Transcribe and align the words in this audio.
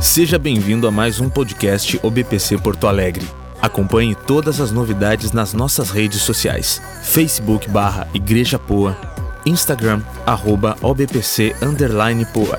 Seja 0.00 0.38
bem-vindo 0.38 0.88
a 0.88 0.90
mais 0.90 1.20
um 1.20 1.28
podcast 1.28 2.00
OBPC 2.02 2.56
Porto 2.56 2.86
Alegre. 2.86 3.28
Acompanhe 3.60 4.14
todas 4.14 4.58
as 4.58 4.72
novidades 4.72 5.30
nas 5.30 5.52
nossas 5.52 5.90
redes 5.90 6.22
sociais: 6.22 6.80
Facebook 7.04 7.68
barra 7.68 8.10
Igreja 8.14 8.58
Poa, 8.58 8.98
Instagram 9.44 10.02
arroba 10.24 10.74
OBPC 10.80 11.54
underline 11.60 12.24
Poa. 12.32 12.58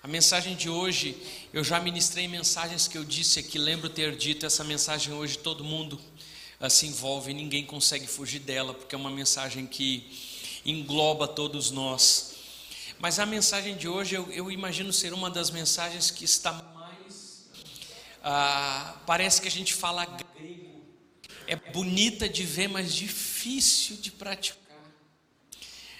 A 0.00 0.06
mensagem 0.06 0.54
de 0.54 0.70
hoje, 0.70 1.16
eu 1.52 1.64
já 1.64 1.80
ministrei 1.80 2.28
mensagens 2.28 2.86
que 2.86 2.96
eu 2.96 3.02
disse 3.02 3.40
aqui, 3.40 3.58
lembro 3.58 3.90
ter 3.90 4.14
dito 4.14 4.46
essa 4.46 4.62
mensagem 4.62 5.12
hoje 5.14 5.36
todo 5.36 5.64
mundo 5.64 5.98
uh, 6.60 6.70
se 6.70 6.86
envolve, 6.86 7.34
ninguém 7.34 7.64
consegue 7.64 8.06
fugir 8.06 8.38
dela, 8.38 8.72
porque 8.72 8.94
é 8.94 8.98
uma 8.98 9.10
mensagem 9.10 9.66
que 9.66 10.08
engloba 10.64 11.26
todos 11.26 11.72
nós. 11.72 12.35
Mas 12.98 13.18
a 13.18 13.26
mensagem 13.26 13.76
de 13.76 13.86
hoje 13.86 14.14
eu, 14.14 14.30
eu 14.32 14.50
imagino 14.50 14.92
ser 14.92 15.12
uma 15.12 15.30
das 15.30 15.50
mensagens 15.50 16.10
que 16.10 16.24
está 16.24 16.52
mais. 16.52 17.46
Ah, 18.22 18.96
parece 19.06 19.40
que 19.40 19.48
a 19.48 19.50
gente 19.50 19.74
fala 19.74 20.04
grego. 20.06 20.84
É 21.46 21.56
bonita 21.56 22.28
de 22.28 22.42
ver, 22.44 22.68
mas 22.68 22.94
difícil 22.94 23.96
de 23.98 24.10
praticar. 24.10 24.58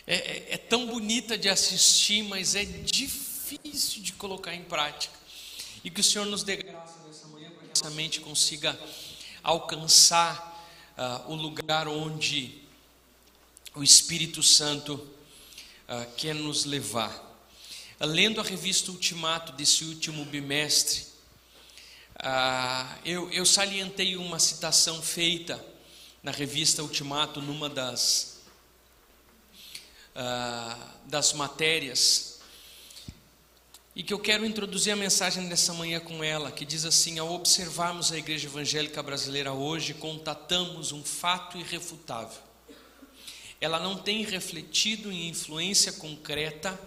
É, 0.07 0.15
é, 0.15 0.47
é 0.51 0.57
tão 0.57 0.87
bonita 0.87 1.37
de 1.37 1.49
assistir, 1.49 2.23
mas 2.23 2.55
é 2.55 2.65
difícil 2.65 4.03
de 4.03 4.13
colocar 4.15 4.55
em 4.55 4.63
prática. 4.63 5.15
E 5.85 5.91
que 5.91 6.01
o 6.01 6.05
Senhor 6.05 6.25
nos 6.25 6.43
dê 6.43 6.57
graça 6.57 6.99
nessa 7.07 7.29
manhã 7.29 7.51
para 7.51 7.67
que 7.67 7.73
essa 7.73 7.91
mente 7.91 8.21
consiga 8.21 8.79
alcançar 9.43 10.67
ah, 10.97 11.25
o 11.29 11.35
lugar 11.35 11.87
onde 11.89 12.63
o 13.75 13.83
Espírito 13.83 14.43
Santo 14.43 15.16
uh, 15.89 16.15
quer 16.17 16.35
nos 16.35 16.65
levar. 16.65 17.15
Uh, 18.01 18.07
lendo 18.07 18.41
a 18.41 18.45
revista 18.45 18.91
Ultimato 18.91 19.53
desse 19.53 19.85
último 19.85 20.25
bimestre, 20.25 21.05
uh, 22.17 22.99
eu, 23.05 23.31
eu 23.31 23.47
salientei 23.47 24.17
uma 24.17 24.39
citação 24.39 25.01
feita 25.01 25.65
na 26.23 26.31
revista 26.31 26.83
Ultimato, 26.83 27.41
numa 27.41 27.69
das, 27.69 28.41
das 31.05 31.33
matérias, 31.33 32.41
e 33.95 34.03
que 34.03 34.13
eu 34.13 34.19
quero 34.19 34.45
introduzir 34.45 34.93
a 34.93 34.97
mensagem 34.97 35.49
dessa 35.49 35.73
manhã 35.73 36.01
com 36.01 36.25
ela, 36.25 36.51
que 36.51 36.65
diz 36.65 36.85
assim: 36.85 37.21
ao 37.21 37.33
observarmos 37.33 38.11
a 38.11 38.19
igreja 38.19 38.49
evangélica 38.49 39.01
brasileira 39.05 39.53
hoje, 39.53 39.95
contatamos 39.95 40.91
um 40.91 41.05
fato 41.05 41.59
irrefutável 41.59 42.46
ela 43.61 43.81
não 43.81 43.97
tem 43.97 44.23
refletido 44.25 45.11
em 45.11 45.29
influência 45.29 45.93
concreta 45.93 46.79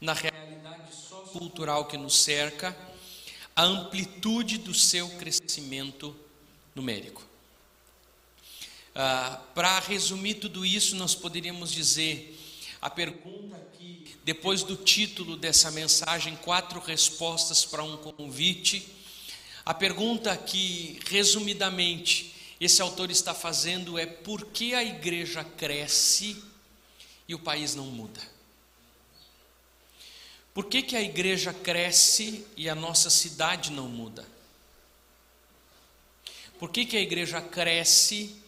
na 0.00 0.12
realidade 0.12 0.94
sociocultural 0.94 1.86
que 1.86 1.96
nos 1.96 2.22
cerca, 2.22 2.76
a 3.54 3.62
amplitude 3.62 4.58
do 4.58 4.74
seu 4.74 5.08
crescimento 5.10 6.14
numérico. 6.74 7.22
Ah, 8.94 9.40
Para 9.54 9.80
resumir 9.80 10.34
tudo 10.34 10.64
isso, 10.64 10.96
nós 10.96 11.14
poderíamos 11.14 11.70
dizer: 11.70 12.38
a 12.80 12.90
pergunta 12.90 13.56
aqui, 13.56 14.16
depois 14.24 14.62
do 14.62 14.76
título 14.76 15.36
dessa 15.36 15.70
mensagem, 15.70 16.36
quatro 16.36 16.80
respostas 16.80 17.64
para 17.64 17.82
um 17.82 17.96
convite. 17.96 18.88
A 19.64 19.72
pergunta 19.72 20.36
que, 20.36 21.00
resumidamente, 21.06 22.33
esse 22.60 22.80
autor 22.80 23.10
está 23.10 23.34
fazendo 23.34 23.98
é 23.98 24.06
por 24.06 24.46
que 24.46 24.74
a 24.74 24.82
igreja 24.82 25.44
cresce 25.44 26.42
e 27.26 27.34
o 27.34 27.38
país 27.38 27.74
não 27.74 27.86
muda? 27.86 28.20
Por 30.52 30.66
que, 30.66 30.82
que 30.82 30.94
a 30.94 31.02
igreja 31.02 31.52
cresce 31.52 32.46
e 32.56 32.68
a 32.68 32.74
nossa 32.76 33.10
cidade 33.10 33.72
não 33.72 33.88
muda? 33.88 34.24
Por 36.58 36.70
que, 36.70 36.86
que 36.86 36.96
a 36.96 37.00
igreja 37.00 37.40
cresce 37.40 38.40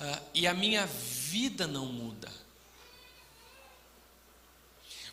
uh, 0.00 0.22
e 0.34 0.48
a 0.48 0.52
minha 0.52 0.84
vida 0.84 1.68
não 1.68 1.86
muda? 1.86 2.30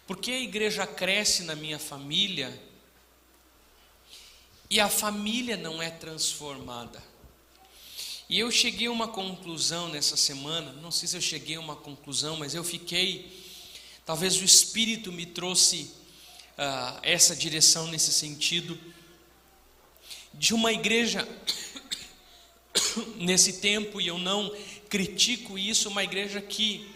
Por 0.07 0.17
que 0.17 0.31
a 0.31 0.39
igreja 0.39 0.87
cresce 0.87 1.43
na 1.43 1.55
minha 1.55 1.77
família 1.77 2.59
e 4.67 4.79
a 4.79 4.89
família 4.89 5.55
não 5.55 5.81
é 5.81 5.91
transformada? 5.91 7.01
E 8.27 8.39
eu 8.39 8.49
cheguei 8.49 8.87
a 8.87 8.91
uma 8.91 9.07
conclusão 9.07 9.87
nessa 9.87 10.17
semana, 10.17 10.73
não 10.73 10.89
sei 10.89 11.07
se 11.07 11.15
eu 11.15 11.21
cheguei 11.21 11.57
a 11.57 11.59
uma 11.59 11.75
conclusão, 11.75 12.35
mas 12.37 12.55
eu 12.55 12.63
fiquei, 12.63 13.31
talvez 14.03 14.35
o 14.37 14.43
Espírito 14.43 15.11
me 15.11 15.27
trouxe 15.27 15.91
uh, 16.57 16.99
essa 17.03 17.35
direção 17.35 17.85
nesse 17.85 18.11
sentido, 18.11 18.79
de 20.33 20.55
uma 20.55 20.73
igreja, 20.73 21.27
nesse 23.15 23.61
tempo, 23.61 24.01
e 24.01 24.07
eu 24.07 24.17
não 24.17 24.51
critico 24.89 25.55
isso, 25.55 25.87
uma 25.87 26.03
igreja 26.03 26.41
que 26.41 26.89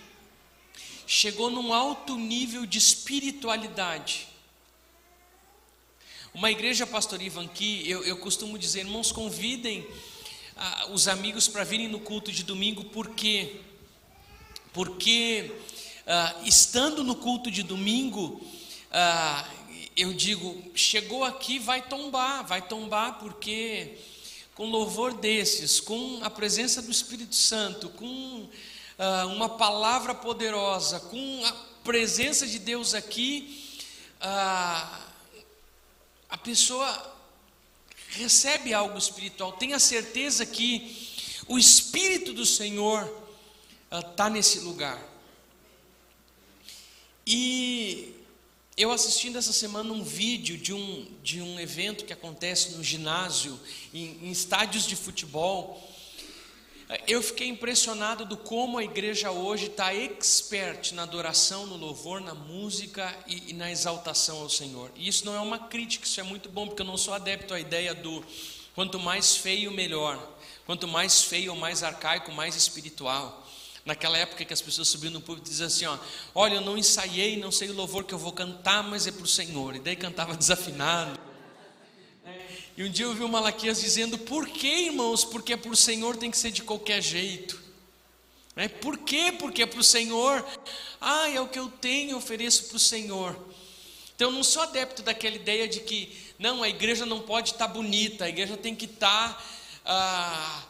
chegou 1.05 1.51
num 1.51 1.71
alto 1.71 2.17
nível 2.17 2.65
de 2.65 2.79
espiritualidade. 2.79 4.27
Uma 6.33 6.49
igreja, 6.49 6.87
pastor 6.87 7.21
Ivan, 7.21 7.47
que 7.47 7.87
eu, 7.87 8.03
eu 8.03 8.17
costumo 8.17 8.57
dizer, 8.57 8.79
irmãos, 8.79 9.11
convidem 9.11 9.87
ah, 10.61 10.87
os 10.91 11.07
amigos 11.07 11.47
para 11.47 11.63
virem 11.63 11.87
no 11.87 12.01
culto 12.01 12.33
de 12.33 12.43
domingo, 12.43 12.83
por 12.83 13.11
quê? 13.11 13.61
Porque 14.73 15.55
ah, 16.05 16.35
estando 16.43 17.01
no 17.01 17.15
culto 17.15 17.49
de 17.49 17.63
domingo, 17.63 18.45
ah, 18.91 19.47
eu 19.95 20.11
digo, 20.11 20.61
chegou 20.75 21.23
aqui, 21.23 21.59
vai 21.59 21.81
tombar, 21.81 22.45
vai 22.45 22.61
tombar, 22.61 23.19
porque 23.19 23.97
com 24.53 24.65
louvor 24.69 25.13
desses, 25.13 25.79
com 25.79 26.19
a 26.23 26.29
presença 26.29 26.81
do 26.81 26.91
Espírito 26.91 27.35
Santo, 27.35 27.87
com 27.91 28.49
ah, 28.97 29.27
uma 29.27 29.47
palavra 29.47 30.13
poderosa, 30.13 30.99
com 30.99 31.45
a 31.45 31.51
presença 31.85 32.45
de 32.45 32.59
Deus 32.59 32.93
aqui, 32.93 33.79
ah, 34.19 35.05
a 36.29 36.37
pessoa 36.37 37.17
recebe 38.11 38.73
algo 38.73 38.97
espiritual, 38.97 39.51
tenha 39.53 39.79
certeza 39.79 40.45
que 40.45 41.07
o 41.47 41.57
Espírito 41.57 42.33
do 42.33 42.45
Senhor 42.45 43.03
está 43.91 44.27
uh, 44.27 44.29
nesse 44.29 44.59
lugar. 44.59 45.01
E 47.25 48.13
eu 48.77 48.91
assistindo 48.91 49.37
essa 49.37 49.53
semana 49.53 49.91
um 49.91 50.03
vídeo 50.03 50.57
de 50.57 50.73
um, 50.73 51.07
de 51.23 51.41
um 51.41 51.59
evento 51.59 52.05
que 52.05 52.13
acontece 52.13 52.71
no 52.71 52.83
ginásio, 52.83 53.59
em, 53.93 54.17
em 54.23 54.31
estádios 54.31 54.85
de 54.85 54.95
futebol, 54.95 55.88
eu 57.07 57.21
fiquei 57.21 57.47
impressionado 57.47 58.25
do 58.25 58.35
como 58.35 58.79
a 58.79 58.83
igreja 58.83 59.29
hoje 59.29 59.67
está 59.67 59.93
expert 59.93 60.91
na 60.93 61.03
adoração, 61.03 61.67
no 61.67 61.77
louvor, 61.77 62.19
na 62.19 62.33
música 62.33 63.15
e, 63.27 63.51
e, 63.51 63.53
na 63.53 63.71
exaltação 63.71 64.41
ao 64.41 64.49
Senhor. 64.49 64.89
E 64.95 65.07
isso 65.07 65.23
não 65.23 65.35
é 65.35 65.39
uma 65.39 65.59
crítica, 65.59 66.05
isso 66.05 66.19
é 66.19 66.23
muito 66.23 66.49
bom, 66.49 66.65
porque 66.65 66.81
eu 66.81 66.87
não 66.87 66.97
sou 66.97 67.13
adepto 67.13 67.53
à 67.53 67.59
ideia 67.59 67.93
do 67.93 68.25
quanto 68.73 68.99
mais 68.99 69.35
feio, 69.35 69.71
melhor. 69.71 70.17
Quanto 70.65 70.87
mais 70.87 71.21
feio, 71.21 71.55
mais 71.55 71.83
arcaico, 71.83 72.31
mais 72.31 72.55
espiritual. 72.55 73.47
Naquela 73.85 74.17
época 74.17 74.43
que 74.43 74.53
as 74.53 74.61
pessoas 74.61 74.87
subiam 74.87 75.13
no 75.13 75.21
púlpito 75.21 75.47
e 75.47 75.51
diziam 75.51 75.67
assim: 75.67 75.85
ó, 75.85 75.97
Olha, 76.33 76.55
eu 76.55 76.61
não 76.61 76.75
ensaiei, 76.75 77.37
não 77.37 77.51
sei 77.51 77.69
o 77.69 77.73
louvor 77.75 78.03
que 78.03 78.13
eu 78.15 78.19
vou 78.19 78.31
cantar, 78.31 78.81
mas 78.81 79.05
é 79.05 79.11
para 79.11 79.23
o 79.23 79.27
Senhor. 79.27 79.75
E 79.75 79.79
daí 79.79 79.95
cantava 79.95 80.35
desafinado 80.35 81.28
e 82.79 82.83
um 82.85 82.89
dia 82.89 83.05
eu 83.05 83.13
vi 83.13 83.25
o 83.25 83.27
Malaquias 83.27 83.81
dizendo: 83.81 84.17
Por 84.17 84.47
que, 84.47 84.85
irmãos? 84.85 85.25
Porque 85.25 85.57
para 85.57 85.69
o 85.69 85.75
Senhor 85.75 86.15
tem 86.15 86.31
que 86.31 86.37
ser 86.37 86.49
de 86.49 86.63
qualquer 86.63 87.01
jeito. 87.01 87.61
É, 88.55 88.69
por 88.69 88.99
quê? 88.99 89.33
Porque 89.37 89.63
é 89.63 89.65
para 89.65 89.81
o 89.81 89.83
Senhor. 89.83 90.47
Ah, 91.01 91.29
é 91.29 91.41
o 91.41 91.49
que 91.49 91.59
eu 91.59 91.67
tenho, 91.67 92.15
ofereço 92.15 92.69
para 92.69 92.77
o 92.77 92.79
Senhor. 92.79 93.37
Então 94.15 94.29
eu 94.29 94.31
não 94.31 94.45
sou 94.45 94.61
adepto 94.61 95.03
daquela 95.03 95.35
ideia 95.35 95.67
de 95.67 95.81
que, 95.81 96.09
não, 96.39 96.63
a 96.63 96.69
igreja 96.69 97.05
não 97.05 97.19
pode 97.19 97.51
estar 97.51 97.67
tá 97.67 97.73
bonita, 97.73 98.23
a 98.23 98.29
igreja 98.29 98.55
tem 98.55 98.73
que 98.73 98.85
estar. 98.85 99.33
Tá, 99.33 99.45
ah, 99.83 100.63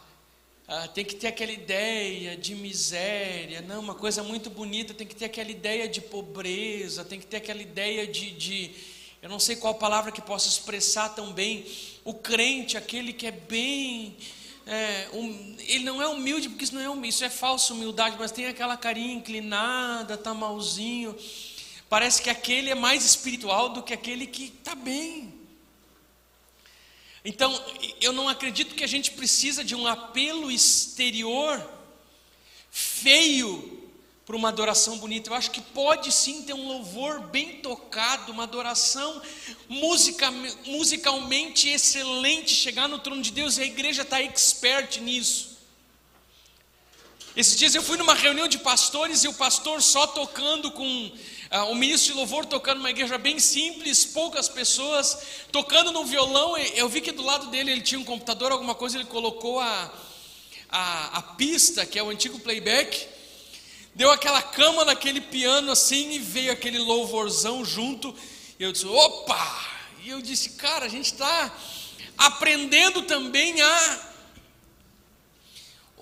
ah, 0.66 0.88
tem 0.88 1.04
que 1.04 1.14
ter 1.14 1.28
aquela 1.28 1.52
ideia 1.52 2.36
de 2.36 2.56
miséria, 2.56 3.60
não, 3.60 3.78
uma 3.78 3.94
coisa 3.94 4.20
muito 4.24 4.50
bonita, 4.50 4.92
tem 4.92 5.06
que 5.06 5.14
ter 5.14 5.26
aquela 5.26 5.50
ideia 5.52 5.88
de 5.88 6.00
pobreza, 6.00 7.04
tem 7.04 7.20
que 7.20 7.26
ter 7.26 7.36
aquela 7.36 7.62
ideia 7.62 8.04
de, 8.04 8.32
de 8.32 8.74
eu 9.22 9.28
não 9.28 9.38
sei 9.38 9.56
qual 9.56 9.74
palavra 9.74 10.10
que 10.10 10.22
possa 10.22 10.48
expressar 10.48 11.10
tão 11.10 11.32
bem 11.32 11.66
o 12.04 12.14
crente, 12.14 12.78
aquele 12.78 13.12
que 13.12 13.26
é 13.26 13.30
bem. 13.30 14.16
É, 14.66 15.10
um, 15.12 15.56
ele 15.60 15.84
não 15.84 16.00
é 16.00 16.08
humilde, 16.08 16.48
porque 16.48 16.64
isso 16.64 16.74
não 16.74 16.80
é 16.80 16.88
humilde, 16.88 17.08
isso 17.08 17.24
é 17.24 17.28
falsa 17.28 17.74
humildade, 17.74 18.16
mas 18.18 18.30
tem 18.30 18.46
aquela 18.46 18.78
carinha 18.78 19.12
inclinada, 19.12 20.16
tá 20.16 20.32
malzinho. 20.32 21.14
Parece 21.88 22.22
que 22.22 22.30
aquele 22.30 22.70
é 22.70 22.74
mais 22.74 23.04
espiritual 23.04 23.68
do 23.68 23.82
que 23.82 23.92
aquele 23.92 24.26
que 24.26 24.44
está 24.44 24.74
bem. 24.74 25.34
Então, 27.22 27.52
eu 28.00 28.14
não 28.14 28.26
acredito 28.26 28.74
que 28.74 28.84
a 28.84 28.88
gente 28.88 29.10
precisa 29.10 29.62
de 29.62 29.74
um 29.74 29.86
apelo 29.86 30.50
exterior 30.50 31.62
feio 32.70 33.79
por 34.30 34.36
uma 34.36 34.48
adoração 34.48 34.96
bonita. 34.98 35.28
Eu 35.28 35.34
acho 35.34 35.50
que 35.50 35.60
pode 35.60 36.12
sim 36.12 36.42
ter 36.42 36.54
um 36.54 36.68
louvor 36.68 37.18
bem 37.18 37.56
tocado, 37.56 38.30
uma 38.30 38.44
adoração 38.44 39.20
musica, 39.68 40.30
musicalmente 40.66 41.68
excelente, 41.68 42.54
chegar 42.54 42.88
no 42.88 43.00
trono 43.00 43.22
de 43.22 43.32
Deus 43.32 43.58
e 43.58 43.62
a 43.62 43.64
igreja 43.64 44.02
está 44.02 44.22
expert 44.22 45.00
nisso. 45.00 45.58
Esses 47.34 47.56
dias 47.56 47.74
eu 47.74 47.82
fui 47.82 47.98
numa 47.98 48.14
reunião 48.14 48.46
de 48.46 48.58
pastores 48.58 49.24
e 49.24 49.26
o 49.26 49.34
pastor 49.34 49.82
só 49.82 50.06
tocando 50.06 50.70
com 50.70 51.06
uh, 51.06 51.64
o 51.72 51.74
ministro 51.74 52.12
de 52.12 52.18
louvor 52.20 52.46
tocando 52.46 52.78
uma 52.78 52.90
igreja 52.90 53.18
bem 53.18 53.40
simples, 53.40 54.04
poucas 54.04 54.48
pessoas, 54.48 55.18
tocando 55.50 55.90
no 55.90 56.04
violão. 56.04 56.56
Eu 56.56 56.88
vi 56.88 57.00
que 57.00 57.10
do 57.10 57.24
lado 57.24 57.48
dele 57.48 57.72
ele 57.72 57.82
tinha 57.82 57.98
um 57.98 58.04
computador, 58.04 58.52
alguma 58.52 58.76
coisa, 58.76 58.96
ele 58.96 59.06
colocou 59.06 59.58
a, 59.58 59.92
a, 60.68 61.18
a 61.18 61.22
pista, 61.22 61.84
que 61.84 61.98
é 61.98 62.02
o 62.04 62.10
antigo 62.10 62.38
playback, 62.38 63.18
deu 63.94 64.10
aquela 64.10 64.42
cama 64.42 64.84
naquele 64.84 65.20
piano 65.20 65.72
assim 65.72 66.12
e 66.12 66.18
veio 66.18 66.52
aquele 66.52 66.78
louvorzão 66.78 67.64
junto. 67.64 68.14
E 68.58 68.62
eu 68.62 68.72
disse: 68.72 68.86
opa! 68.86 69.68
E 70.02 70.10
eu 70.10 70.20
disse: 70.20 70.50
cara, 70.50 70.86
a 70.86 70.88
gente 70.88 71.12
está 71.12 71.54
aprendendo 72.16 73.02
também 73.02 73.60
a 73.60 74.10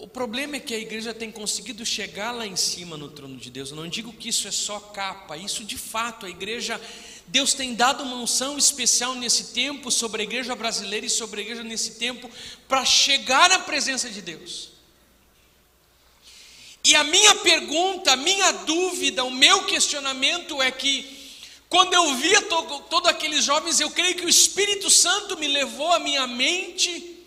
o 0.01 0.07
problema 0.07 0.55
é 0.55 0.61
que 0.61 0.73
a 0.73 0.79
igreja 0.79 1.13
tem 1.13 1.29
conseguido 1.29 1.85
chegar 1.85 2.31
lá 2.31 2.47
em 2.47 2.55
cima 2.55 2.97
no 2.97 3.09
trono 3.09 3.37
de 3.37 3.51
Deus. 3.51 3.71
Eu 3.71 3.77
não 3.77 3.89
digo 3.89 4.13
que 4.13 4.29
isso 4.29 4.47
é 4.47 4.53
só 4.53 4.79
capa, 4.79 5.37
isso 5.37 5.65
de 5.65 5.77
fato, 5.77 6.25
a 6.25 6.31
igreja, 6.31 6.81
Deus 7.27 7.53
tem 7.53 7.75
dado 7.75 8.05
uma 8.05 8.15
unção 8.15 8.57
especial 8.57 9.17
nesse 9.17 9.53
tempo 9.53 9.91
sobre 9.91 10.23
a 10.23 10.25
igreja 10.25 10.55
brasileira 10.55 11.05
e 11.05 11.11
sobre 11.11 11.41
a 11.41 11.43
igreja 11.43 11.65
nesse 11.65 11.97
tempo 11.97 12.31
para 12.69 12.85
chegar 12.85 13.51
à 13.51 13.59
presença 13.59 14.09
de 14.09 14.23
Deus. 14.23 14.71
E 16.89 16.97
a 16.97 17.05
minha 17.05 17.35
pergunta, 17.35 18.13
a 18.13 18.17
minha 18.17 18.51
dúvida, 18.51 19.23
o 19.23 19.31
meu 19.31 19.67
questionamento 19.67 20.63
é 20.63 20.71
que, 20.71 20.95
quando 21.69 21.93
eu 21.93 22.15
via 22.15 22.41
todos 22.41 23.11
aqueles 23.11 23.45
jovens, 23.45 23.79
eu 23.79 23.91
creio 23.91 24.17
que 24.17 24.25
o 24.25 24.29
Espírito 24.29 24.89
Santo 24.89 25.37
me 25.37 25.49
levou 25.49 25.93
a 25.93 25.99
minha 25.99 26.27
mente 26.27 27.27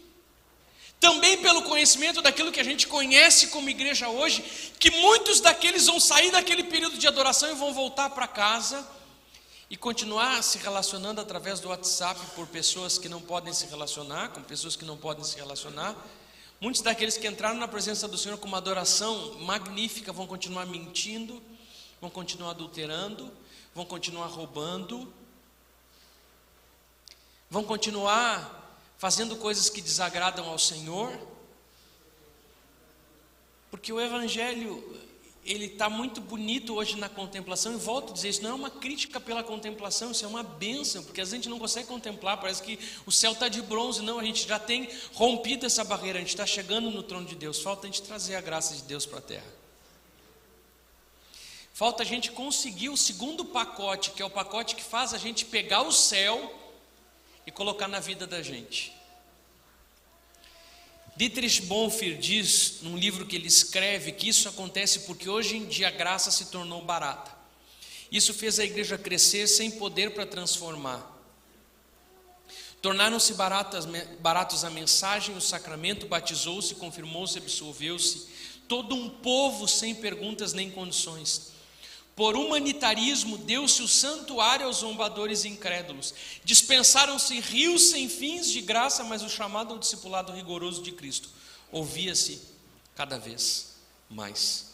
também 1.00 1.38
pelo 1.38 1.62
conhecimento 1.62 2.24
daquilo 2.24 2.52
que 2.52 2.60
a 2.60 2.64
gente 2.64 2.88
conhece 2.88 3.48
como 3.50 3.70
igreja 3.70 4.10
hoje, 4.10 4.44
que 4.80 4.90
muitos 4.90 5.40
daqueles 5.40 5.86
vão 5.86 6.00
sair 6.00 6.32
daquele 6.32 6.64
período 6.64 6.98
de 6.98 7.08
adoração 7.08 7.52
e 7.52 7.54
vão 7.54 7.72
voltar 7.72 8.10
para 8.10 8.28
casa 8.28 8.84
e 9.70 9.78
continuar 9.78 10.42
se 10.42 10.58
relacionando 10.58 11.22
através 11.22 11.60
do 11.60 11.70
WhatsApp 11.70 12.20
por 12.36 12.48
pessoas 12.48 12.98
que 12.98 13.08
não 13.08 13.22
podem 13.22 13.54
se 13.54 13.68
relacionar, 13.68 14.30
com 14.30 14.42
pessoas 14.42 14.76
que 14.76 14.86
não 14.86 14.98
podem 14.98 15.24
se 15.24 15.36
relacionar. 15.36 15.96
Muitos 16.62 16.84
daqueles 16.84 17.18
que 17.18 17.28
entraram 17.28 17.58
na 17.58 17.68
presença 17.68 18.08
do 18.08 18.16
Senhor 18.16 18.38
com 18.38 18.48
uma 18.48 18.60
adoração 18.60 19.34
magnífica 19.40 20.14
vão 20.14 20.28
continuar 20.28 20.68
mentindo, 20.68 21.42
vão 22.00 22.08
continuar 22.08 22.52
adulterando, 22.52 23.32
vão 23.74 23.84
continuar 23.84 24.28
roubando, 24.28 25.12
vão 27.50 27.64
continuar 27.64 28.80
fazendo 29.00 29.36
coisas 29.38 29.72
que 29.72 29.82
desagradam 29.82 30.48
ao 30.48 30.60
Senhor, 30.60 31.12
porque 33.72 33.92
o 33.92 34.00
Evangelho 34.00 35.02
ele 35.44 35.66
está 35.66 35.90
muito 35.90 36.22
bonito 36.22 36.76
hoje 36.76 36.96
na 36.98 37.10
contemplação, 37.10 37.74
e 37.74 37.78
volto 37.78 38.12
a 38.12 38.14
dizer, 38.14 38.30
isso 38.30 38.44
não 38.44 38.52
é 38.52 38.54
uma 38.54 38.70
crítica 38.70 39.20
pela 39.20 39.44
contemplação, 39.44 40.12
isso 40.12 40.24
é 40.24 40.28
uma 40.28 40.44
bênção, 40.44 41.04
porque 41.04 41.20
a 41.20 41.26
gente 41.26 41.50
não 41.50 41.58
consegue 41.58 41.88
contemplar, 41.88 42.40
parece 42.40 42.62
que 42.62 42.78
o 43.06 43.12
céu 43.12 43.32
está 43.32 43.48
de 43.48 43.62
bronze, 43.62 44.02
não, 44.02 44.20
a 44.20 44.24
gente 44.24 44.48
já 44.48 44.60
tem 44.60 44.88
rompido 45.14 45.66
essa 45.66 45.84
barreira, 45.84 46.20
a 46.20 46.22
gente 46.22 46.30
está 46.30 46.46
chegando 46.46 46.92
no 46.92 47.02
trono 47.02 47.26
de 47.26 47.36
Deus, 47.36 47.60
falta 47.60 47.88
a 47.88 47.90
gente 47.90 48.04
trazer 48.04 48.36
a 48.36 48.42
graça 48.42 48.76
de 48.76 48.84
Deus 48.84 49.06
para 49.06 49.18
a 49.18 49.22
terra. 49.22 49.62
Falta 51.74 52.04
a 52.04 52.06
gente 52.06 52.32
conseguir 52.32 52.90
o 52.90 52.98
segundo 52.98 53.44
pacote, 53.44 54.12
que 54.12 54.22
é 54.22 54.26
o 54.26 54.30
pacote 54.30 54.76
que 54.76 54.84
faz 54.84 55.14
a 55.14 55.18
gente 55.18 55.46
pegar 55.46 55.82
o 55.82 55.92
céu 55.92 56.54
e 57.48 57.52
colocar 57.52 57.88
na 57.88 58.00
vida 58.00 58.28
da 58.28 58.44
gente. 58.44 59.01
Dietrich 61.16 61.62
Bonhoeffer 61.64 62.18
diz 62.18 62.80
num 62.82 62.98
livro 62.98 63.26
que 63.26 63.36
ele 63.36 63.48
escreve 63.48 64.12
que 64.12 64.30
isso 64.30 64.48
acontece 64.48 65.02
porque 65.02 65.30
hoje 65.30 65.58
em 65.58 65.66
dia 65.66 65.90
a 65.90 65.92
graça 65.92 66.32
se 66.32 66.46
tornou 66.46 66.82
barata. 66.82 67.32
Isso 68.12 68.34
fez 68.34 68.60
a 68.60 68.66
igreja 68.66 68.98
crescer 68.98 69.48
sem 69.48 69.72
poder 69.72 70.12
para 70.12 70.26
transformar. 70.26 71.10
Tornaram-se 72.82 73.36
baratos 73.36 74.64
a 74.64 74.70
mensagem, 74.70 75.38
o 75.38 75.42
sacramento, 75.42 76.08
batizou-se, 76.08 76.74
confirmou-se, 76.76 77.38
absolveu-se. 77.38 78.28
Todo 78.68 78.96
um 78.96 79.08
povo 79.08 79.68
sem 79.68 79.94
perguntas 79.94 80.52
nem 80.52 80.72
condições. 80.72 81.52
Por 82.16 82.36
humanitarismo, 82.36 83.38
deu-se 83.38 83.82
o 83.82 83.88
santuário 83.88 84.66
aos 84.66 84.78
zombadores 84.78 85.46
incrédulos. 85.46 86.14
Dispensaram-se 86.44 87.40
rios 87.40 87.90
sem 87.90 88.10
fins 88.10 88.50
de 88.50 88.62
graça, 88.62 89.04
mas 89.04 89.24
o 89.24 89.30
chamado 89.30 89.74
ao 89.74 89.80
discipulado 89.80 90.34
rigoroso 90.34 90.82
de 90.84 90.92
Cristo 90.92 91.30
ouvia-se 91.72 92.42
cada 92.96 93.18
vez 93.18 93.76
mais 94.10 94.74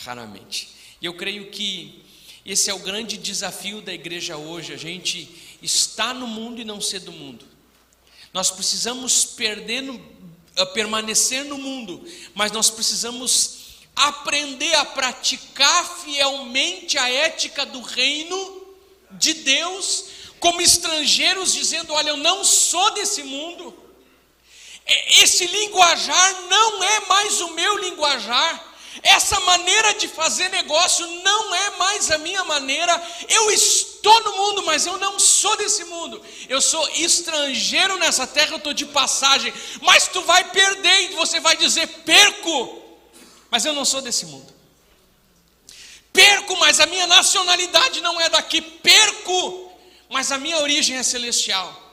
raramente. 0.00 0.68
E 1.00 1.06
eu 1.06 1.14
creio 1.14 1.50
que 1.50 2.04
esse 2.44 2.70
é 2.70 2.74
o 2.74 2.78
grande 2.78 3.16
desafio 3.16 3.80
da 3.80 3.92
igreja 3.92 4.36
hoje, 4.36 4.72
a 4.72 4.76
gente 4.76 5.58
está 5.62 6.12
no 6.12 6.26
mundo 6.26 6.60
e 6.60 6.64
não 6.64 6.80
ser 6.80 7.00
do 7.00 7.12
mundo. 7.12 7.44
Nós 8.32 8.50
precisamos 8.50 9.24
perder 9.24 9.82
no, 9.82 10.00
eh, 10.56 10.64
permanecer 10.66 11.44
no 11.44 11.58
mundo, 11.58 12.04
mas 12.34 12.50
nós 12.50 12.70
precisamos 12.70 13.57
aprender 14.06 14.74
a 14.74 14.84
praticar 14.84 15.84
fielmente 16.02 16.96
a 16.98 17.10
ética 17.10 17.66
do 17.66 17.80
reino 17.80 18.66
de 19.12 19.34
Deus, 19.34 20.04
como 20.38 20.60
estrangeiros, 20.60 21.52
dizendo: 21.52 21.92
Olha, 21.92 22.10
eu 22.10 22.16
não 22.16 22.44
sou 22.44 22.90
desse 22.92 23.22
mundo, 23.22 23.76
esse 25.20 25.46
linguajar 25.46 26.42
não 26.48 26.82
é 26.82 27.00
mais 27.00 27.40
o 27.40 27.52
meu 27.52 27.76
linguajar. 27.78 28.66
Essa 29.02 29.38
maneira 29.40 29.94
de 29.94 30.08
fazer 30.08 30.48
negócio 30.48 31.06
não 31.22 31.54
é 31.54 31.70
mais 31.76 32.10
a 32.10 32.18
minha 32.18 32.42
maneira. 32.44 33.00
Eu 33.28 33.50
estou 33.50 34.24
no 34.24 34.36
mundo, 34.36 34.62
mas 34.64 34.86
eu 34.86 34.98
não 34.98 35.18
sou 35.20 35.56
desse 35.56 35.84
mundo. 35.84 36.20
Eu 36.48 36.60
sou 36.60 36.88
estrangeiro 36.90 37.96
nessa 37.98 38.26
terra, 38.26 38.52
eu 38.52 38.56
estou 38.56 38.72
de 38.72 38.86
passagem. 38.86 39.52
Mas 39.82 40.08
tu 40.08 40.22
vai 40.22 40.42
perder 40.50 41.02
e 41.02 41.14
você 41.14 41.38
vai 41.38 41.56
dizer: 41.56 41.86
perco 42.04 42.87
mas 43.50 43.64
eu 43.64 43.72
não 43.72 43.84
sou 43.84 44.00
desse 44.00 44.26
mundo. 44.26 44.52
Perco, 46.12 46.58
mas 46.58 46.80
a 46.80 46.86
minha 46.86 47.06
nacionalidade 47.06 48.00
não 48.00 48.20
é 48.20 48.28
daqui. 48.28 48.60
Perco, 48.60 49.72
mas 50.08 50.32
a 50.32 50.38
minha 50.38 50.58
origem 50.58 50.96
é 50.96 51.02
celestial. 51.02 51.88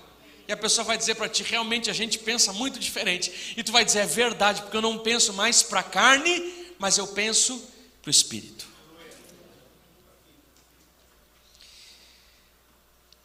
E 0.47 0.51
a 0.51 0.57
pessoa 0.57 0.85
vai 0.85 0.97
dizer 0.97 1.15
para 1.15 1.29
ti: 1.29 1.43
realmente 1.43 1.89
a 1.89 1.93
gente 1.93 2.19
pensa 2.19 2.53
muito 2.53 2.79
diferente. 2.79 3.53
E 3.57 3.63
tu 3.63 3.71
vai 3.71 3.83
dizer: 3.83 3.99
é 3.99 4.05
verdade, 4.05 4.61
porque 4.61 4.77
eu 4.77 4.81
não 4.81 4.99
penso 4.99 5.33
mais 5.33 5.63
para 5.63 5.79
a 5.79 5.83
carne, 5.83 6.73
mas 6.77 6.97
eu 6.97 7.07
penso 7.07 7.61
para 8.01 8.09
o 8.09 8.11
espírito. 8.11 8.65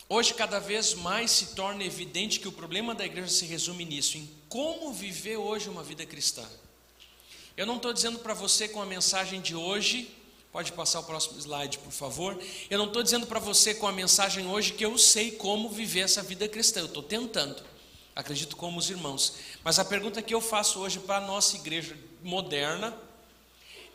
Hoje, 0.08 0.34
cada 0.34 0.58
vez 0.58 0.94
mais 0.94 1.30
se 1.30 1.54
torna 1.54 1.84
evidente 1.84 2.40
que 2.40 2.48
o 2.48 2.52
problema 2.52 2.96
da 2.96 3.06
igreja 3.06 3.28
se 3.28 3.44
resume 3.44 3.84
nisso, 3.84 4.18
em 4.18 4.28
como 4.48 4.92
viver 4.92 5.36
hoje 5.36 5.68
uma 5.68 5.84
vida 5.84 6.04
cristã. 6.04 6.44
Eu 7.56 7.66
não 7.66 7.76
estou 7.76 7.92
dizendo 7.92 8.18
para 8.18 8.34
você 8.34 8.68
com 8.68 8.80
a 8.80 8.86
mensagem 8.86 9.40
de 9.40 9.54
hoje, 9.54 10.14
pode 10.52 10.72
passar 10.72 11.00
o 11.00 11.04
próximo 11.04 11.38
slide, 11.38 11.78
por 11.78 11.92
favor. 11.92 12.40
Eu 12.68 12.78
não 12.78 12.86
estou 12.86 13.02
dizendo 13.02 13.26
para 13.26 13.40
você 13.40 13.74
com 13.74 13.86
a 13.86 13.92
mensagem 13.92 14.46
hoje 14.46 14.72
que 14.72 14.84
eu 14.84 14.96
sei 14.96 15.32
como 15.32 15.68
viver 15.68 16.00
essa 16.00 16.22
vida 16.22 16.48
cristã, 16.48 16.80
eu 16.80 16.86
estou 16.86 17.02
tentando, 17.02 17.62
acredito 18.14 18.56
como 18.56 18.78
os 18.78 18.88
irmãos. 18.88 19.34
Mas 19.62 19.78
a 19.78 19.84
pergunta 19.84 20.22
que 20.22 20.34
eu 20.34 20.40
faço 20.40 20.80
hoje 20.80 20.98
para 21.00 21.18
a 21.18 21.26
nossa 21.26 21.56
igreja 21.56 21.96
moderna 22.22 22.96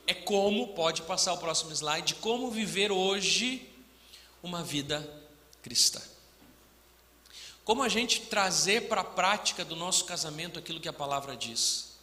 é 0.07 0.13
como, 0.13 0.69
pode 0.69 1.01
passar 1.01 1.33
o 1.33 1.37
próximo 1.37 1.71
slide, 1.71 2.15
como 2.15 2.51
viver 2.51 2.91
hoje 2.91 3.67
uma 4.43 4.63
vida 4.63 5.07
cristã. 5.63 6.01
Como 7.63 7.81
a 7.81 7.89
gente 7.89 8.21
trazer 8.21 8.87
para 8.87 9.01
a 9.01 9.03
prática 9.03 9.65
do 9.65 9.75
nosso 9.75 10.05
casamento 10.05 10.59
aquilo 10.59 10.79
que 10.79 10.87
a 10.87 10.93
palavra 10.93 11.35
diz. 11.35 11.94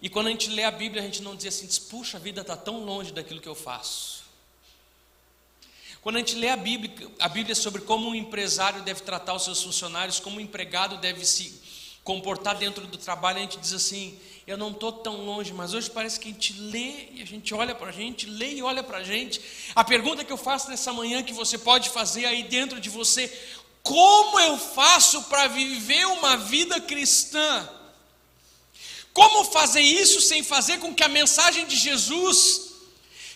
E 0.00 0.08
quando 0.08 0.28
a 0.28 0.30
gente 0.30 0.48
lê 0.50 0.64
a 0.64 0.70
Bíblia, 0.70 1.02
a 1.02 1.04
gente 1.04 1.22
não 1.22 1.34
diz 1.34 1.46
assim, 1.46 1.68
puxa, 1.88 2.18
a 2.18 2.20
vida 2.20 2.42
está 2.42 2.56
tão 2.56 2.84
longe 2.84 3.12
daquilo 3.12 3.40
que 3.40 3.48
eu 3.48 3.54
faço. 3.54 4.22
Quando 6.00 6.16
a 6.16 6.18
gente 6.20 6.36
lê 6.36 6.48
a 6.48 6.56
Bíblia, 6.56 7.10
a 7.18 7.28
Bíblia 7.28 7.54
sobre 7.54 7.82
como 7.82 8.08
um 8.08 8.14
empresário 8.14 8.82
deve 8.82 9.00
tratar 9.00 9.34
os 9.34 9.44
seus 9.44 9.62
funcionários, 9.62 10.20
como 10.20 10.36
um 10.36 10.40
empregado 10.40 10.96
deve 10.98 11.24
se 11.24 11.60
comportar 12.04 12.56
dentro 12.56 12.86
do 12.86 12.96
trabalho, 12.96 13.38
a 13.38 13.42
gente 13.42 13.58
diz 13.58 13.72
assim, 13.72 14.18
eu 14.46 14.56
não 14.56 14.70
estou 14.70 14.92
tão 14.92 15.26
longe, 15.26 15.52
mas 15.52 15.74
hoje 15.74 15.90
parece 15.90 16.18
que 16.18 16.28
a 16.28 16.32
gente 16.32 16.54
lê 16.54 17.08
e 17.12 17.20
a 17.20 17.26
gente 17.26 17.52
olha 17.52 17.74
para 17.74 17.88
a 17.88 17.92
gente, 17.92 18.24
lê 18.24 18.54
e 18.54 18.62
olha 18.62 18.82
para 18.82 18.98
a 18.98 19.04
gente. 19.04 19.40
A 19.74 19.84
pergunta 19.84 20.24
que 20.24 20.32
eu 20.32 20.38
faço 20.38 20.70
nessa 20.70 20.92
manhã, 20.92 21.22
que 21.22 21.34
você 21.34 21.58
pode 21.58 21.90
fazer 21.90 22.24
aí 22.24 22.44
dentro 22.44 22.80
de 22.80 22.88
você, 22.88 23.28
como 23.82 24.40
eu 24.40 24.56
faço 24.56 25.24
para 25.24 25.48
viver 25.48 26.06
uma 26.06 26.36
vida 26.36 26.80
cristã? 26.80 27.68
Como 29.18 29.42
fazer 29.42 29.80
isso 29.80 30.20
sem 30.20 30.44
fazer 30.44 30.78
com 30.78 30.94
que 30.94 31.02
a 31.02 31.08
mensagem 31.08 31.66
de 31.66 31.74
Jesus 31.74 32.68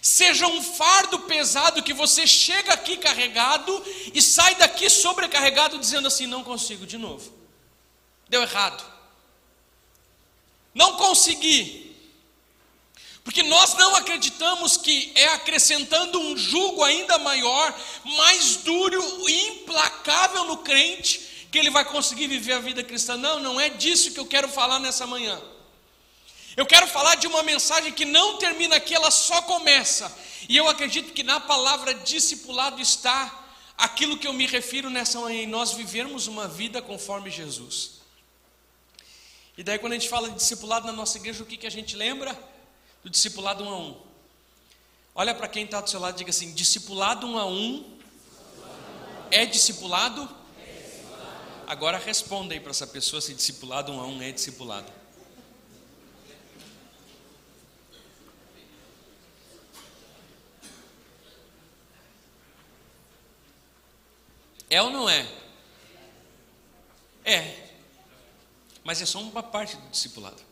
seja 0.01 0.47
um 0.47 0.63
fardo 0.63 1.19
pesado 1.23 1.83
que 1.83 1.93
você 1.93 2.25
chega 2.25 2.73
aqui 2.73 2.97
carregado 2.97 3.85
e 4.15 4.23
sai 4.23 4.55
daqui 4.55 4.89
sobrecarregado 4.89 5.77
dizendo 5.81 6.07
assim: 6.07 6.25
não 6.25 6.45
consigo 6.45 6.87
de 6.87 6.97
novo. 6.97 7.33
Deu 8.29 8.43
errado. 8.43 8.81
Não 10.73 10.97
consegui. 10.99 11.97
Porque 13.25 13.43
nós 13.43 13.75
não 13.75 13.97
acreditamos 13.97 14.77
que 14.77 15.11
é 15.17 15.31
acrescentando 15.31 16.17
um 16.17 16.37
jugo 16.37 16.85
ainda 16.85 17.19
maior, 17.19 17.77
mais 18.05 18.55
duro 18.59 19.29
e 19.29 19.49
implacável 19.49 20.45
no 20.45 20.59
crente, 20.59 21.49
que 21.51 21.59
ele 21.59 21.71
vai 21.71 21.85
conseguir 21.85 22.29
viver 22.29 22.53
a 22.53 22.61
vida 22.61 22.85
cristã. 22.85 23.17
Não, 23.17 23.41
não 23.41 23.61
é 23.61 23.69
disso 23.69 24.13
que 24.13 24.21
eu 24.21 24.27
quero 24.27 24.49
falar 24.49 24.79
nessa 24.79 25.09
manhã. 25.09 25.43
Eu 26.57 26.67
quero 26.67 26.87
falar 26.87 27.15
de 27.15 27.27
uma 27.27 27.43
mensagem 27.43 27.93
que 27.93 28.05
não 28.05 28.37
termina 28.37 28.77
aqui, 28.77 28.95
ela 28.95 29.11
só 29.11 29.41
começa. 29.43 30.15
E 30.49 30.57
eu 30.57 30.69
acredito 30.69 31.13
que 31.13 31.23
na 31.23 31.41
palavra 31.41 31.95
discipulado 31.95 32.81
está 32.81 33.47
aquilo 33.77 34.19
que 34.19 34.27
eu 34.27 34.33
me 34.33 34.47
refiro 34.47 34.91
nessa 34.91 35.19
manhã, 35.21 35.43
em 35.43 35.47
nós 35.47 35.73
vivermos 35.73 36.27
uma 36.27 36.47
vida 36.47 36.83
conforme 36.83 37.31
Jesus. 37.31 38.03
E 39.57 39.63
daí, 39.63 39.79
quando 39.79 39.93
a 39.93 39.97
gente 39.97 40.09
fala 40.09 40.29
de 40.29 40.37
discipulado 40.37 40.87
na 40.87 40.93
nossa 40.93 41.19
igreja, 41.19 41.43
o 41.43 41.47
que, 41.47 41.57
que 41.57 41.67
a 41.67 41.71
gente 41.71 41.97
lembra? 41.97 42.37
Do 43.03 43.11
discipulado 43.11 43.65
um 43.65 43.69
a 43.69 43.79
um. 43.79 44.01
Olha 45.15 45.35
para 45.35 45.49
quem 45.49 45.65
está 45.65 45.81
do 45.81 45.91
seu 45.91 46.01
lado 46.01 46.15
e 46.17 46.19
diga 46.19 46.31
assim: 46.31 46.53
discipulado 46.53 47.27
um 47.27 47.39
a 47.39 47.47
um 47.47 47.99
é 49.31 49.45
discipulado? 49.47 50.29
Agora 51.67 51.99
responda 51.99 52.55
aí 52.55 52.61
para 52.61 52.71
essa 52.71 52.87
pessoa 52.87 53.21
se 53.21 53.35
discipulado 53.35 53.93
um 53.93 54.01
a 54.01 54.07
um 54.07 54.23
é 54.23 54.31
discipulado. 54.33 55.02
É 64.73 64.81
ou 64.81 64.89
não 64.89 65.07
é? 65.07 65.29
É. 67.27 67.69
Mas 68.83 69.03
é 69.03 69.05
só 69.05 69.21
uma 69.21 69.43
parte 69.43 69.77
do 69.77 69.91
discipulado. 69.91 70.43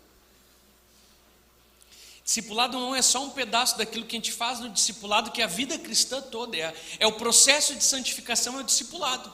Discipulado 2.22 2.78
não 2.78 2.94
é 2.94 3.00
só 3.00 3.24
um 3.24 3.30
pedaço 3.30 3.78
daquilo 3.78 4.04
que 4.04 4.14
a 4.14 4.18
gente 4.18 4.30
faz 4.30 4.60
no 4.60 4.68
discipulado, 4.68 5.30
que 5.30 5.40
a 5.40 5.46
vida 5.46 5.78
cristã 5.78 6.20
toda 6.20 6.54
é, 6.54 6.74
é 6.98 7.06
o 7.06 7.12
processo 7.12 7.74
de 7.74 7.82
santificação, 7.82 8.58
é 8.58 8.60
o 8.60 8.62
discipulado. 8.62 9.32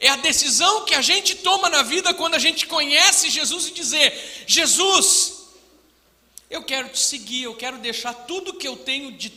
É 0.00 0.08
a 0.08 0.16
decisão 0.16 0.84
que 0.84 0.96
a 0.96 1.00
gente 1.00 1.36
toma 1.36 1.68
na 1.68 1.82
vida 1.82 2.12
quando 2.12 2.34
a 2.34 2.40
gente 2.40 2.66
conhece 2.66 3.30
Jesus 3.30 3.68
e 3.68 3.70
dizer: 3.70 4.44
Jesus, 4.48 5.44
eu 6.50 6.64
quero 6.64 6.88
te 6.88 6.98
seguir, 6.98 7.44
eu 7.44 7.54
quero 7.54 7.78
deixar 7.78 8.14
tudo 8.14 8.54
que 8.54 8.66
eu 8.66 8.76
tenho 8.76 9.12
de 9.12 9.30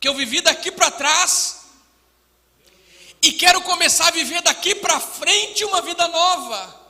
que 0.00 0.08
eu 0.08 0.14
vivi 0.16 0.40
daqui 0.40 0.72
para 0.72 0.90
trás 0.90 1.61
e 3.22 3.32
quero 3.32 3.62
começar 3.62 4.08
a 4.08 4.10
viver 4.10 4.42
daqui 4.42 4.74
para 4.74 4.98
frente 4.98 5.64
uma 5.64 5.80
vida 5.80 6.08
nova. 6.08 6.82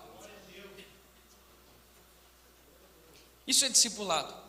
Isso 3.46 3.66
é 3.66 3.68
discipulado. 3.68 4.42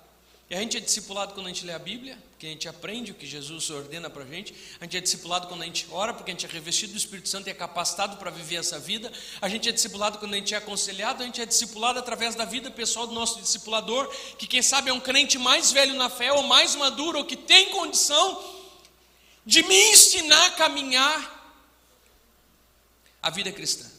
E 0.49 0.55
a 0.55 0.59
gente 0.59 0.77
é 0.77 0.79
discipulado 0.79 1.33
quando 1.33 1.47
a 1.47 1.49
gente 1.49 1.65
lê 1.65 1.73
a 1.73 1.79
Bíblia, 1.79 2.17
porque 2.29 2.45
a 2.45 2.49
gente 2.49 2.69
aprende 2.69 3.11
o 3.11 3.15
que 3.15 3.25
Jesus 3.25 3.69
ordena 3.69 4.09
para 4.09 4.23
a 4.23 4.25
gente. 4.25 4.53
A 4.79 4.83
gente 4.85 4.97
é 4.97 5.01
discipulado 5.01 5.47
quando 5.47 5.63
a 5.63 5.65
gente 5.65 5.87
ora, 5.91 6.13
porque 6.13 6.31
a 6.31 6.33
gente 6.33 6.45
é 6.45 6.49
revestido 6.49 6.93
do 6.93 6.97
Espírito 6.97 7.27
Santo 7.27 7.47
e 7.47 7.49
é 7.49 7.53
capacitado 7.53 8.17
para 8.17 8.29
viver 8.29 8.57
essa 8.57 8.79
vida. 8.79 9.11
A 9.41 9.49
gente 9.49 9.67
é 9.67 9.71
discipulado 9.71 10.19
quando 10.19 10.35
a 10.35 10.37
gente 10.37 10.53
é 10.53 10.57
aconselhado. 10.57 11.23
A 11.23 11.25
gente 11.25 11.41
é 11.41 11.45
discipulado 11.45 11.99
através 11.99 12.35
da 12.35 12.45
vida 12.45 12.69
pessoal 12.69 13.07
do 13.07 13.13
nosso 13.13 13.41
discipulador, 13.41 14.07
que 14.37 14.47
quem 14.47 14.61
sabe 14.61 14.89
é 14.89 14.93
um 14.93 14.99
crente 14.99 15.37
mais 15.37 15.71
velho 15.71 15.95
na 15.95 16.09
fé, 16.09 16.31
ou 16.31 16.43
mais 16.43 16.75
maduro, 16.75 17.19
ou 17.19 17.25
que 17.25 17.35
tem 17.35 17.69
condição 17.69 18.41
de 19.45 19.63
me 19.63 19.91
ensinar 19.91 20.45
a 20.45 20.51
caminhar 20.51 21.32
a 23.23 23.29
vida 23.29 23.51
cristã. 23.51 23.89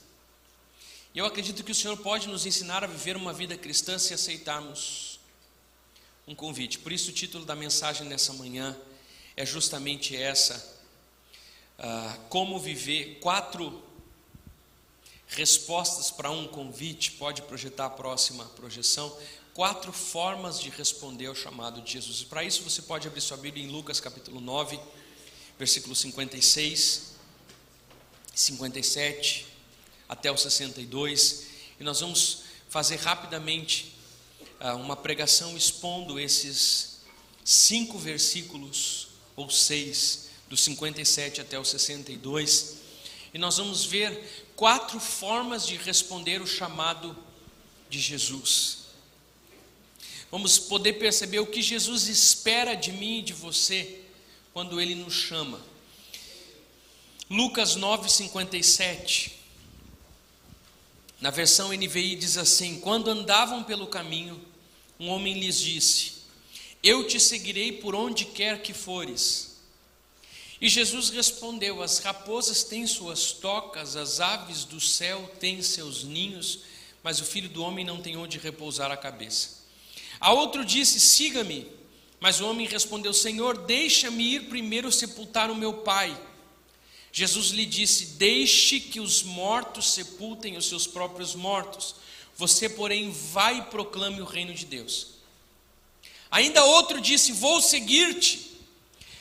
E 1.14 1.18
eu 1.18 1.24
acredito 1.26 1.64
que 1.64 1.72
o 1.72 1.74
Senhor 1.74 1.96
pode 1.96 2.28
nos 2.28 2.44
ensinar 2.44 2.84
a 2.84 2.86
viver 2.86 3.16
uma 3.16 3.32
vida 3.32 3.56
cristã 3.56 3.98
se 3.98 4.12
aceitarmos 4.12 5.18
um 6.28 6.34
convite. 6.34 6.78
Por 6.78 6.92
isso, 6.92 7.10
o 7.10 7.14
título 7.14 7.44
da 7.44 7.56
mensagem 7.56 8.06
nessa 8.06 8.32
manhã 8.34 8.76
é 9.36 9.46
justamente 9.46 10.14
essa: 10.14 10.78
uh, 11.78 12.20
Como 12.28 12.60
viver 12.60 13.18
quatro 13.20 13.82
respostas 15.28 16.10
para 16.10 16.30
um 16.30 16.46
convite. 16.46 17.12
Pode 17.12 17.42
projetar 17.42 17.86
a 17.86 17.90
próxima 17.90 18.44
projeção. 18.56 19.16
Quatro 19.52 19.92
formas 19.92 20.60
de 20.60 20.68
responder 20.68 21.26
ao 21.26 21.34
chamado 21.34 21.80
de 21.80 21.92
Jesus. 21.92 22.22
E 22.22 22.26
para 22.26 22.42
isso, 22.42 22.62
você 22.62 22.82
pode 22.82 23.06
abrir 23.06 23.20
sua 23.20 23.36
Bíblia 23.36 23.64
em 23.64 23.68
Lucas 23.68 24.00
capítulo 24.00 24.40
9, 24.40 24.78
versículo 25.58 25.94
56. 25.94 27.13
57 28.34 29.46
até 30.08 30.30
o 30.30 30.36
62, 30.36 31.46
e 31.78 31.84
nós 31.84 32.00
vamos 32.00 32.42
fazer 32.68 32.96
rapidamente 32.96 33.94
uh, 34.60 34.76
uma 34.76 34.96
pregação 34.96 35.56
expondo 35.56 36.18
esses 36.18 37.00
cinco 37.44 37.98
versículos, 37.98 39.08
ou 39.36 39.50
seis, 39.50 40.30
do 40.48 40.56
57 40.56 41.40
até 41.40 41.58
o 41.58 41.64
62, 41.64 42.76
e 43.32 43.38
nós 43.38 43.56
vamos 43.56 43.84
ver 43.84 44.46
quatro 44.54 45.00
formas 45.00 45.66
de 45.66 45.76
responder 45.76 46.40
o 46.40 46.46
chamado 46.46 47.16
de 47.90 47.98
Jesus. 47.98 48.84
Vamos 50.30 50.58
poder 50.58 50.94
perceber 50.94 51.38
o 51.38 51.46
que 51.46 51.62
Jesus 51.62 52.08
espera 52.08 52.74
de 52.74 52.92
mim 52.92 53.18
e 53.18 53.22
de 53.22 53.32
você 53.32 54.00
quando 54.52 54.80
Ele 54.80 54.94
nos 54.94 55.14
chama. 55.14 55.60
Lucas 57.30 57.76
9,57. 57.76 59.32
Na 61.20 61.30
versão 61.30 61.72
NVI 61.72 62.16
diz 62.16 62.36
assim: 62.36 62.78
Quando 62.80 63.08
andavam 63.08 63.64
pelo 63.64 63.86
caminho, 63.86 64.38
um 65.00 65.08
homem 65.08 65.38
lhes 65.38 65.58
disse: 65.58 66.12
Eu 66.82 67.06
te 67.06 67.18
seguirei 67.18 67.72
por 67.72 67.94
onde 67.94 68.26
quer 68.26 68.60
que 68.60 68.74
fores. 68.74 69.56
E 70.60 70.68
Jesus 70.68 71.08
respondeu: 71.08 71.82
As 71.82 71.98
raposas 71.98 72.62
têm 72.62 72.86
suas 72.86 73.32
tocas, 73.32 73.96
as 73.96 74.20
aves 74.20 74.64
do 74.64 74.78
céu 74.78 75.32
têm 75.40 75.62
seus 75.62 76.04
ninhos, 76.04 76.60
mas 77.02 77.20
o 77.20 77.24
filho 77.24 77.48
do 77.48 77.62
homem 77.62 77.86
não 77.86 78.02
tem 78.02 78.18
onde 78.18 78.38
repousar 78.38 78.92
a 78.92 78.96
cabeça. 78.98 79.64
A 80.20 80.32
outro 80.32 80.62
disse: 80.62 81.00
Siga-me. 81.00 81.72
Mas 82.20 82.40
o 82.40 82.46
homem 82.46 82.66
respondeu: 82.66 83.14
Senhor, 83.14 83.56
deixa-me 83.58 84.34
ir 84.34 84.48
primeiro 84.48 84.92
sepultar 84.92 85.50
o 85.50 85.56
meu 85.56 85.72
pai. 85.72 86.14
Jesus 87.14 87.50
lhe 87.50 87.64
disse: 87.64 88.06
Deixe 88.16 88.80
que 88.80 88.98
os 88.98 89.22
mortos 89.22 89.92
sepultem 89.92 90.56
os 90.56 90.66
seus 90.66 90.84
próprios 90.84 91.36
mortos. 91.36 91.94
Você, 92.36 92.68
porém, 92.68 93.12
vai 93.12 93.58
e 93.58 93.62
proclame 93.62 94.20
o 94.20 94.24
reino 94.24 94.52
de 94.52 94.66
Deus. 94.66 95.14
Ainda 96.28 96.64
outro 96.64 97.00
disse: 97.00 97.30
Vou 97.30 97.62
seguir-te, 97.62 98.58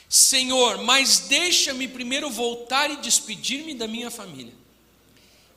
Senhor, 0.08 0.78
mas 0.82 1.20
deixa-me 1.20 1.86
primeiro 1.86 2.28
voltar 2.28 2.90
e 2.90 2.96
despedir-me 2.96 3.74
da 3.74 3.86
minha 3.86 4.10
família. 4.10 4.54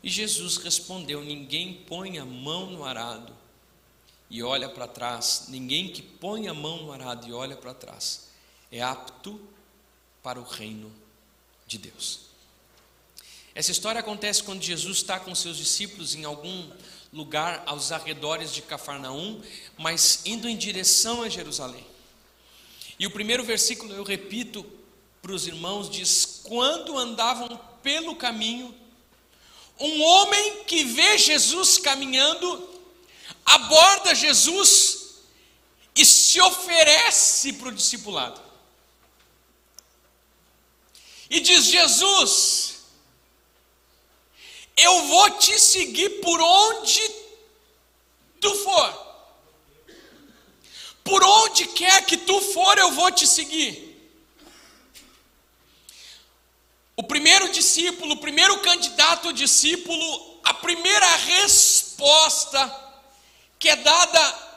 E 0.04 0.08
Jesus 0.08 0.58
respondeu: 0.58 1.24
Ninguém 1.24 1.74
põe 1.88 2.20
a 2.20 2.26
mão 2.26 2.68
no 2.68 2.86
arado 2.86 3.36
e 4.30 4.44
olha 4.44 4.70
para 4.70 4.88
trás, 4.88 5.46
ninguém 5.48 5.90
que 5.90 6.04
põe 6.04 6.48
a 6.48 6.54
mão 6.54 6.84
no 6.84 6.92
arado 6.92 7.28
e 7.28 7.34
olha 7.34 7.56
para 7.56 7.74
trás 7.74 8.28
é 8.72 8.82
apto 8.82 9.40
para 10.22 10.40
o 10.40 10.44
reino 10.44 10.92
de 11.66 11.78
Deus. 11.78 12.27
Essa 13.58 13.72
história 13.72 14.02
acontece 14.02 14.44
quando 14.44 14.62
Jesus 14.62 14.98
está 14.98 15.20
com 15.20 15.34
seus 15.34 15.58
discípulos 15.58 16.14
em 16.14 16.24
algum 16.24 16.70
lugar 17.12 17.64
aos 17.66 17.92
arredores 17.92 18.54
de 18.54 18.62
Cafarnaum, 18.62 19.42
mas 19.80 20.22
indo 20.26 20.48
em 20.48 20.56
direção 20.56 21.24
a 21.24 21.30
Jerusalém. 21.30 21.84
E 23.00 23.08
o 23.08 23.10
primeiro 23.10 23.44
versículo, 23.44 23.96
eu 23.96 24.04
repito 24.04 24.64
para 25.24 25.32
os 25.32 25.48
irmãos, 25.48 25.90
diz: 25.90 26.42
Quando 26.44 27.00
andavam 27.00 27.60
pelo 27.82 28.16
caminho, 28.16 28.76
um 29.80 30.04
homem 30.04 30.64
que 30.66 30.84
vê 30.84 31.18
Jesus 31.18 31.80
caminhando, 31.80 32.70
aborda 33.44 34.14
Jesus 34.14 35.16
e 35.96 36.06
se 36.06 36.40
oferece 36.40 37.54
para 37.54 37.70
o 37.70 37.74
discipulado. 37.74 38.40
E 41.28 41.40
diz: 41.40 41.66
Jesus, 41.66 42.77
eu 44.78 45.02
vou 45.08 45.32
te 45.32 45.60
seguir 45.60 46.22
por 46.22 46.40
onde 46.40 47.02
tu 48.40 48.54
for. 48.56 49.08
Por 51.04 51.24
onde 51.24 51.68
quer 51.68 52.06
que 52.06 52.18
tu 52.18 52.40
for, 52.54 52.78
eu 52.78 52.92
vou 52.92 53.12
te 53.12 53.26
seguir. 53.26 53.88
O 56.96 57.04
primeiro 57.04 57.50
discípulo, 57.52 58.14
o 58.14 58.20
primeiro 58.20 58.60
candidato 58.60 59.34
discípulo, 59.34 60.40
a 60.44 60.54
primeira 60.54 61.08
resposta 61.16 62.86
que 63.60 63.70
é 63.70 63.76
dada 63.76 64.48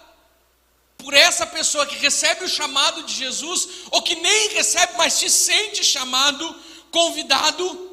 por 0.99 1.15
essa 1.15 1.47
pessoa 1.47 1.87
que 1.87 1.97
recebe 1.97 2.45
o 2.45 2.49
chamado 2.49 3.03
de 3.05 3.15
Jesus, 3.15 3.69
ou 3.91 4.03
que 4.03 4.15
nem 4.17 4.49
recebe, 4.51 4.95
mas 4.97 5.15
se 5.15 5.31
sente 5.31 5.83
chamado, 5.83 6.63
convidado. 6.91 7.90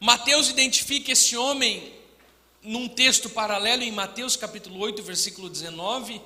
Mateus 0.00 0.48
identifica 0.48 1.10
esse 1.10 1.36
homem 1.36 1.92
num 2.62 2.88
texto 2.88 3.28
paralelo 3.28 3.82
em 3.82 3.90
Mateus 3.90 4.36
capítulo 4.36 4.78
8, 4.78 5.02
versículo 5.02 5.50
19, 5.50 6.22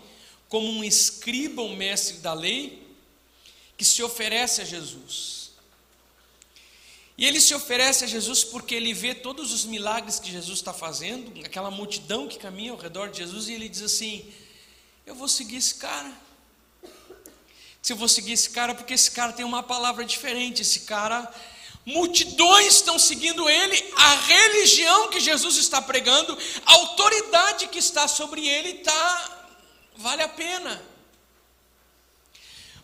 como 0.49 0.69
um 0.69 0.85
escriba, 0.85 1.63
um 1.63 1.75
mestre 1.75 2.19
da 2.19 2.35
lei, 2.35 2.87
que 3.77 3.85
se 3.85 4.03
oferece 4.03 4.61
a 4.61 4.65
Jesus. 4.65 5.53
E 7.17 7.27
ele 7.27 7.41
se 7.41 7.55
oferece 7.55 8.05
a 8.05 8.07
Jesus 8.07 8.45
porque 8.45 8.75
ele 8.75 8.93
vê 8.93 9.15
todos 9.15 9.53
os 9.53 9.65
milagres 9.65 10.19
que 10.19 10.31
Jesus 10.31 10.59
está 10.59 10.75
fazendo, 10.75 11.33
aquela 11.45 11.71
multidão 11.71 12.29
que 12.29 12.39
caminha 12.39 12.73
ao 12.73 12.79
redor 12.79 13.09
de 13.09 13.19
Jesus, 13.19 13.49
e 13.49 13.55
ele 13.55 13.69
diz 13.69 13.83
assim: 13.83 14.31
Eu 15.07 15.15
vou 15.15 15.29
seguir 15.29 15.57
esse 15.57 15.77
cara. 15.77 16.13
Se 17.81 17.93
eu 17.93 17.97
vou 17.97 18.09
seguir 18.09 18.33
esse 18.33 18.51
cara, 18.51 18.75
porque 18.75 18.95
esse 18.95 19.11
cara 19.11 19.33
tem 19.33 19.45
uma 19.45 19.63
palavra 19.63 20.05
diferente, 20.05 20.63
esse 20.63 20.81
cara 20.81 21.33
multidões 21.85 22.77
estão 22.77 22.99
seguindo 22.99 23.49
ele, 23.49 23.93
a 23.97 24.15
religião 24.15 25.09
que 25.09 25.21
Jesus 25.21 25.57
está 25.57 25.83
pregando, 25.83 26.37
a 26.65 26.73
autoridade 26.73 27.67
que 27.69 27.79
está 27.79 28.07
sobre 28.07 28.47
ele 28.47 28.71
está 28.81 29.49
vale 29.97 30.23
a 30.23 30.29
pena. 30.29 30.83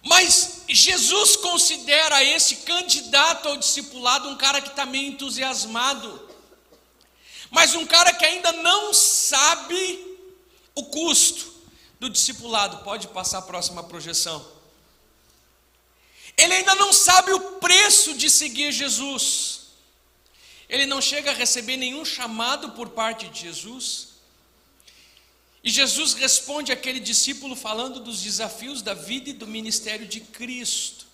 Mas 0.02 0.62
Jesus 0.68 1.36
considera 1.36 2.22
esse 2.22 2.56
candidato 2.56 3.48
ao 3.48 3.56
discipulado 3.56 4.28
um 4.28 4.36
cara 4.36 4.60
que 4.60 4.68
está 4.68 4.86
meio 4.86 5.08
entusiasmado, 5.08 6.28
mas 7.50 7.74
um 7.74 7.86
cara 7.86 8.12
que 8.12 8.24
ainda 8.24 8.52
não 8.52 8.92
sabe 8.94 10.18
o 10.74 10.84
custo 10.84 11.52
do 11.98 12.08
discipulado. 12.08 12.84
Pode 12.84 13.08
passar 13.08 13.38
a 13.38 13.42
próxima 13.42 13.82
projeção. 13.82 14.57
Ele 16.38 16.54
ainda 16.54 16.76
não 16.76 16.92
sabe 16.92 17.32
o 17.32 17.40
preço 17.58 18.14
de 18.14 18.30
seguir 18.30 18.70
Jesus. 18.70 19.62
Ele 20.68 20.86
não 20.86 21.00
chega 21.00 21.32
a 21.32 21.34
receber 21.34 21.76
nenhum 21.76 22.04
chamado 22.04 22.70
por 22.70 22.90
parte 22.90 23.28
de 23.28 23.40
Jesus. 23.40 24.08
E 25.64 25.70
Jesus 25.70 26.14
responde 26.14 26.70
àquele 26.70 27.00
discípulo 27.00 27.56
falando 27.56 27.98
dos 27.98 28.22
desafios 28.22 28.82
da 28.82 28.94
vida 28.94 29.30
e 29.30 29.32
do 29.32 29.48
ministério 29.48 30.06
de 30.06 30.20
Cristo. 30.20 31.08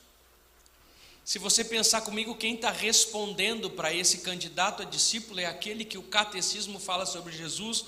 Se 1.25 1.39
você 1.39 1.65
pensar 1.65 2.03
comigo, 2.03 2.35
quem 2.35 2.55
está 2.55 2.71
respondendo 2.71 3.71
para 3.71 3.95
esse 3.95 4.19
candidato 4.19 4.83
a 4.83 4.85
discípulo 4.85 5.41
é 5.41 5.47
aquele 5.47 5.83
que 5.83 5.97
o 5.97 6.03
catecismo 6.03 6.79
fala 6.79 7.07
sobre 7.07 7.33
Jesus, 7.35 7.87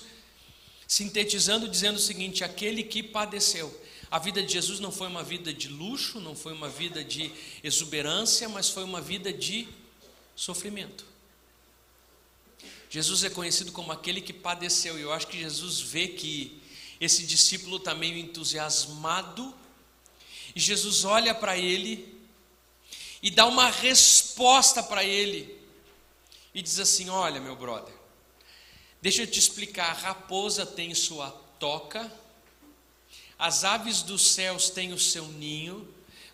sintetizando, 0.87 1.67
dizendo 1.69 1.97
o 1.97 2.01
seguinte: 2.01 2.43
aquele 2.43 2.81
que 2.81 3.03
padeceu. 3.03 3.71
A 4.09 4.19
vida 4.19 4.41
de 4.41 4.53
Jesus 4.53 4.79
não 4.79 4.91
foi 4.91 5.07
uma 5.07 5.23
vida 5.23 5.53
de 5.53 5.67
luxo, 5.67 6.19
não 6.19 6.35
foi 6.35 6.53
uma 6.53 6.69
vida 6.69 7.03
de 7.03 7.31
exuberância, 7.61 8.47
mas 8.47 8.69
foi 8.69 8.83
uma 8.83 9.01
vida 9.01 9.33
de 9.33 9.67
sofrimento. 10.35 11.05
Jesus 12.89 13.23
é 13.25 13.29
conhecido 13.29 13.71
como 13.73 13.91
aquele 13.91 14.21
que 14.21 14.31
padeceu, 14.31 14.97
e 14.97 15.01
eu 15.01 15.11
acho 15.11 15.27
que 15.27 15.37
Jesus 15.37 15.81
vê 15.81 16.07
que 16.07 16.61
esse 17.01 17.25
discípulo 17.25 17.77
está 17.77 17.93
meio 17.93 18.17
entusiasmado, 18.17 19.53
e 20.55 20.59
Jesus 20.59 21.03
olha 21.03 21.35
para 21.35 21.57
ele 21.57 22.17
e 23.21 23.29
dá 23.29 23.45
uma 23.45 23.69
resposta 23.69 24.81
para 24.81 25.03
ele, 25.03 25.59
e 26.53 26.61
diz 26.61 26.79
assim: 26.79 27.09
Olha, 27.09 27.41
meu 27.41 27.55
brother, 27.55 27.93
deixa 29.01 29.23
eu 29.23 29.27
te 29.27 29.37
explicar, 29.37 29.89
a 29.89 29.93
raposa 29.93 30.65
tem 30.65 30.95
sua 30.95 31.29
toca, 31.59 32.09
as 33.37 33.63
aves 33.63 34.01
dos 34.01 34.33
céus 34.33 34.69
têm 34.69 34.93
o 34.93 34.99
seu 34.99 35.27
ninho, 35.27 35.87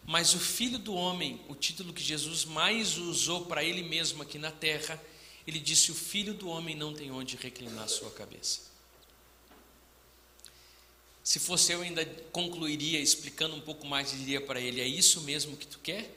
mas 0.05 0.33
o 0.33 0.39
filho 0.39 0.77
do 0.77 0.93
homem, 0.93 1.39
o 1.47 1.55
título 1.55 1.93
que 1.93 2.03
Jesus 2.03 2.45
mais 2.45 2.97
usou 2.97 3.45
para 3.45 3.63
ele 3.63 3.83
mesmo 3.83 4.21
aqui 4.23 4.37
na 4.37 4.51
terra, 4.51 5.01
ele 5.45 5.59
disse: 5.59 5.91
O 5.91 5.95
filho 5.95 6.33
do 6.33 6.47
homem 6.47 6.75
não 6.75 6.93
tem 6.93 7.11
onde 7.11 7.35
reclinar 7.35 7.87
sua 7.87 8.11
cabeça. 8.11 8.73
Se 11.23 11.39
fosse 11.39 11.71
eu, 11.71 11.81
ainda 11.81 12.05
concluiria 12.31 12.99
explicando 12.99 13.55
um 13.55 13.61
pouco 13.61 13.85
mais 13.85 14.11
e 14.13 14.17
diria 14.17 14.41
para 14.41 14.59
ele: 14.59 14.81
É 14.81 14.87
isso 14.87 15.21
mesmo 15.21 15.55
que 15.55 15.67
tu 15.67 15.79
quer? 15.79 16.13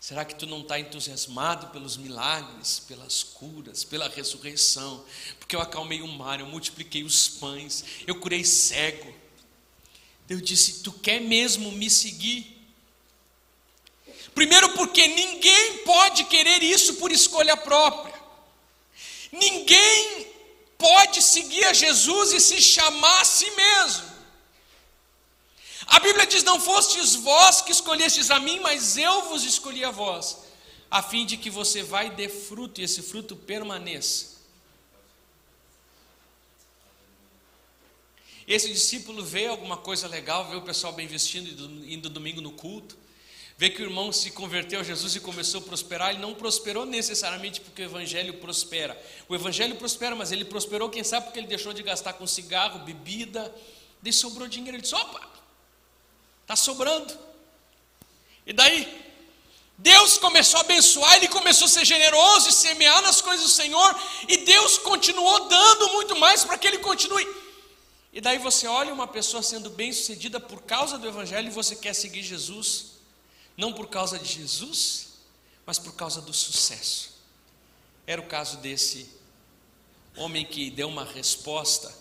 Será 0.00 0.24
que 0.24 0.34
tu 0.34 0.46
não 0.46 0.62
está 0.62 0.80
entusiasmado 0.80 1.66
pelos 1.66 1.98
milagres, 1.98 2.80
pelas 2.80 3.22
curas, 3.22 3.84
pela 3.84 4.08
ressurreição? 4.08 5.04
Porque 5.38 5.54
eu 5.54 5.60
acalmei 5.60 6.00
o 6.00 6.08
mar, 6.08 6.40
eu 6.40 6.46
multipliquei 6.46 7.04
os 7.04 7.28
pães, 7.28 7.84
eu 8.06 8.14
curei 8.14 8.42
cego, 8.42 9.14
eu 10.30 10.40
disse: 10.40 10.84
Tu 10.84 10.92
quer 10.92 11.20
mesmo 11.20 11.72
me 11.72 11.90
seguir? 11.90 12.56
Primeiro, 14.32 14.68
porque 14.74 15.08
ninguém 15.08 15.78
pode 15.78 16.22
querer 16.24 16.62
isso 16.62 16.94
por 16.94 17.10
escolha 17.10 17.56
própria. 17.56 18.14
Ninguém 19.32 20.28
pode 20.78 21.20
seguir 21.20 21.64
a 21.64 21.72
Jesus 21.72 22.32
e 22.32 22.40
se 22.40 22.62
chamar 22.62 23.20
a 23.20 23.24
si 23.24 23.50
mesmo. 23.50 24.08
A 25.88 25.98
Bíblia 25.98 26.24
diz: 26.24 26.44
Não 26.44 26.60
fostes 26.60 27.16
vós 27.16 27.60
que 27.60 27.72
escolhestes 27.72 28.30
a 28.30 28.38
mim, 28.38 28.60
mas 28.60 28.96
eu 28.96 29.28
vos 29.28 29.42
escolhi 29.42 29.84
a 29.84 29.90
vós, 29.90 30.38
a 30.88 31.02
fim 31.02 31.26
de 31.26 31.36
que 31.36 31.50
você 31.50 31.82
vai 31.82 32.06
e 32.06 32.10
dê 32.10 32.28
fruto 32.28 32.80
e 32.80 32.84
esse 32.84 33.02
fruto 33.02 33.34
permaneça. 33.34 34.29
Esse 38.50 38.68
discípulo 38.72 39.24
vê 39.24 39.46
alguma 39.46 39.76
coisa 39.76 40.08
legal, 40.08 40.50
vê 40.50 40.56
o 40.56 40.62
pessoal 40.62 40.92
bem 40.92 41.06
vestido 41.06 41.48
indo 41.86 42.10
domingo 42.10 42.40
no 42.40 42.50
culto, 42.50 42.98
vê 43.56 43.70
que 43.70 43.80
o 43.80 43.84
irmão 43.84 44.10
se 44.10 44.32
converteu 44.32 44.80
a 44.80 44.82
Jesus 44.82 45.14
e 45.14 45.20
começou 45.20 45.60
a 45.60 45.62
prosperar. 45.62 46.10
Ele 46.10 46.18
não 46.18 46.34
prosperou 46.34 46.84
necessariamente 46.84 47.60
porque 47.60 47.82
o 47.82 47.84
evangelho 47.84 48.34
prospera. 48.34 49.00
O 49.28 49.36
evangelho 49.36 49.76
prospera, 49.76 50.16
mas 50.16 50.32
ele 50.32 50.44
prosperou, 50.44 50.90
quem 50.90 51.04
sabe, 51.04 51.26
porque 51.26 51.38
ele 51.38 51.46
deixou 51.46 51.72
de 51.72 51.80
gastar 51.84 52.14
com 52.14 52.26
cigarro, 52.26 52.80
bebida, 52.80 53.54
daí 54.02 54.12
sobrou 54.12 54.48
dinheiro. 54.48 54.78
Ele 54.78 54.82
disse: 54.82 54.96
opa, 54.96 55.30
está 56.42 56.56
sobrando. 56.56 57.16
E 58.44 58.52
daí, 58.52 59.00
Deus 59.78 60.18
começou 60.18 60.58
a 60.58 60.62
abençoar, 60.62 61.18
ele 61.18 61.28
começou 61.28 61.66
a 61.66 61.68
ser 61.68 61.84
generoso 61.84 62.48
e 62.48 62.52
semear 62.52 63.00
nas 63.00 63.20
coisas 63.20 63.46
do 63.46 63.52
Senhor, 63.52 63.96
e 64.26 64.38
Deus 64.38 64.76
continuou 64.76 65.48
dando 65.48 65.92
muito 65.92 66.16
mais 66.16 66.42
para 66.42 66.58
que 66.58 66.66
ele 66.66 66.78
continue. 66.78 67.24
E 68.12 68.20
daí 68.20 68.38
você 68.38 68.66
olha 68.66 68.92
uma 68.92 69.06
pessoa 69.06 69.42
sendo 69.42 69.70
bem-sucedida 69.70 70.40
por 70.40 70.62
causa 70.62 70.98
do 70.98 71.06
Evangelho 71.06 71.48
e 71.48 71.52
você 71.52 71.76
quer 71.76 71.94
seguir 71.94 72.22
Jesus, 72.22 72.92
não 73.56 73.72
por 73.72 73.88
causa 73.88 74.18
de 74.18 74.32
Jesus, 74.32 75.10
mas 75.64 75.78
por 75.78 75.94
causa 75.94 76.20
do 76.20 76.32
sucesso. 76.32 77.14
Era 78.06 78.20
o 78.20 78.26
caso 78.26 78.56
desse 78.56 79.08
homem 80.16 80.44
que 80.44 80.70
deu 80.70 80.88
uma 80.88 81.04
resposta 81.04 81.94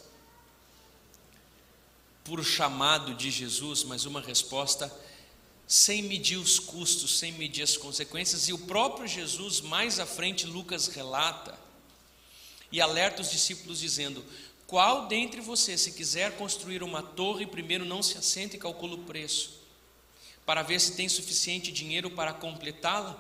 por 2.23 2.43
chamado 2.43 3.13
de 3.13 3.29
Jesus, 3.29 3.83
mas 3.83 4.05
uma 4.05 4.21
resposta 4.21 4.91
sem 5.67 6.01
medir 6.01 6.37
os 6.37 6.57
custos, 6.57 7.19
sem 7.19 7.31
medir 7.33 7.61
as 7.61 7.77
consequências, 7.77 8.47
e 8.47 8.53
o 8.53 8.57
próprio 8.57 9.07
Jesus, 9.07 9.61
mais 9.61 9.99
à 9.99 10.05
frente, 10.05 10.47
Lucas 10.47 10.87
relata 10.87 11.55
e 12.71 12.81
alerta 12.81 13.21
os 13.21 13.29
discípulos, 13.29 13.79
dizendo: 13.79 14.25
qual 14.69 15.08
dentre 15.08 15.41
vocês, 15.41 15.82
se 15.82 15.93
quiser 15.93 16.38
construir 16.38 16.84
uma 16.84 17.01
torre, 17.01 17.47
primeiro 17.47 17.84
não 17.84 18.03
se 18.03 18.19
assenta 18.19 18.55
e 18.55 18.60
calcula 18.60 18.93
o 18.93 18.99
preço, 18.99 19.60
para 20.45 20.62
ver 20.62 20.79
se 20.79 20.95
tem 20.95 21.10
suficiente 21.10 21.71
dinheiro 21.71 22.12
para 22.12 22.34
completá-la? 22.34 23.17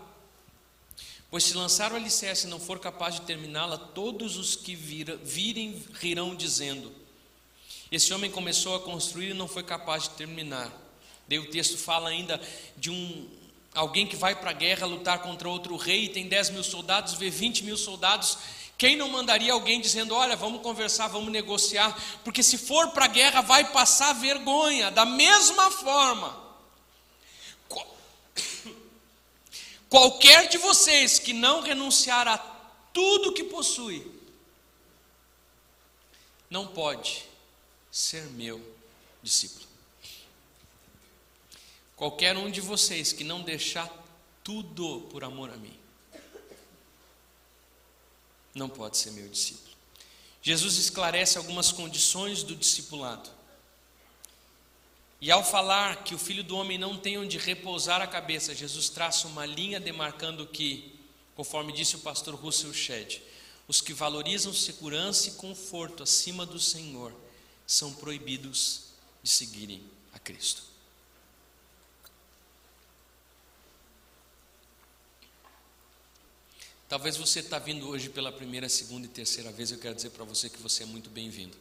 Pois 1.31 1.43
se 1.43 1.55
lançar 1.55 1.91
o 1.91 1.95
alicerce 1.95 2.45
e 2.45 2.49
não 2.51 2.59
for 2.59 2.77
capaz 2.77 3.15
de 3.15 3.21
terminá-la, 3.21 3.79
todos 3.79 4.37
os 4.37 4.55
que 4.55 4.75
vira, 4.75 5.17
virem 5.17 5.83
rirão 5.95 6.35
dizendo: 6.35 6.91
Esse 7.91 8.13
homem 8.13 8.29
começou 8.29 8.75
a 8.75 8.79
construir 8.81 9.31
e 9.31 9.33
não 9.33 9.47
foi 9.47 9.63
capaz 9.63 10.03
de 10.03 10.11
terminar. 10.11 10.71
Daí 11.27 11.39
o 11.39 11.49
texto 11.49 11.79
fala 11.79 12.09
ainda 12.09 12.39
de 12.77 12.91
um 12.91 13.27
alguém 13.73 14.05
que 14.05 14.15
vai 14.15 14.35
para 14.35 14.51
a 14.51 14.53
guerra 14.53 14.85
lutar 14.85 15.19
contra 15.19 15.49
outro 15.49 15.75
rei 15.77 16.09
tem 16.09 16.27
10 16.27 16.51
mil 16.51 16.63
soldados, 16.63 17.13
vê 17.15 17.29
20 17.29 17.63
mil 17.63 17.77
soldados 17.77 18.37
quem 18.79 18.95
não 18.95 19.09
mandaria 19.09 19.51
alguém 19.51 19.81
dizendo: 19.81 20.15
Olha, 20.15 20.37
vamos 20.37 20.61
conversar, 20.61 21.09
vamos 21.09 21.33
negociar, 21.33 22.01
porque 22.23 22.41
se 22.41 22.57
for 22.57 22.91
para 22.91 23.05
a 23.05 23.09
guerra 23.09 23.41
vai 23.41 23.73
passar 23.73 24.13
vergonha. 24.13 24.89
Da 24.89 25.05
mesma 25.05 25.69
forma, 25.69 26.41
qualquer 29.89 30.47
de 30.47 30.57
vocês 30.57 31.19
que 31.19 31.33
não 31.33 31.59
renunciar 31.59 32.25
a 32.25 32.37
tudo 32.93 33.33
que 33.33 33.43
possui, 33.43 34.09
não 36.49 36.65
pode 36.65 37.25
ser 37.91 38.23
meu 38.27 38.65
discípulo. 39.21 39.67
Qualquer 41.97 42.37
um 42.37 42.49
de 42.49 42.61
vocês 42.61 43.11
que 43.11 43.25
não 43.25 43.41
deixar 43.41 43.91
tudo 44.41 45.01
por 45.11 45.25
amor 45.25 45.49
a 45.49 45.57
mim, 45.57 45.77
não 48.53 48.69
pode 48.69 48.97
ser 48.97 49.11
meu 49.11 49.27
discípulo. 49.27 49.69
Jesus 50.41 50.77
esclarece 50.77 51.37
algumas 51.37 51.71
condições 51.71 52.43
do 52.43 52.55
discipulado. 52.55 53.29
E 55.21 55.29
ao 55.29 55.43
falar 55.43 56.03
que 56.03 56.15
o 56.15 56.19
filho 56.19 56.43
do 56.43 56.55
homem 56.55 56.77
não 56.77 56.97
tem 56.97 57.17
onde 57.17 57.37
repousar 57.37 58.01
a 58.01 58.07
cabeça, 58.07 58.55
Jesus 58.55 58.87
traça 58.87 59.27
uma 59.27 59.45
linha 59.45 59.79
demarcando 59.79 60.47
que, 60.47 60.97
conforme 61.35 61.73
disse 61.73 61.97
o 61.97 61.99
pastor 61.99 62.35
Russell 62.35 62.73
Shedd, 62.73 63.21
os 63.67 63.81
que 63.81 63.93
valorizam 63.93 64.53
segurança 64.53 65.27
e 65.27 65.33
conforto 65.33 66.03
acima 66.03 66.45
do 66.45 66.59
Senhor 66.59 67.13
são 67.67 67.93
proibidos 67.93 68.85
de 69.21 69.29
seguirem 69.29 69.83
a 70.13 70.19
Cristo. 70.19 70.68
Talvez 76.89 77.17
você 77.17 77.41
está 77.41 77.59
vindo 77.59 77.87
hoje 77.87 78.09
pela 78.09 78.31
primeira, 78.31 78.67
segunda 78.67 79.05
e 79.05 79.09
terceira 79.09 79.51
vez, 79.51 79.71
eu 79.71 79.77
quero 79.77 79.93
dizer 79.93 80.09
para 80.09 80.25
você 80.25 80.49
que 80.49 80.57
você 80.57 80.81
é 80.81 80.85
muito 80.87 81.07
bem-vindo. 81.07 81.55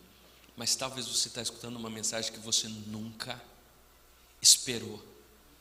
Mas 0.56 0.74
talvez 0.74 1.06
você 1.06 1.28
está 1.28 1.42
escutando 1.42 1.76
uma 1.76 1.90
mensagem 1.90 2.32
que 2.32 2.38
você 2.38 2.66
nunca 2.66 3.38
esperou 4.40 5.04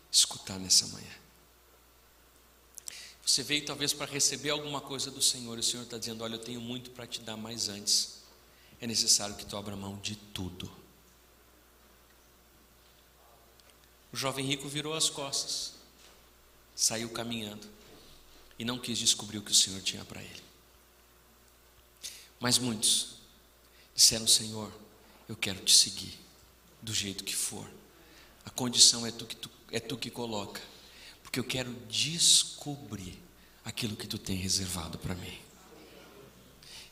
escutar 0.09 0.57
nessa 0.57 0.87
manhã. 0.87 1.11
Você 3.25 3.43
veio 3.43 3.65
talvez 3.65 3.91
para 3.91 4.09
receber 4.09 4.51
alguma 4.51 4.79
coisa 4.79 5.11
do 5.11 5.21
Senhor, 5.21 5.57
e 5.57 5.59
o 5.59 5.63
Senhor 5.63 5.83
está 5.83 5.97
dizendo: 5.97 6.23
Olha, 6.23 6.35
eu 6.35 6.39
tenho 6.39 6.61
muito 6.61 6.91
para 6.91 7.05
te 7.05 7.19
dar, 7.19 7.35
mas 7.35 7.67
antes 7.67 8.21
é 8.79 8.87
necessário 8.87 9.35
que 9.35 9.45
tu 9.45 9.57
abra 9.57 9.75
mão 9.75 9.97
de 9.97 10.15
tudo. 10.15 10.71
O 14.13 14.15
jovem 14.15 14.45
rico 14.45 14.69
virou 14.69 14.93
as 14.93 15.09
costas, 15.09 15.73
saiu 16.73 17.09
caminhando 17.09 17.76
e 18.57 18.65
não 18.65 18.79
quis 18.79 18.97
descobrir 18.97 19.37
o 19.37 19.41
que 19.41 19.51
o 19.51 19.55
Senhor 19.55 19.81
tinha 19.81 20.03
para 20.05 20.21
ele. 20.21 20.43
Mas 22.39 22.57
muitos 22.57 23.15
disseram: 23.95 24.27
Senhor, 24.27 24.71
eu 25.27 25.35
quero 25.35 25.59
te 25.59 25.75
seguir 25.75 26.17
do 26.81 26.93
jeito 26.93 27.23
que 27.23 27.35
for. 27.35 27.69
A 28.45 28.49
condição 28.49 29.05
é 29.05 29.11
tu 29.11 29.25
que, 29.25 29.35
tu, 29.35 29.49
é 29.71 29.79
tu 29.79 29.97
que 29.97 30.09
coloca, 30.09 30.61
porque 31.21 31.39
eu 31.39 31.43
quero 31.43 31.73
descobrir 31.89 33.19
aquilo 33.65 33.95
que 33.95 34.07
tu 34.07 34.17
tem 34.17 34.37
reservado 34.37 34.97
para 34.97 35.15
mim. 35.15 35.37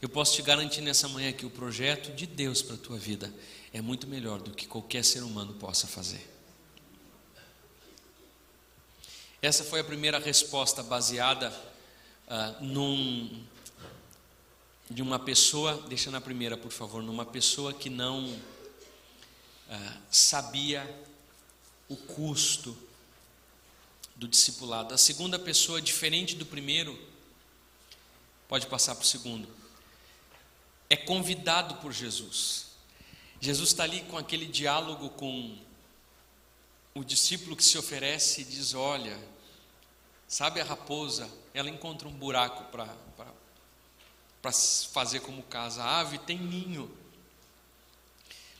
Eu 0.02 0.10
posso 0.10 0.36
te 0.36 0.42
garantir 0.42 0.82
nessa 0.82 1.08
manhã 1.08 1.32
que 1.32 1.46
o 1.46 1.50
projeto 1.50 2.14
de 2.14 2.28
Deus 2.28 2.62
para 2.62 2.76
a 2.76 2.80
tua 2.80 2.98
vida 2.98 3.34
é 3.72 3.82
muito 3.82 4.06
melhor 4.08 4.42
do 4.42 4.52
que 4.52 4.68
qualquer 4.68 5.04
ser 5.04 5.24
humano 5.24 5.54
possa 5.54 5.88
fazer. 5.88 6.35
Essa 9.46 9.64
foi 9.64 9.80
a 9.80 9.84
primeira 9.84 10.18
resposta 10.18 10.82
baseada 10.82 11.54
uh, 12.28 12.64
num, 12.64 13.46
de 14.90 15.04
uma 15.04 15.20
pessoa, 15.20 15.86
deixa 15.88 16.10
na 16.10 16.20
primeira, 16.20 16.58
por 16.58 16.72
favor, 16.72 17.04
numa 17.04 17.28
pessoa 17.28 17.72
que 17.72 17.88
não 17.88 18.26
uh, 18.26 19.98
sabia 20.10 20.84
o 21.88 21.96
custo 21.96 22.76
do 24.16 24.28
discipulado. 24.28 24.96
A 24.96 24.98
segunda 24.98 25.38
pessoa, 25.38 25.80
diferente 25.80 26.36
do 26.36 26.48
primeiro, 26.48 27.00
pode 28.48 28.66
passar 28.66 28.96
para 28.96 29.04
o 29.04 29.08
segundo, 29.08 29.48
é 30.90 30.98
convidado 30.98 31.76
por 31.76 31.94
Jesus. 31.94 32.72
Jesus 33.40 33.70
está 33.70 33.84
ali 33.84 34.02
com 34.06 34.18
aquele 34.18 34.48
diálogo 34.48 35.08
com 35.12 35.56
o 36.96 37.04
discípulo 37.04 37.56
que 37.56 37.64
se 37.64 37.78
oferece 37.78 38.42
e 38.42 38.44
diz: 38.44 38.74
Olha, 38.74 39.35
sabe 40.28 40.62
a 40.62 40.64
raposa? 40.64 41.30
Ela 41.54 41.70
encontra 41.70 42.08
um 42.08 42.14
buraco 42.14 42.64
para 42.72 44.54
fazer 44.94 45.22
como 45.22 45.44
casa. 45.44 45.84
A 45.84 46.00
ave 46.00 46.18
tem 46.20 46.38
ninho, 46.38 46.96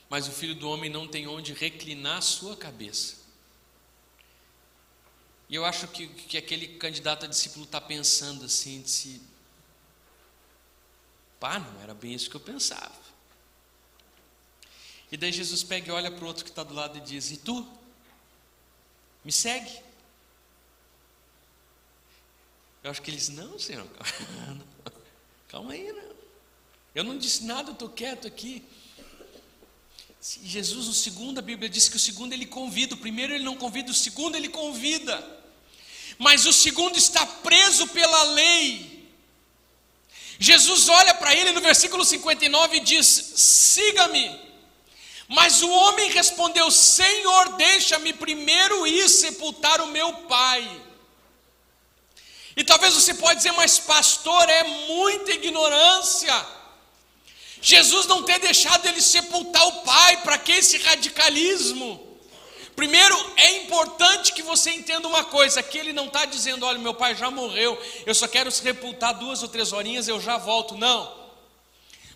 mas 0.08 0.28
o 0.28 0.32
filho 0.32 0.54
do 0.54 0.68
homem 0.68 0.90
não 0.90 1.06
tem 1.06 1.26
onde 1.26 1.52
reclinar 1.52 2.22
sua 2.22 2.56
cabeça. 2.56 3.26
E 5.48 5.54
eu 5.54 5.64
acho 5.64 5.86
que, 5.88 6.08
que 6.08 6.36
aquele 6.36 6.66
candidato 6.78 7.24
a 7.24 7.28
discípulo 7.28 7.64
está 7.64 7.80
pensando 7.80 8.44
assim: 8.44 8.82
de 8.82 8.90
se, 8.90 9.22
pá, 11.38 11.58
não 11.58 11.80
era 11.82 11.94
bem 11.94 12.14
isso 12.14 12.28
que 12.28 12.36
eu 12.36 12.40
pensava. 12.40 13.06
E 15.10 15.16
daí 15.16 15.30
Jesus 15.30 15.62
pega 15.62 15.88
e 15.88 15.92
olha 15.92 16.10
para 16.10 16.24
o 16.24 16.26
outro 16.26 16.44
que 16.44 16.50
está 16.50 16.64
do 16.64 16.74
lado 16.74 16.98
e 16.98 17.00
diz: 17.00 17.30
E 17.30 17.36
tu? 17.36 17.66
Me 19.24 19.30
segue. 19.30 19.85
Eu 22.86 22.92
acho 22.92 23.02
que 23.02 23.10
eles, 23.10 23.28
não, 23.30 23.58
Senhor, 23.58 23.84
calma 25.48 25.72
aí, 25.74 25.90
não. 25.90 26.14
Eu 26.94 27.02
não 27.02 27.18
disse 27.18 27.42
nada, 27.42 27.72
estou 27.72 27.88
quieto 27.88 28.28
aqui. 28.28 28.62
Jesus, 30.22 30.86
o 30.86 30.94
segundo, 30.94 31.40
a 31.40 31.42
Bíblia 31.42 31.68
diz 31.68 31.88
que 31.88 31.96
o 31.96 31.98
segundo 31.98 32.32
ele 32.32 32.46
convida, 32.46 32.94
o 32.94 32.98
primeiro 32.98 33.34
ele 33.34 33.42
não 33.42 33.56
convida, 33.56 33.90
o 33.90 33.94
segundo 33.94 34.36
ele 34.36 34.48
convida. 34.48 35.20
Mas 36.16 36.46
o 36.46 36.52
segundo 36.52 36.96
está 36.96 37.26
preso 37.26 37.88
pela 37.88 38.22
lei. 38.34 39.10
Jesus 40.38 40.88
olha 40.88 41.12
para 41.12 41.34
ele 41.34 41.50
no 41.50 41.60
versículo 41.60 42.04
59 42.04 42.76
e 42.76 42.80
diz: 42.80 43.32
Siga-me. 43.34 44.40
Mas 45.26 45.60
o 45.60 45.68
homem 45.68 46.12
respondeu: 46.12 46.70
Senhor, 46.70 47.56
deixa-me 47.56 48.12
primeiro 48.12 48.86
ir 48.86 49.08
sepultar 49.08 49.80
o 49.80 49.88
meu 49.88 50.12
pai. 50.28 50.85
E 52.56 52.64
talvez 52.64 52.94
você 52.94 53.12
pode 53.12 53.36
dizer, 53.36 53.52
mas 53.52 53.78
pastor, 53.78 54.48
é 54.48 54.64
muita 54.64 55.32
ignorância. 55.32 56.34
Jesus 57.60 58.06
não 58.06 58.22
ter 58.22 58.38
deixado 58.38 58.86
ele 58.86 59.02
sepultar 59.02 59.66
o 59.66 59.82
pai, 59.82 60.22
para 60.22 60.38
que 60.38 60.52
esse 60.52 60.78
radicalismo? 60.78 62.18
Primeiro, 62.74 63.16
é 63.36 63.56
importante 63.58 64.32
que 64.32 64.42
você 64.42 64.70
entenda 64.70 65.08
uma 65.08 65.24
coisa: 65.24 65.62
que 65.62 65.76
ele 65.76 65.92
não 65.92 66.06
está 66.06 66.24
dizendo, 66.24 66.64
olha, 66.64 66.78
meu 66.78 66.94
pai 66.94 67.14
já 67.14 67.30
morreu, 67.30 67.78
eu 68.06 68.14
só 68.14 68.28
quero 68.28 68.50
sepultar 68.50 69.14
duas 69.14 69.42
ou 69.42 69.48
três 69.48 69.72
horinhas, 69.72 70.08
eu 70.08 70.20
já 70.20 70.36
volto. 70.36 70.76
Não. 70.76 71.26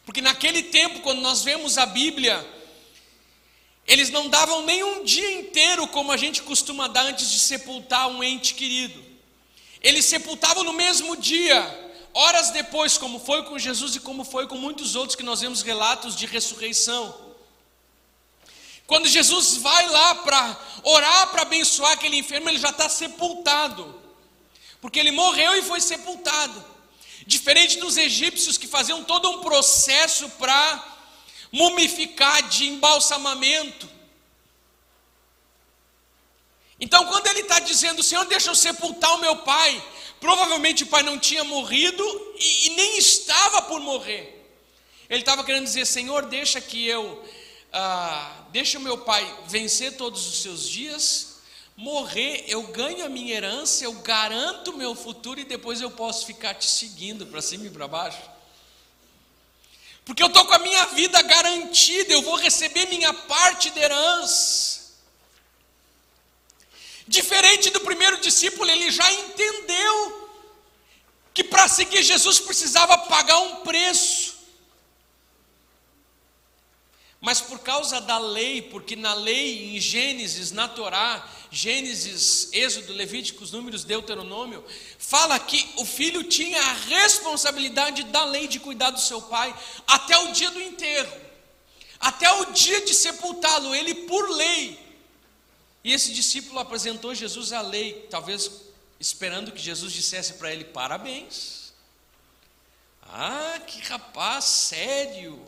Porque 0.04 0.20
naquele 0.20 0.62
tempo, 0.62 1.00
quando 1.00 1.20
nós 1.20 1.42
vemos 1.42 1.78
a 1.78 1.86
Bíblia, 1.86 2.46
eles 3.86 4.10
não 4.10 4.28
davam 4.28 4.64
nem 4.64 4.84
um 4.84 5.02
dia 5.02 5.32
inteiro 5.32 5.86
como 5.88 6.12
a 6.12 6.16
gente 6.16 6.42
costuma 6.42 6.88
dar 6.88 7.02
antes 7.02 7.30
de 7.30 7.40
sepultar 7.40 8.08
um 8.08 8.22
ente 8.22 8.54
querido. 8.54 9.09
Eles 9.82 10.04
sepultavam 10.04 10.62
no 10.62 10.72
mesmo 10.72 11.16
dia, 11.16 11.92
horas 12.12 12.50
depois, 12.50 12.98
como 12.98 13.18
foi 13.18 13.42
com 13.44 13.58
Jesus 13.58 13.96
e 13.96 14.00
como 14.00 14.24
foi 14.24 14.46
com 14.46 14.56
muitos 14.56 14.94
outros 14.94 15.16
que 15.16 15.22
nós 15.22 15.40
vemos 15.40 15.62
relatos 15.62 16.14
de 16.14 16.26
ressurreição. 16.26 17.30
Quando 18.86 19.08
Jesus 19.08 19.56
vai 19.56 19.86
lá 19.88 20.16
para 20.16 20.60
orar, 20.82 21.28
para 21.28 21.42
abençoar 21.42 21.92
aquele 21.92 22.16
enfermo, 22.18 22.48
ele 22.48 22.58
já 22.58 22.70
está 22.70 22.88
sepultado, 22.88 24.00
porque 24.80 24.98
ele 24.98 25.12
morreu 25.12 25.56
e 25.56 25.62
foi 25.62 25.80
sepultado. 25.80 26.64
Diferente 27.26 27.78
dos 27.78 27.96
egípcios 27.96 28.58
que 28.58 28.66
faziam 28.66 29.04
todo 29.04 29.30
um 29.30 29.40
processo 29.40 30.28
para 30.30 30.98
mumificar 31.52 32.42
de 32.48 32.66
embalsamamento. 32.66 33.88
Então, 36.80 37.04
quando 37.06 37.26
ele 37.26 37.40
está 37.40 37.58
dizendo, 37.58 38.02
Senhor, 38.02 38.24
deixa 38.24 38.50
eu 38.50 38.54
sepultar 38.54 39.14
o 39.14 39.20
meu 39.20 39.36
pai, 39.38 39.84
provavelmente 40.18 40.84
o 40.84 40.86
pai 40.86 41.02
não 41.02 41.18
tinha 41.18 41.44
morrido 41.44 42.02
e, 42.38 42.66
e 42.66 42.70
nem 42.70 42.98
estava 42.98 43.62
por 43.62 43.80
morrer. 43.80 44.38
Ele 45.08 45.20
estava 45.20 45.44
querendo 45.44 45.64
dizer, 45.64 45.86
Senhor, 45.86 46.24
deixa 46.26 46.60
que 46.60 46.86
eu, 46.86 47.22
ah, 47.72 48.44
deixa 48.50 48.78
o 48.78 48.80
meu 48.80 48.96
pai 48.98 49.38
vencer 49.46 49.96
todos 49.96 50.26
os 50.26 50.40
seus 50.40 50.66
dias, 50.66 51.40
morrer, 51.76 52.44
eu 52.46 52.62
ganho 52.64 53.04
a 53.04 53.08
minha 53.08 53.34
herança, 53.34 53.84
eu 53.84 53.92
garanto 53.94 54.70
o 54.70 54.76
meu 54.76 54.94
futuro 54.94 55.40
e 55.40 55.44
depois 55.44 55.80
eu 55.80 55.90
posso 55.90 56.24
ficar 56.26 56.54
te 56.54 56.66
seguindo 56.66 57.26
para 57.26 57.42
cima 57.42 57.66
e 57.66 57.70
para 57.70 57.88
baixo. 57.88 58.22
Porque 60.04 60.22
eu 60.22 60.28
estou 60.28 60.44
com 60.46 60.54
a 60.54 60.58
minha 60.58 60.86
vida 60.86 61.20
garantida, 61.22 62.12
eu 62.12 62.22
vou 62.22 62.36
receber 62.36 62.86
minha 62.86 63.12
parte 63.12 63.70
de 63.70 63.78
herança. 63.78 64.79
Diferente 67.10 67.70
do 67.70 67.80
primeiro 67.80 68.20
discípulo, 68.20 68.70
ele 68.70 68.88
já 68.88 69.12
entendeu 69.12 70.30
que 71.34 71.42
para 71.42 71.66
seguir 71.66 72.04
Jesus 72.04 72.38
precisava 72.38 72.96
pagar 72.96 73.36
um 73.38 73.56
preço. 73.62 74.38
Mas 77.20 77.40
por 77.40 77.58
causa 77.58 78.00
da 78.00 78.16
lei, 78.16 78.62
porque 78.62 78.94
na 78.94 79.12
lei, 79.12 79.74
em 79.74 79.80
Gênesis, 79.80 80.52
na 80.52 80.68
Torá, 80.68 81.28
Gênesis, 81.50 82.48
Êxodo, 82.52 82.92
Levíticos, 82.92 83.50
Números, 83.50 83.82
Deuteronômio, 83.82 84.64
fala 84.96 85.36
que 85.40 85.68
o 85.78 85.84
filho 85.84 86.22
tinha 86.22 86.62
a 86.62 86.72
responsabilidade 86.74 88.04
da 88.04 88.24
lei 88.24 88.46
de 88.46 88.60
cuidar 88.60 88.90
do 88.90 89.00
seu 89.00 89.20
pai 89.22 89.52
até 89.84 90.16
o 90.16 90.30
dia 90.30 90.52
do 90.52 90.60
enterro, 90.60 91.20
até 91.98 92.30
o 92.34 92.52
dia 92.52 92.82
de 92.82 92.94
sepultá-lo, 92.94 93.74
ele 93.74 93.94
por 94.06 94.30
lei 94.30 94.89
e 95.82 95.92
esse 95.92 96.12
discípulo 96.12 96.58
apresentou 96.58 97.14
Jesus 97.14 97.52
a 97.52 97.62
lei, 97.62 98.06
talvez 98.10 98.50
esperando 98.98 99.52
que 99.52 99.60
Jesus 99.60 99.92
dissesse 99.92 100.34
para 100.34 100.52
ele: 100.52 100.64
parabéns. 100.64 101.72
Ah, 103.02 103.58
que 103.66 103.80
rapaz 103.80 104.44
sério. 104.44 105.44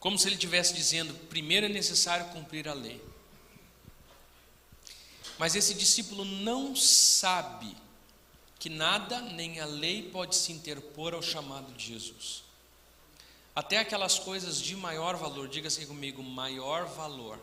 Como 0.00 0.18
se 0.18 0.28
ele 0.28 0.36
estivesse 0.36 0.72
dizendo: 0.72 1.12
primeiro 1.28 1.66
é 1.66 1.68
necessário 1.68 2.32
cumprir 2.32 2.66
a 2.66 2.72
lei. 2.72 3.02
Mas 5.38 5.54
esse 5.54 5.74
discípulo 5.74 6.24
não 6.24 6.74
sabe 6.74 7.76
que 8.58 8.68
nada 8.68 9.20
nem 9.20 9.60
a 9.60 9.66
lei 9.66 10.10
pode 10.10 10.34
se 10.34 10.52
interpor 10.52 11.14
ao 11.14 11.22
chamado 11.22 11.72
de 11.74 11.86
Jesus. 11.86 12.47
Até 13.58 13.78
aquelas 13.78 14.20
coisas 14.20 14.62
de 14.62 14.76
maior 14.76 15.16
valor, 15.16 15.48
diga 15.48 15.66
assim 15.66 15.84
comigo, 15.84 16.22
maior 16.22 16.86
valor. 16.86 17.40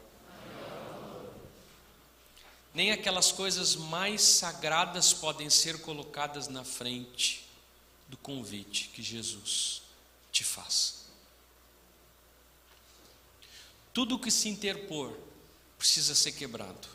Nem 2.73 2.93
aquelas 2.93 3.33
coisas 3.33 3.75
mais 3.75 4.21
sagradas 4.21 5.11
podem 5.11 5.49
ser 5.49 5.81
colocadas 5.81 6.47
na 6.47 6.63
frente 6.63 7.45
do 8.07 8.15
convite 8.15 8.91
que 8.93 9.03
Jesus 9.03 9.81
te 10.31 10.41
faz. 10.45 11.03
Tudo 13.93 14.17
que 14.17 14.31
se 14.31 14.47
interpor 14.47 15.13
precisa 15.77 16.15
ser 16.15 16.31
quebrado. 16.31 16.87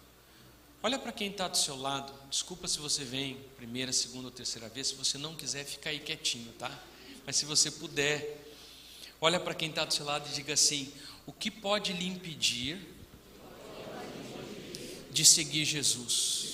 Olha 0.83 0.99
para 0.99 1.13
quem 1.13 1.31
está 1.31 1.47
do 1.47 1.59
seu 1.59 1.77
lado. 1.77 2.11
Desculpa 2.31 2.67
se 2.67 2.79
você 2.79 3.05
vem 3.05 3.37
primeira, 3.59 3.93
segunda 3.93 4.29
ou 4.29 4.33
terceira 4.33 4.71
vez. 4.71 4.87
Se 4.87 4.95
você 4.95 5.19
não 5.19 5.37
quiser, 5.37 5.67
fica 5.67 5.91
aí 5.91 6.01
quietinho, 6.01 6.51
tá? 6.55 6.75
Mas 7.27 7.37
se 7.37 7.45
você 7.45 7.71
puder, 7.71 8.50
olha 9.21 9.39
para 9.39 9.55
quem 9.55 9.69
está 9.69 9.85
do 9.85 9.93
seu 9.93 10.05
lado 10.05 10.29
e 10.29 10.35
diga 10.35 10.55
assim: 10.55 10.93
o 11.27 11.33
que 11.33 11.51
pode 11.51 11.93
lhe 11.93 12.07
impedir 12.07 12.79
de 15.11 15.25
seguir 15.25 15.65
Jesus? 15.65 16.51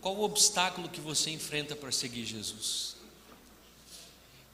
Qual 0.00 0.16
o 0.16 0.22
obstáculo 0.22 0.88
que 0.88 1.00
você 1.00 1.30
enfrenta 1.30 1.76
para 1.76 1.92
seguir 1.92 2.24
Jesus? 2.24 2.96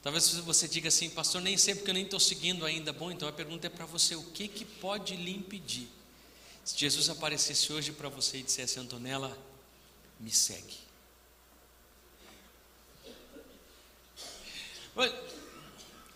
Talvez 0.03 0.29
você 0.39 0.67
diga 0.67 0.89
assim, 0.89 1.09
pastor, 1.09 1.41
nem 1.41 1.57
sei 1.57 1.75
porque 1.75 1.89
eu 1.89 1.93
nem 1.93 2.03
estou 2.03 2.19
seguindo 2.19 2.65
ainda. 2.65 2.93
Bom, 2.93 3.11
então 3.11 3.27
a 3.27 3.31
pergunta 3.31 3.67
é 3.67 3.69
para 3.69 3.85
você: 3.85 4.15
o 4.15 4.23
que, 4.23 4.47
que 4.47 4.65
pode 4.65 5.15
lhe 5.15 5.31
impedir? 5.31 5.87
Se 6.63 6.77
Jesus 6.77 7.09
aparecesse 7.09 7.71
hoje 7.71 7.91
para 7.91 8.09
você 8.09 8.37
e 8.37 8.43
dissesse, 8.43 8.79
Antonella, 8.79 9.37
me 10.19 10.31
segue. 10.31 10.86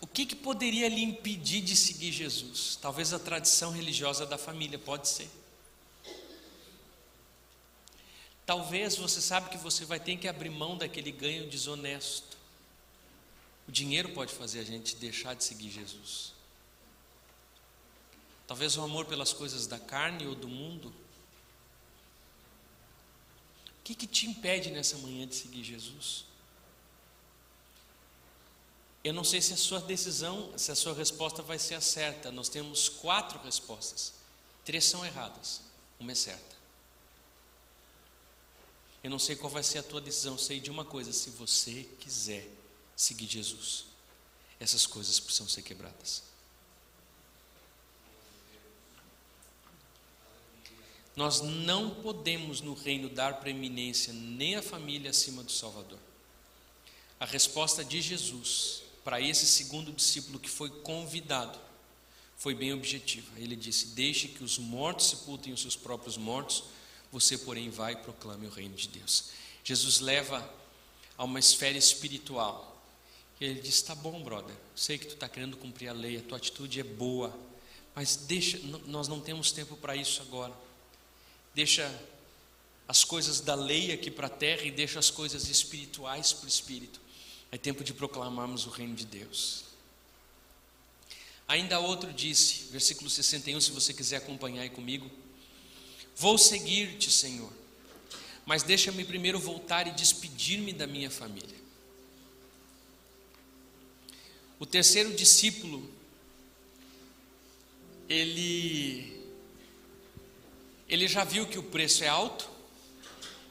O 0.00 0.06
que, 0.06 0.26
que 0.26 0.34
poderia 0.34 0.88
lhe 0.88 1.02
impedir 1.02 1.60
de 1.60 1.76
seguir 1.76 2.10
Jesus? 2.10 2.76
Talvez 2.80 3.12
a 3.12 3.18
tradição 3.18 3.70
religiosa 3.70 4.26
da 4.26 4.36
família, 4.36 4.78
pode 4.78 5.08
ser. 5.08 5.30
Talvez 8.44 8.96
você 8.96 9.20
sabe 9.20 9.50
que 9.50 9.56
você 9.56 9.84
vai 9.84 10.00
ter 10.00 10.16
que 10.16 10.26
abrir 10.26 10.50
mão 10.50 10.76
daquele 10.76 11.12
ganho 11.12 11.48
desonesto. 11.48 12.36
O 13.68 13.72
dinheiro 13.72 14.08
pode 14.10 14.34
fazer 14.34 14.60
a 14.60 14.64
gente 14.64 14.96
deixar 14.96 15.34
de 15.34 15.44
seguir 15.44 15.70
Jesus. 15.70 16.32
Talvez 18.46 18.76
o 18.76 18.82
amor 18.82 19.06
pelas 19.06 19.32
coisas 19.32 19.66
da 19.66 19.78
carne 19.78 20.26
ou 20.26 20.34
do 20.34 20.48
mundo. 20.48 20.88
O 20.88 20.92
que, 23.84 23.94
que 23.94 24.06
te 24.06 24.26
impede 24.26 24.70
nessa 24.70 24.98
manhã 24.98 25.26
de 25.26 25.36
seguir 25.36 25.62
Jesus? 25.62 26.24
Eu 29.04 29.12
não 29.12 29.24
sei 29.24 29.40
se 29.40 29.52
a 29.52 29.56
sua 29.56 29.80
decisão, 29.80 30.56
se 30.56 30.70
a 30.70 30.76
sua 30.76 30.94
resposta 30.94 31.42
vai 31.42 31.58
ser 31.58 31.74
a 31.74 31.80
certa. 31.80 32.30
Nós 32.30 32.48
temos 32.48 32.88
quatro 32.88 33.40
respostas. 33.40 34.12
Três 34.64 34.84
são 34.84 35.04
erradas, 35.04 35.60
uma 35.98 36.12
é 36.12 36.14
certa. 36.14 36.56
Eu 39.02 39.10
não 39.10 39.18
sei 39.18 39.34
qual 39.34 39.50
vai 39.50 39.64
ser 39.64 39.78
a 39.78 39.82
tua 39.82 40.00
decisão, 40.00 40.38
sei 40.38 40.60
de 40.60 40.70
uma 40.70 40.84
coisa: 40.84 41.12
se 41.12 41.30
você 41.30 41.88
quiser 41.98 42.48
seguir 42.94 43.26
Jesus, 43.26 43.86
essas 44.60 44.86
coisas 44.86 45.18
precisam 45.18 45.48
ser 45.48 45.62
quebradas. 45.62 46.22
Nós 51.16 51.40
não 51.40 51.90
podemos 51.96 52.60
no 52.60 52.72
reino 52.72 53.08
dar 53.08 53.40
preeminência 53.40 54.12
nem 54.12 54.54
à 54.54 54.62
família 54.62 55.10
acima 55.10 55.42
do 55.42 55.52
Salvador. 55.52 55.98
A 57.20 57.26
resposta 57.26 57.84
de 57.84 58.00
Jesus 58.00 58.81
para 59.04 59.20
esse 59.20 59.46
segundo 59.46 59.92
discípulo 59.92 60.38
que 60.38 60.48
foi 60.48 60.70
convidado 60.70 61.58
foi 62.36 62.54
bem 62.54 62.72
objetiva. 62.72 63.30
Ele 63.36 63.54
disse: 63.54 63.88
Deixe 63.88 64.28
que 64.28 64.42
os 64.42 64.58
mortos 64.58 65.10
sepultem 65.10 65.52
os 65.52 65.60
seus 65.60 65.76
próprios 65.76 66.16
mortos, 66.16 66.64
você, 67.10 67.38
porém, 67.38 67.70
vai 67.70 67.92
e 67.92 67.96
proclame 67.96 68.46
o 68.46 68.50
reino 68.50 68.74
de 68.74 68.88
Deus. 68.88 69.30
Jesus 69.62 70.00
leva 70.00 70.48
a 71.16 71.24
uma 71.24 71.38
esfera 71.38 71.78
espiritual 71.78 72.82
e 73.40 73.44
ele 73.44 73.60
disse: 73.60 73.84
Tá 73.84 73.94
bom, 73.94 74.22
brother, 74.22 74.54
sei 74.74 74.98
que 74.98 75.06
tu 75.06 75.14
está 75.14 75.28
querendo 75.28 75.56
cumprir 75.56 75.88
a 75.88 75.92
lei, 75.92 76.18
a 76.18 76.22
tua 76.22 76.38
atitude 76.38 76.80
é 76.80 76.84
boa, 76.84 77.36
mas 77.94 78.16
deixa, 78.16 78.58
nós 78.86 79.08
não 79.08 79.20
temos 79.20 79.52
tempo 79.52 79.76
para 79.76 79.94
isso 79.94 80.22
agora. 80.22 80.52
Deixa 81.54 81.88
as 82.88 83.04
coisas 83.04 83.40
da 83.40 83.54
lei 83.54 83.92
aqui 83.92 84.10
para 84.10 84.26
a 84.26 84.30
terra 84.30 84.62
e 84.62 84.70
deixa 84.70 84.98
as 84.98 85.10
coisas 85.10 85.48
espirituais 85.48 86.32
para 86.32 86.46
o 86.46 86.48
espírito. 86.48 87.00
É 87.52 87.58
tempo 87.58 87.84
de 87.84 87.92
proclamarmos 87.92 88.66
o 88.66 88.70
reino 88.70 88.94
de 88.94 89.04
Deus. 89.04 89.64
Ainda 91.46 91.78
outro 91.78 92.10
disse, 92.10 92.70
versículo 92.70 93.10
61, 93.10 93.60
se 93.60 93.70
você 93.72 93.92
quiser 93.92 94.16
acompanhar 94.16 94.62
aí 94.62 94.70
comigo: 94.70 95.10
Vou 96.16 96.38
seguir-te, 96.38 97.10
Senhor, 97.10 97.52
mas 98.46 98.62
deixa-me 98.62 99.04
primeiro 99.04 99.38
voltar 99.38 99.86
e 99.86 99.90
despedir-me 99.92 100.72
da 100.72 100.86
minha 100.86 101.10
família. 101.10 101.62
O 104.58 104.64
terceiro 104.64 105.12
discípulo, 105.14 105.90
ele, 108.08 109.20
ele 110.88 111.06
já 111.06 111.24
viu 111.24 111.46
que 111.46 111.58
o 111.58 111.62
preço 111.62 112.02
é 112.02 112.08
alto, 112.08 112.48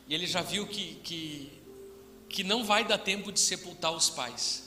e 0.08 0.16
ele 0.16 0.26
já 0.26 0.42
viu 0.42 0.66
que, 0.66 0.96
que, 1.04 1.52
que 2.32 2.44
não 2.44 2.64
vai 2.64 2.84
dar 2.84 2.98
tempo 2.98 3.32
de 3.32 3.40
sepultar 3.40 3.92
os 3.92 4.10
pais. 4.10 4.64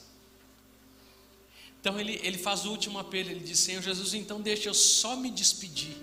Então 1.80 1.98
ele, 1.98 2.20
ele 2.22 2.38
faz 2.38 2.64
o 2.64 2.70
último 2.70 2.98
apelo, 2.98 3.30
ele 3.30 3.40
diz, 3.40 3.58
Senhor 3.58 3.82
Jesus, 3.82 4.14
então 4.14 4.40
deixa 4.40 4.68
eu 4.68 4.74
só 4.74 5.16
me 5.16 5.30
despedir. 5.30 5.96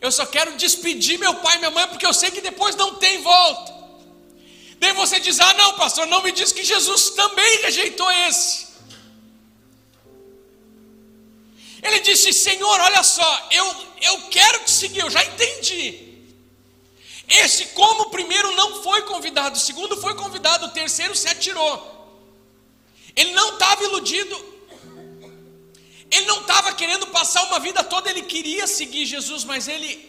Eu 0.00 0.12
só 0.12 0.26
quero 0.26 0.56
despedir 0.56 1.18
meu 1.18 1.34
pai 1.36 1.56
e 1.56 1.58
minha 1.58 1.70
mãe, 1.70 1.86
porque 1.88 2.06
eu 2.06 2.12
sei 2.12 2.30
que 2.30 2.40
depois 2.40 2.76
não 2.76 2.96
tem 2.96 3.22
volta. 3.22 3.74
Daí 4.78 4.92
você 4.92 5.18
diz: 5.18 5.40
Ah, 5.40 5.54
não, 5.54 5.74
pastor, 5.74 6.06
não 6.06 6.22
me 6.22 6.30
diz 6.32 6.52
que 6.52 6.62
Jesus 6.62 7.10
também 7.10 7.62
rejeitou 7.62 8.10
esse. 8.28 8.66
Ele 11.82 12.00
disse: 12.00 12.32
Senhor, 12.32 12.80
olha 12.80 13.02
só, 13.02 13.48
eu, 13.50 13.74
eu 14.02 14.28
quero 14.28 14.64
te 14.64 14.70
seguir, 14.70 15.00
eu 15.00 15.10
já 15.10 15.24
entendi. 15.24 16.05
Esse, 17.28 17.66
como 17.66 18.04
o 18.04 18.10
primeiro 18.10 18.54
não 18.54 18.82
foi 18.82 19.02
convidado, 19.02 19.56
o 19.56 19.60
segundo 19.60 19.96
foi 19.96 20.14
convidado, 20.14 20.66
o 20.66 20.70
terceiro 20.70 21.14
se 21.14 21.28
atirou. 21.28 21.94
Ele 23.16 23.32
não 23.32 23.54
estava 23.54 23.82
iludido, 23.82 24.36
ele 26.10 26.26
não 26.26 26.40
estava 26.42 26.72
querendo 26.72 27.06
passar 27.08 27.42
uma 27.44 27.58
vida 27.58 27.82
toda, 27.82 28.10
ele 28.10 28.22
queria 28.22 28.66
seguir 28.66 29.06
Jesus, 29.06 29.42
mas 29.42 29.66
ele 29.66 30.08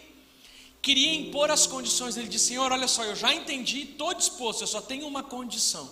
queria 0.82 1.16
impor 1.16 1.50
as 1.50 1.66
condições. 1.66 2.18
Ele 2.18 2.28
disse: 2.28 2.50
Senhor, 2.50 2.72
olha 2.72 2.88
só, 2.88 3.04
eu 3.04 3.16
já 3.16 3.34
entendi, 3.34 3.82
estou 3.82 4.14
disposto, 4.14 4.62
eu 4.62 4.68
só 4.68 4.82
tenho 4.82 5.08
uma 5.08 5.24
condição. 5.24 5.90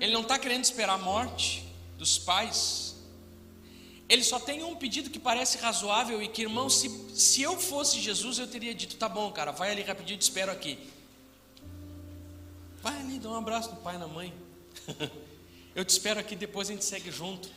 Ele 0.00 0.12
não 0.12 0.22
está 0.22 0.36
querendo 0.36 0.64
esperar 0.64 0.94
a 0.94 0.98
morte 0.98 1.64
dos 1.96 2.18
pais. 2.18 2.91
Ele 4.12 4.22
só 4.22 4.38
tem 4.38 4.62
um 4.62 4.76
pedido 4.76 5.08
que 5.08 5.18
parece 5.18 5.56
razoável 5.56 6.22
e 6.22 6.28
que, 6.28 6.42
irmão, 6.42 6.68
se, 6.68 6.90
se 7.14 7.40
eu 7.40 7.58
fosse 7.58 7.98
Jesus, 7.98 8.38
eu 8.38 8.46
teria 8.46 8.74
dito: 8.74 8.96
tá 8.96 9.08
bom, 9.08 9.32
cara, 9.32 9.52
vai 9.52 9.70
ali 9.70 9.80
rapidinho, 9.80 10.18
te 10.18 10.22
espero 10.22 10.52
aqui. 10.52 10.78
Vai 12.82 12.94
ali, 13.00 13.18
dá 13.18 13.30
um 13.30 13.36
abraço 13.36 13.70
no 13.70 13.76
pai 13.76 13.94
e 13.94 13.98
na 13.98 14.06
mãe. 14.06 14.34
eu 15.74 15.82
te 15.82 15.88
espero 15.88 16.20
aqui, 16.20 16.36
depois 16.36 16.68
a 16.68 16.74
gente 16.74 16.84
segue 16.84 17.10
junto. 17.10 17.48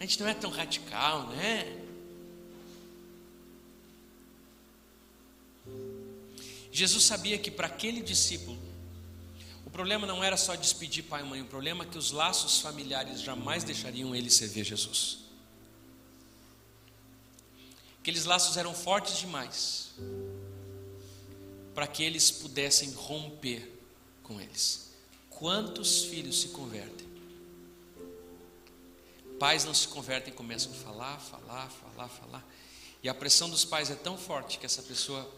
A 0.00 0.04
gente 0.04 0.18
não 0.22 0.26
é 0.26 0.32
tão 0.32 0.50
radical, 0.50 1.26
né? 1.26 1.80
Jesus 6.72 7.04
sabia 7.04 7.36
que 7.36 7.50
para 7.50 7.66
aquele 7.66 8.00
discípulo, 8.00 8.58
o 9.66 9.70
problema 9.70 10.06
não 10.06 10.24
era 10.24 10.38
só 10.38 10.54
despedir 10.54 11.04
pai 11.04 11.20
e 11.20 11.26
mãe, 11.26 11.42
o 11.42 11.46
problema 11.46 11.84
é 11.84 11.86
que 11.86 11.98
os 11.98 12.10
laços 12.10 12.58
familiares 12.58 13.20
jamais 13.20 13.62
deixariam 13.64 14.16
ele 14.16 14.30
servir 14.30 14.64
Jesus. 14.64 15.21
Aqueles 18.02 18.24
laços 18.24 18.56
eram 18.56 18.74
fortes 18.74 19.16
demais 19.18 19.92
para 21.72 21.86
que 21.86 22.02
eles 22.02 22.32
pudessem 22.32 22.90
romper 22.94 23.80
com 24.24 24.40
eles. 24.40 24.90
Quantos 25.30 26.06
filhos 26.06 26.40
se 26.40 26.48
convertem? 26.48 27.06
Pais 29.38 29.64
não 29.64 29.72
se 29.72 29.86
convertem, 29.86 30.34
começam 30.34 30.72
a 30.72 30.74
falar, 30.74 31.20
falar, 31.20 31.70
falar, 31.70 32.08
falar. 32.08 32.44
E 33.04 33.08
a 33.08 33.14
pressão 33.14 33.48
dos 33.48 33.64
pais 33.64 33.88
é 33.88 33.94
tão 33.94 34.18
forte 34.18 34.58
que 34.58 34.66
essa 34.66 34.82
pessoa 34.82 35.32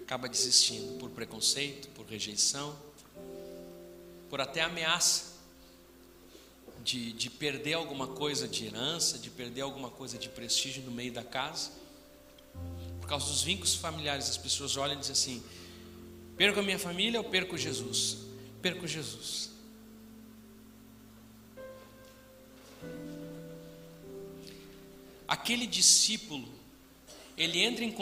acaba 0.00 0.26
desistindo 0.26 0.98
por 0.98 1.10
preconceito, 1.10 1.88
por 1.88 2.06
rejeição, 2.06 2.74
por 4.30 4.40
até 4.40 4.62
ameaça 4.62 5.35
de, 6.86 7.12
de 7.12 7.28
perder 7.28 7.74
alguma 7.74 8.06
coisa 8.06 8.46
de 8.46 8.66
herança, 8.66 9.18
de 9.18 9.28
perder 9.28 9.62
alguma 9.62 9.90
coisa 9.90 10.16
de 10.16 10.28
prestígio 10.28 10.84
no 10.84 10.92
meio 10.92 11.12
da 11.12 11.24
casa. 11.24 11.72
Por 13.00 13.08
causa 13.08 13.26
dos 13.26 13.42
vínculos 13.42 13.74
familiares, 13.74 14.30
as 14.30 14.36
pessoas 14.36 14.76
olham 14.76 14.94
e 14.94 15.00
dizem 15.00 15.12
assim: 15.12 15.42
perco 16.36 16.60
a 16.60 16.62
minha 16.62 16.78
família 16.78 17.20
ou 17.20 17.28
perco 17.28 17.58
Jesus? 17.58 18.18
Perco 18.62 18.86
Jesus. 18.86 19.50
Aquele 25.26 25.66
discípulo, 25.66 26.48
ele 27.36 27.58
entra 27.58 27.84
em, 27.84 27.92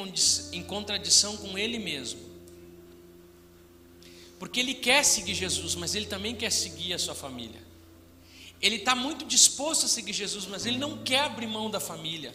em 0.53 0.63
contradição 0.63 1.39
com 1.39 1.57
ele 1.57 1.79
mesmo. 1.79 2.21
Porque 4.39 4.61
ele 4.61 4.75
quer 4.75 5.03
seguir 5.07 5.33
Jesus, 5.33 5.75
mas 5.75 5.95
ele 5.95 6.05
também 6.05 6.35
quer 6.37 6.53
seguir 6.53 6.93
a 6.93 6.99
sua 6.99 7.15
família. 7.15 7.64
Ele 8.65 8.77
está 8.77 8.95
muito 8.95 9.27
disposto 9.27 9.85
a 9.85 9.89
seguir 9.91 10.15
Jesus, 10.15 10.47
mas 10.47 10.65
ele 10.65 10.79
não 10.79 10.97
quer 11.05 11.21
abrir 11.21 11.47
mão 11.47 11.71
da 11.71 11.79
família, 11.79 12.35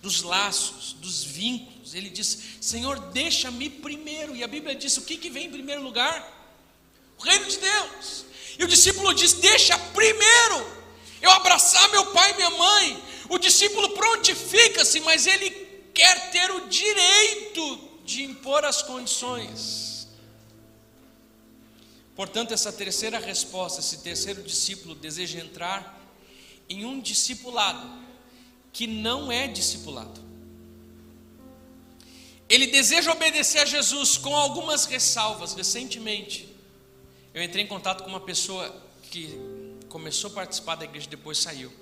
dos 0.00 0.22
laços, 0.22 0.92
dos 0.92 1.24
vínculos. 1.24 1.92
Ele 1.92 2.08
diz: 2.08 2.38
Senhor, 2.60 3.00
deixa-me 3.10 3.68
primeiro. 3.68 4.36
E 4.36 4.44
a 4.44 4.46
Bíblia 4.46 4.76
diz: 4.76 4.96
o 4.96 5.02
que, 5.02 5.16
que 5.16 5.28
vem 5.28 5.46
em 5.46 5.50
primeiro 5.50 5.82
lugar? 5.82 6.16
O 7.18 7.22
reino 7.24 7.46
de 7.46 7.58
Deus. 7.58 8.24
E 8.56 8.62
o 8.62 8.68
discípulo 8.68 9.12
diz: 9.12 9.32
Deixa 9.32 9.76
primeiro 9.76 10.64
eu 11.20 11.32
abraçar 11.32 11.90
meu 11.90 12.12
pai 12.12 12.30
e 12.30 12.36
minha 12.36 12.50
mãe. 12.50 13.02
O 13.28 13.36
discípulo 13.36 13.90
prontifica-se, 13.90 15.00
mas 15.00 15.26
ele 15.26 15.50
quer 15.92 16.30
ter 16.30 16.48
o 16.52 16.68
direito 16.68 17.80
de 18.04 18.22
impor 18.22 18.64
as 18.64 18.82
condições. 18.82 19.85
Portanto, 22.16 22.54
essa 22.54 22.72
terceira 22.72 23.18
resposta, 23.18 23.80
esse 23.80 23.98
terceiro 23.98 24.42
discípulo 24.42 24.94
deseja 24.94 25.38
entrar 25.38 26.00
em 26.68 26.84
um 26.84 26.98
discipulado 26.98 27.86
que 28.72 28.86
não 28.86 29.30
é 29.30 29.46
discipulado. 29.46 30.20
Ele 32.48 32.68
deseja 32.68 33.12
obedecer 33.12 33.58
a 33.58 33.64
Jesus 33.64 34.16
com 34.16 34.34
algumas 34.34 34.86
ressalvas. 34.86 35.52
Recentemente, 35.52 36.48
eu 37.34 37.42
entrei 37.42 37.64
em 37.64 37.66
contato 37.66 38.02
com 38.02 38.08
uma 38.08 38.20
pessoa 38.20 38.74
que 39.10 39.38
começou 39.88 40.30
a 40.30 40.34
participar 40.34 40.76
da 40.76 40.84
igreja 40.84 41.06
e 41.06 41.10
depois 41.10 41.38
saiu. 41.38 41.72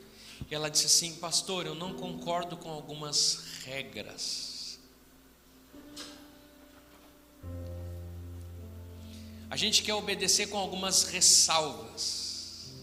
E 0.51 0.55
ela 0.55 0.69
disse 0.69 0.87
assim: 0.87 1.15
Pastor, 1.17 1.67
eu 1.67 1.75
não 1.75 1.95
concordo 1.95 2.57
com 2.57 2.71
algumas 2.71 3.41
regras. 3.65 4.54
A 9.55 9.57
gente 9.57 9.85
quer 9.85 9.95
obedecer 9.95 10.49
com 10.49 10.59
algumas 10.59 11.05
ressalvas. 11.05 12.75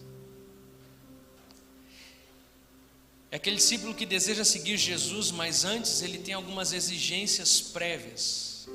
É 3.30 3.36
aquele 3.36 3.56
discípulo 3.56 3.94
que 3.94 4.06
deseja 4.06 4.42
seguir 4.42 4.78
Jesus, 4.78 5.30
mas 5.30 5.66
antes 5.66 6.00
ele 6.00 6.16
tem 6.16 6.32
algumas 6.32 6.72
exigências 6.72 7.60
prévias. 7.60 8.66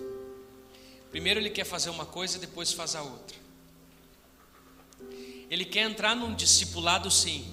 Primeiro 1.09 1.39
ele 1.39 1.49
quer 1.49 1.63
fazer 1.63 1.89
uma 1.89 2.05
coisa, 2.05 2.37
depois 2.37 2.71
faz 2.71 2.93
a 2.93 3.01
outra. 3.01 3.35
Ele 5.49 5.65
quer 5.65 5.89
entrar 5.89 6.15
num 6.15 6.35
discipulado, 6.35 7.09
sim, 7.09 7.51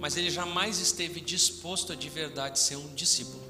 mas 0.00 0.16
ele 0.16 0.32
jamais 0.32 0.80
esteve 0.80 1.20
disposto 1.20 1.92
a 1.92 1.94
de 1.94 2.10
verdade 2.10 2.58
ser 2.58 2.74
um 2.74 2.92
discípulo. 2.92 3.48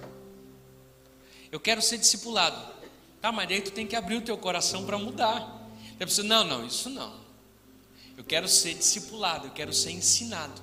Eu 1.50 1.58
quero 1.58 1.80
ser 1.80 1.96
discipulado. 1.96 2.74
Tá, 3.22 3.32
mas 3.32 3.50
aí 3.50 3.62
tu 3.62 3.70
tem 3.70 3.86
que 3.86 3.96
abrir 3.96 4.16
o 4.16 4.20
teu 4.20 4.36
coração 4.36 4.84
para 4.84 4.98
mudar. 4.98 5.59
Eu 6.00 6.06
preciso, 6.06 6.26
não, 6.26 6.42
não, 6.42 6.66
isso 6.66 6.88
não. 6.88 7.14
Eu 8.16 8.24
quero 8.24 8.48
ser 8.48 8.74
discipulado, 8.74 9.48
eu 9.48 9.50
quero 9.50 9.70
ser 9.70 9.90
ensinado. 9.90 10.60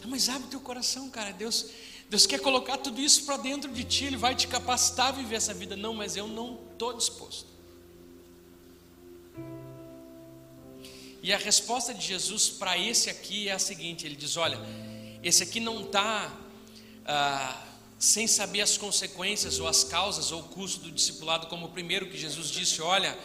Tá, 0.00 0.08
mas 0.08 0.30
abre 0.30 0.48
teu 0.48 0.60
coração, 0.60 1.10
cara. 1.10 1.30
Deus, 1.30 1.66
Deus 2.08 2.26
quer 2.26 2.40
colocar 2.40 2.78
tudo 2.78 2.98
isso 2.98 3.26
para 3.26 3.36
dentro 3.36 3.70
de 3.70 3.84
ti, 3.84 4.06
Ele 4.06 4.16
vai 4.16 4.34
te 4.34 4.48
capacitar 4.48 5.08
a 5.08 5.12
viver 5.12 5.36
essa 5.36 5.52
vida. 5.52 5.76
Não, 5.76 5.92
mas 5.92 6.16
eu 6.16 6.26
não 6.26 6.58
estou 6.72 6.94
disposto. 6.94 7.52
E 11.22 11.32
a 11.32 11.38
resposta 11.38 11.92
de 11.94 12.04
Jesus 12.04 12.48
para 12.48 12.76
esse 12.76 13.10
aqui 13.10 13.48
é 13.48 13.52
a 13.52 13.58
seguinte: 13.58 14.06
Ele 14.06 14.16
diz: 14.16 14.38
Olha, 14.38 14.58
esse 15.22 15.42
aqui 15.42 15.60
não 15.60 15.84
está 15.84 16.34
ah, 17.04 17.62
sem 17.98 18.26
saber 18.26 18.62
as 18.62 18.78
consequências 18.78 19.60
ou 19.60 19.68
as 19.68 19.84
causas 19.84 20.32
ou 20.32 20.40
o 20.40 20.44
custo 20.44 20.80
do 20.80 20.90
discipulado, 20.90 21.46
como 21.46 21.66
o 21.66 21.68
primeiro 21.68 22.08
que 22.08 22.16
Jesus 22.16 22.48
disse: 22.48 22.82
Olha, 22.82 23.16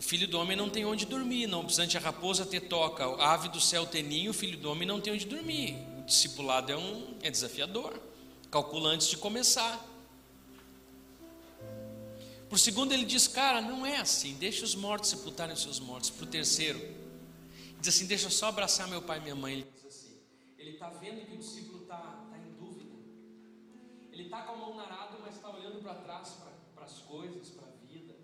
o 0.00 0.02
filho 0.02 0.26
do 0.26 0.38
homem 0.38 0.56
não 0.56 0.70
tem 0.70 0.86
onde 0.86 1.04
dormir, 1.04 1.46
não 1.46 1.60
obstante 1.60 1.94
a 1.98 2.00
raposa 2.00 2.46
ter 2.46 2.60
toca, 2.60 3.04
a 3.04 3.34
ave 3.34 3.50
do 3.50 3.60
céu 3.60 3.84
ter 3.84 4.02
ninho, 4.02 4.30
o 4.30 4.34
filho 4.34 4.56
do 4.56 4.70
homem 4.70 4.88
não 4.88 4.98
tem 4.98 5.12
onde 5.12 5.26
dormir. 5.26 5.76
O 5.98 6.06
discipulado 6.06 6.72
é, 6.72 6.76
um, 6.78 7.18
é 7.20 7.30
desafiador, 7.30 8.00
calcula 8.50 8.88
antes 8.88 9.08
de 9.08 9.18
começar. 9.18 9.78
Por 12.48 12.58
segundo, 12.58 12.92
ele 12.92 13.04
diz: 13.04 13.28
Cara, 13.28 13.60
não 13.60 13.84
é 13.84 13.98
assim, 13.98 14.32
deixa 14.36 14.64
os 14.64 14.74
mortos 14.74 15.10
sepultarem 15.10 15.52
os 15.52 15.60
seus 15.60 15.78
mortos. 15.78 16.08
Para 16.08 16.24
o 16.24 16.28
terceiro, 16.28 16.80
diz 17.78 17.94
assim: 17.94 18.06
Deixa 18.06 18.24
eu 18.24 18.30
só 18.30 18.46
abraçar 18.46 18.88
meu 18.88 19.02
pai 19.02 19.18
e 19.18 19.20
minha 19.20 19.36
mãe. 19.36 19.52
Ele 19.52 19.66
diz 19.70 19.84
assim: 19.84 20.18
Ele 20.56 20.70
está 20.70 20.88
vendo 20.88 21.26
que 21.26 21.34
o 21.34 21.36
discípulo 21.36 21.82
está 21.82 21.98
tá 21.98 22.38
em 22.38 22.54
dúvida. 22.54 22.96
Ele 24.10 24.22
está 24.22 24.44
com 24.44 24.52
a 24.54 24.56
mão 24.56 24.76
na 24.76 24.84
arado, 24.84 25.18
mas 25.20 25.34
está 25.34 25.50
olhando 25.50 25.82
para 25.82 25.92
trás, 25.96 26.38
para 26.74 26.84
as 26.86 27.00
coisas, 27.00 27.50
para 27.50 27.66
a 27.66 27.86
vida. 27.86 28.14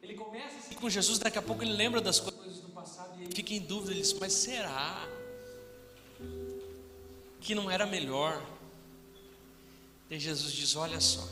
Ele 0.00 0.07
começa 0.18 0.58
assim 0.58 0.74
com 0.74 0.90
Jesus, 0.90 1.18
daqui 1.18 1.38
a 1.38 1.42
pouco 1.42 1.62
ele 1.62 1.72
lembra 1.72 2.00
das 2.00 2.20
coisas 2.20 2.60
do 2.60 2.68
passado 2.70 3.18
e 3.18 3.24
ele 3.24 3.34
fica 3.34 3.54
em 3.54 3.60
dúvida. 3.60 3.92
Ele 3.92 4.02
diz: 4.02 4.12
Mas 4.14 4.32
será 4.32 5.08
que 7.40 7.54
não 7.54 7.70
era 7.70 7.86
melhor? 7.86 8.44
E 10.10 10.18
Jesus 10.18 10.52
diz: 10.52 10.76
Olha 10.76 11.00
só. 11.00 11.26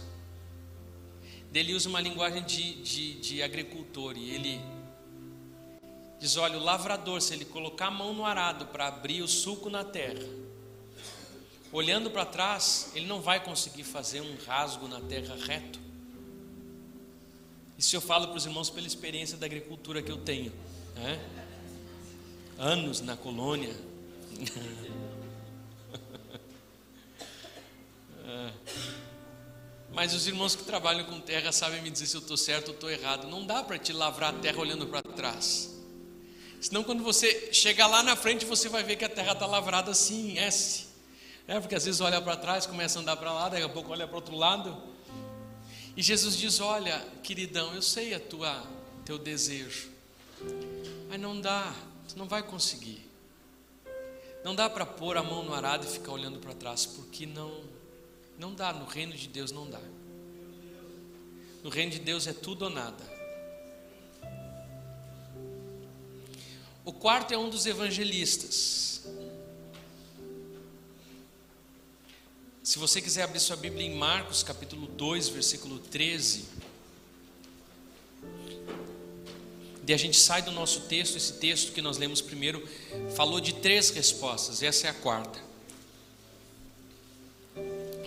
Ele 1.54 1.72
usa 1.72 1.88
uma 1.88 2.02
linguagem 2.02 2.44
de, 2.44 2.82
de, 2.82 3.14
de 3.14 3.42
agricultor 3.42 4.14
e 4.18 4.30
ele 4.30 4.60
Diz: 6.18 6.36
olha, 6.36 6.58
o 6.58 6.62
lavrador, 6.62 7.20
se 7.20 7.34
ele 7.34 7.44
colocar 7.44 7.86
a 7.86 7.90
mão 7.90 8.14
no 8.14 8.24
arado 8.24 8.66
para 8.66 8.88
abrir 8.88 9.22
o 9.22 9.28
suco 9.28 9.68
na 9.68 9.84
terra, 9.84 10.26
olhando 11.72 12.10
para 12.10 12.24
trás, 12.24 12.90
ele 12.94 13.06
não 13.06 13.20
vai 13.20 13.42
conseguir 13.42 13.84
fazer 13.84 14.22
um 14.22 14.36
rasgo 14.46 14.88
na 14.88 15.00
terra 15.00 15.36
reto. 15.36 15.85
Isso 17.78 17.94
eu 17.94 18.00
falo 18.00 18.28
para 18.28 18.36
os 18.36 18.46
irmãos 18.46 18.70
pela 18.70 18.86
experiência 18.86 19.36
da 19.36 19.46
agricultura 19.46 20.02
que 20.02 20.10
eu 20.10 20.16
tenho, 20.16 20.52
né? 20.94 21.20
anos 22.58 23.00
na 23.00 23.16
colônia. 23.16 23.74
É. 28.28 28.50
Mas 29.92 30.12
os 30.12 30.26
irmãos 30.26 30.56
que 30.56 30.64
trabalham 30.64 31.04
com 31.04 31.20
terra 31.20 31.52
sabem 31.52 31.80
me 31.80 31.90
dizer 31.90 32.06
se 32.06 32.16
eu 32.16 32.20
estou 32.20 32.36
certo 32.36 32.68
ou 32.68 32.74
estou 32.74 32.90
errado. 32.90 33.28
Não 33.28 33.46
dá 33.46 33.62
para 33.62 33.78
te 33.78 33.92
lavrar 33.92 34.34
a 34.34 34.38
terra 34.38 34.58
olhando 34.58 34.84
para 34.88 35.00
trás. 35.00 35.72
Senão, 36.60 36.82
quando 36.82 37.04
você 37.04 37.52
chegar 37.52 37.86
lá 37.86 38.02
na 38.02 38.16
frente, 38.16 38.44
você 38.44 38.68
vai 38.68 38.82
ver 38.82 38.96
que 38.96 39.04
a 39.04 39.08
terra 39.08 39.32
está 39.32 39.46
lavrada 39.46 39.92
assim, 39.92 40.36
S. 40.38 40.86
É, 41.46 41.60
porque 41.60 41.76
às 41.76 41.84
vezes 41.84 42.00
olha 42.00 42.20
para 42.20 42.36
trás, 42.36 42.66
começa 42.66 42.98
a 42.98 43.02
andar 43.02 43.16
para 43.16 43.32
lá, 43.32 43.48
daqui 43.48 43.62
a 43.62 43.68
pouco 43.68 43.92
olha 43.92 44.08
para 44.08 44.16
outro 44.16 44.34
lado. 44.34 44.76
E 45.96 46.02
Jesus 46.02 46.36
diz: 46.36 46.60
Olha, 46.60 46.98
queridão, 47.22 47.74
eu 47.74 47.80
sei 47.80 48.12
a 48.12 48.20
tua 48.20 48.66
teu 49.04 49.18
desejo, 49.18 49.88
mas 51.08 51.18
não 51.18 51.40
dá, 51.40 51.74
você 52.06 52.18
não 52.18 52.26
vai 52.26 52.42
conseguir. 52.42 53.06
Não 54.44 54.54
dá 54.54 54.68
para 54.68 54.84
pôr 54.84 55.16
a 55.16 55.22
mão 55.22 55.44
no 55.44 55.54
arado 55.54 55.86
e 55.86 55.90
ficar 55.90 56.12
olhando 56.12 56.38
para 56.38 56.54
trás, 56.54 56.86
porque 56.86 57.26
não, 57.26 57.64
não 58.38 58.54
dá. 58.54 58.72
No 58.72 58.84
reino 58.84 59.12
de 59.14 59.26
Deus 59.26 59.50
não 59.50 59.68
dá. 59.68 59.80
No 61.64 61.70
reino 61.70 61.90
de 61.90 61.98
Deus 61.98 62.26
é 62.26 62.32
tudo 62.32 62.66
ou 62.66 62.70
nada. 62.70 63.02
O 66.84 66.92
quarto 66.92 67.34
é 67.34 67.38
um 67.38 67.50
dos 67.50 67.66
evangelistas. 67.66 69.04
Se 72.66 72.80
você 72.80 73.00
quiser 73.00 73.22
abrir 73.22 73.38
sua 73.38 73.54
Bíblia 73.54 73.86
em 73.86 73.94
Marcos, 73.94 74.42
capítulo 74.42 74.88
2, 74.88 75.28
versículo 75.28 75.78
13. 75.78 76.46
E 79.86 79.94
a 79.94 79.96
gente 79.96 80.16
sai 80.16 80.42
do 80.42 80.50
nosso 80.50 80.80
texto, 80.80 81.16
esse 81.16 81.34
texto 81.34 81.70
que 81.70 81.80
nós 81.80 81.96
lemos 81.96 82.20
primeiro, 82.20 82.68
falou 83.14 83.38
de 83.38 83.52
três 83.54 83.90
respostas, 83.90 84.64
essa 84.64 84.88
é 84.88 84.90
a 84.90 84.94
quarta. 84.94 85.38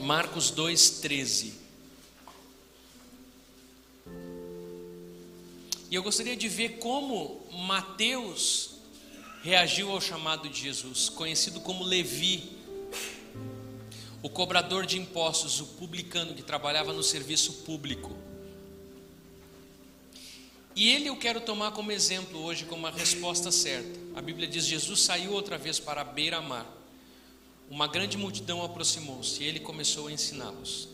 Marcos 0.01 0.51
2, 0.51 0.89
13. 0.89 1.53
E 5.89 5.95
eu 5.95 6.03
gostaria 6.03 6.35
de 6.35 6.49
ver 6.49 6.79
como 6.79 7.47
Mateus 7.65 8.71
reagiu 9.41 9.89
ao 9.89 10.01
chamado 10.01 10.49
de 10.49 10.63
Jesus, 10.63 11.07
conhecido 11.07 11.61
como 11.61 11.81
Levi. 11.81 12.58
O 14.21 14.29
cobrador 14.29 14.85
de 14.85 14.97
impostos, 14.97 15.59
o 15.61 15.65
publicano 15.65 16.33
que 16.33 16.41
trabalhava 16.41 16.91
no 16.91 17.03
serviço 17.03 17.53
público. 17.63 18.15
E 20.75 20.89
ele 20.89 21.09
eu 21.09 21.15
quero 21.17 21.41
tomar 21.41 21.71
como 21.71 21.91
exemplo 21.91 22.41
hoje, 22.41 22.65
como 22.65 22.87
a 22.87 22.91
resposta 22.91 23.51
certa. 23.51 23.99
A 24.15 24.21
Bíblia 24.21 24.47
diz: 24.47 24.65
Jesus 24.65 25.01
saiu 25.01 25.31
outra 25.31 25.57
vez 25.57 25.79
para 25.79 26.01
a 26.01 26.05
beira-mar. 26.05 26.65
Uma 27.69 27.87
grande 27.87 28.17
multidão 28.17 28.63
aproximou-se 28.63 29.43
e 29.43 29.45
ele 29.45 29.59
começou 29.59 30.07
a 30.07 30.11
ensiná-los. 30.11 30.89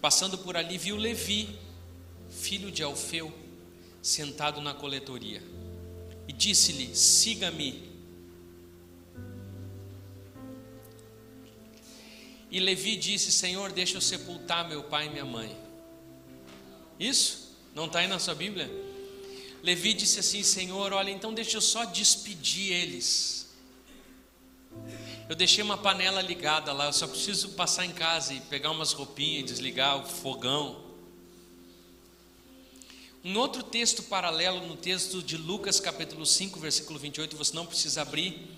Passando 0.00 0.38
por 0.38 0.56
ali, 0.56 0.76
viu 0.76 0.96
Levi, 0.96 1.48
filho 2.30 2.70
de 2.70 2.82
Alfeu, 2.82 3.32
sentado 4.02 4.60
na 4.60 4.74
coletoria, 4.74 5.42
e 6.28 6.32
disse-lhe: 6.32 6.94
Siga-me. 6.94 7.89
E 12.50 12.58
Levi 12.58 12.96
disse: 12.96 13.30
Senhor, 13.30 13.70
deixa 13.72 13.96
eu 13.96 14.00
sepultar 14.00 14.68
meu 14.68 14.82
pai 14.82 15.06
e 15.06 15.10
minha 15.10 15.24
mãe. 15.24 15.56
Isso? 16.98 17.56
Não 17.74 17.86
está 17.86 18.00
aí 18.00 18.08
na 18.08 18.18
sua 18.18 18.34
Bíblia? 18.34 18.70
Levi 19.62 19.92
disse 19.92 20.18
assim: 20.18 20.42
Senhor, 20.42 20.92
olha, 20.92 21.10
então 21.10 21.32
deixa 21.32 21.56
eu 21.56 21.60
só 21.60 21.84
despedir 21.84 22.72
eles. 22.72 23.48
Eu 25.28 25.36
deixei 25.36 25.62
uma 25.62 25.78
panela 25.78 26.20
ligada 26.20 26.72
lá, 26.72 26.86
eu 26.86 26.92
só 26.92 27.06
preciso 27.06 27.50
passar 27.50 27.84
em 27.84 27.92
casa 27.92 28.34
e 28.34 28.40
pegar 28.40 28.72
umas 28.72 28.92
roupinhas, 28.92 29.44
desligar 29.44 29.98
o 29.98 30.04
fogão. 30.04 30.90
Um 33.22 33.38
outro 33.38 33.62
texto 33.62 34.02
paralelo 34.02 34.66
no 34.66 34.76
texto 34.76 35.22
de 35.22 35.36
Lucas, 35.36 35.78
capítulo 35.78 36.26
5, 36.26 36.58
versículo 36.58 36.98
28, 36.98 37.36
você 37.36 37.54
não 37.54 37.64
precisa 37.66 38.02
abrir 38.02 38.48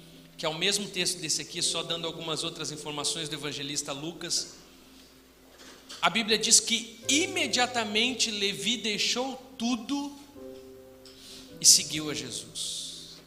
que 0.43 0.47
é 0.47 0.49
o 0.49 0.59
mesmo 0.59 0.89
texto 0.89 1.21
desse 1.21 1.41
aqui, 1.41 1.63
só 1.63 1.85
dando 1.85 2.05
algumas 2.05 2.43
outras 2.43 2.73
informações 2.73 3.29
do 3.29 3.37
evangelista 3.37 3.93
Lucas. 3.93 4.55
A 6.01 6.11
Bíblia 6.11 6.37
diz 6.37 6.59
que 6.59 6.99
imediatamente 7.09 8.29
Levi 8.29 8.77
deixou 8.77 9.37
tudo 9.57 10.13
e 11.61 11.65
seguiu 11.65 12.11
a 12.11 12.15
Jesus. 12.15 13.19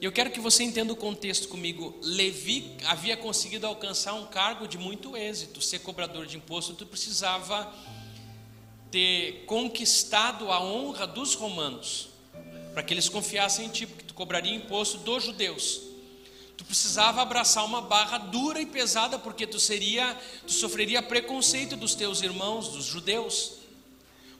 E 0.00 0.04
eu 0.04 0.12
quero 0.12 0.30
que 0.30 0.38
você 0.38 0.62
entenda 0.62 0.92
o 0.92 0.96
contexto 0.96 1.48
comigo. 1.48 1.98
Levi 2.04 2.70
havia 2.84 3.16
conseguido 3.16 3.66
alcançar 3.66 4.14
um 4.14 4.26
cargo 4.26 4.68
de 4.68 4.78
muito 4.78 5.16
êxito, 5.16 5.60
ser 5.60 5.80
cobrador 5.80 6.24
de 6.24 6.36
imposto, 6.36 6.74
tu 6.74 6.86
precisava 6.86 7.74
ter 8.92 9.44
conquistado 9.46 10.52
a 10.52 10.62
honra 10.62 11.04
dos 11.04 11.34
romanos 11.34 12.11
para 12.72 12.82
que 12.82 12.94
eles 12.94 13.08
confiassem 13.08 13.66
em 13.66 13.68
ti, 13.68 13.86
porque 13.86 14.04
tu 14.04 14.14
cobraria 14.14 14.54
imposto 14.54 14.98
dos 14.98 15.24
judeus. 15.24 15.80
Tu 16.56 16.64
precisava 16.64 17.22
abraçar 17.22 17.64
uma 17.64 17.80
barra 17.80 18.18
dura 18.18 18.60
e 18.60 18.66
pesada, 18.66 19.18
porque 19.18 19.46
tu 19.46 19.58
seria, 19.58 20.18
tu 20.46 20.52
sofreria 20.52 21.02
preconceito 21.02 21.76
dos 21.76 21.94
teus 21.94 22.22
irmãos, 22.22 22.68
dos 22.68 22.84
judeus. 22.84 23.54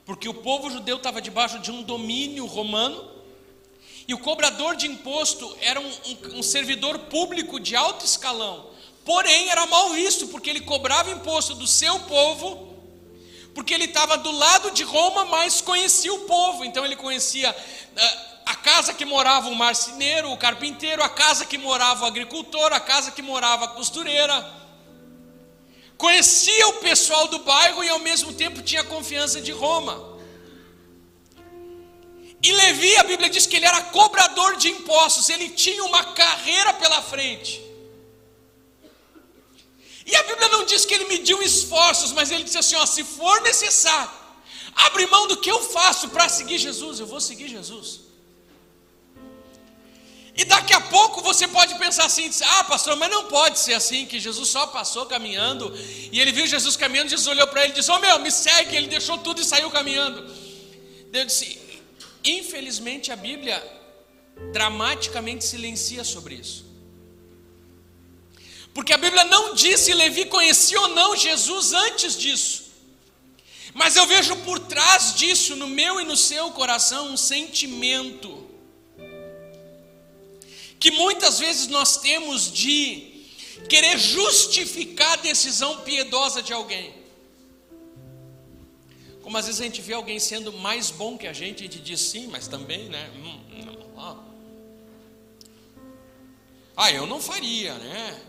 Porque 0.05 0.29
o 0.29 0.35
povo 0.35 0.71
judeu 0.71 0.97
estava 0.97 1.21
debaixo 1.21 1.59
de 1.59 1.71
um 1.71 1.83
domínio 1.83 2.47
romano, 2.47 3.11
e 4.07 4.15
o 4.15 4.19
cobrador 4.19 4.77
de 4.77 4.87
imposto 4.87 5.57
era 5.61 5.81
um, 5.81 5.87
um, 5.87 6.39
um 6.39 6.43
servidor 6.43 6.99
público 6.99 7.61
de 7.61 7.77
alto 7.77 8.05
escalão, 8.05 8.71
porém 9.05 9.49
era 9.49 9.65
mal 9.67 9.91
visto, 9.91 10.27
porque 10.29 10.51
ele 10.51 10.61
cobrava 10.61 11.11
imposto 11.11 11.55
do 11.55 11.67
seu 11.67 12.01
povo 12.01 12.72
porque 13.55 13.75
ele 13.75 13.85
estava 13.85 14.17
do 14.17 14.31
lado 14.31 14.71
de 14.71 14.83
Roma, 14.83 15.25
mas 15.27 15.61
conhecia 15.61 16.13
o 16.13 16.21
povo, 16.21 16.65
então 16.65 16.85
ele 16.85 16.97
conhecia 16.97 17.51
uh, 17.51 18.33
a 18.47 18.55
casa 18.57 18.95
que 18.95 19.05
morava 19.05 19.49
o 19.49 19.55
marceneiro, 19.55 20.31
o 20.31 20.37
carpinteiro, 20.37 21.03
a 21.03 21.09
casa 21.09 21.45
que 21.45 21.59
morava 21.59 22.05
o 22.05 22.07
agricultor, 22.07 22.73
a 22.73 22.81
casa 22.81 23.11
que 23.11 23.23
morava 23.23 23.67
a 23.67 23.69
costureira. 23.69 24.63
Conhecia 25.97 26.69
o 26.69 26.75
pessoal 26.75 27.29
do 27.29 27.41
bairro 27.41 27.85
e 27.85 27.89
ao 27.89 27.99
mesmo 27.99 28.33
tempo 28.33 28.63
tinha 28.63 28.83
confiança 28.83 29.41
de 29.41 29.53
Roma. 29.53 30.13
E 32.43 32.51
Levi, 32.51 32.97
a 32.97 33.05
Bíblia 33.05 33.31
diz 33.31 33.47
que 33.47 33.57
ele 33.57 33.67
era 33.67 33.81
cobrador 33.83 34.57
de 34.57 34.69
impostos, 34.69 35.29
ele 35.29 35.49
tinha 35.51 35.85
uma 35.85 36.03
carreira 36.13 36.75
pela 36.75 37.01
frente. 37.01 37.72
E 40.05 40.17
a 40.17 40.23
Bíblia 40.25 40.49
não 40.49 40.65
diz 40.65 40.85
que 40.85 40.95
ele 40.95 41.07
mediu 41.07 41.43
esforços, 41.43 42.13
mas 42.13 42.31
ele 42.31 42.45
disse 42.45 42.59
assim: 42.59 42.77
ó, 42.77 42.87
se 42.87 43.05
for 43.05 43.41
necessário, 43.43 44.11
abre 44.75 45.07
mão 45.07 45.27
do 45.29 45.37
que 45.37 45.51
eu 45.51 45.61
faço 45.61 46.09
para 46.09 46.29
seguir 46.29 46.59
Jesus, 46.59 47.01
eu 47.01 47.07
vou 47.07 47.21
seguir 47.21 47.49
Jesus. 47.49 48.01
E 50.35 50.45
daqui 50.47 50.73
a 50.73 50.81
pouco 50.81 51.21
você 51.21 51.47
pode 51.47 51.75
pensar 51.77 52.07
assim: 52.07 52.31
ah, 52.43 52.65
pastor, 52.65 52.97
mas 52.97 53.11
não 53.11 53.25
pode 53.25 53.59
ser 53.59 53.75
assim, 53.75 54.07
que 54.07 54.19
Jesus 54.19 54.49
só 54.49 54.67
passou 54.67 55.07
caminhando, 55.07 55.73
e 56.11 56.21
ele 56.21 56.33
viu 56.33 56.47
Jesus 56.47 56.75
caminhando, 56.77 57.11
Jesus 57.11 57.29
olhou 57.29 57.47
para 57.47 57.65
ele 57.65 57.73
e 57.73 57.77
disse: 57.77 57.91
Ô 57.91 57.95
oh, 57.95 57.99
meu, 57.99 58.19
me 58.19 58.31
segue. 58.31 58.77
Ele 58.77 58.89
deixou 58.89 59.19
tudo 59.19 59.41
e 59.41 59.45
saiu 59.45 59.71
caminhando. 59.71 60.25
Deus 61.11 61.27
disse: 61.27 61.61
infelizmente 62.25 63.13
a 63.13 63.17
Bíblia 63.17 63.63
dramaticamente 64.53 65.45
silencia 65.45 66.03
sobre 66.05 66.37
isso. 66.37 66.72
Porque 68.75 68.93
a 68.93 68.99
Bíblia 68.99 69.25
não 69.25 69.55
diz 69.55 69.81
se 69.81 69.93
Levi 69.93 70.27
conhecia 70.27 70.81
ou 70.81 70.89
não 70.89 71.17
Jesus 71.17 71.73
antes 71.73 72.17
disso. 72.17 72.63
Mas 73.75 73.97
eu 73.97 74.07
vejo 74.07 74.37
por 74.37 74.59
trás 74.59 75.15
disso, 75.15 75.57
no 75.57 75.67
meu 75.67 76.01
e 76.01 76.05
no 76.05 76.17
seu 76.17 76.51
coração, 76.53 77.13
um 77.13 77.17
sentimento 77.17 78.51
que 80.79 80.91
muitas 80.91 81.39
vezes 81.39 81.69
nós 81.69 81.99
temos 81.99 82.51
de 82.53 83.25
querer 83.69 83.97
justificar 83.99 85.13
a 85.13 85.23
decisão 85.23 85.81
piedosa 85.83 86.43
de 86.43 86.53
alguém. 86.53 86.93
Como 89.23 89.39
às 89.39 89.47
vezes 89.47 89.61
a 89.61 89.65
gente 89.65 89.81
vê 89.81 89.95
alguém 89.95 90.19
sendo 90.19 90.53
mais 90.53 90.91
bom 90.91 91.17
que 91.17 91.29
a 91.29 91.33
gente, 91.33 91.61
a 91.61 91.63
gente 91.63 91.79
diz 91.79 92.01
sim, 92.01 92.27
mas 92.27 92.49
também, 92.49 92.89
né? 92.89 93.11
Hum, 93.15 93.41
não, 93.65 94.03
ah. 94.03 94.17
ah, 96.77 96.91
eu 96.91 97.07
não 97.07 97.21
faria, 97.21 97.75
né? 97.75 98.21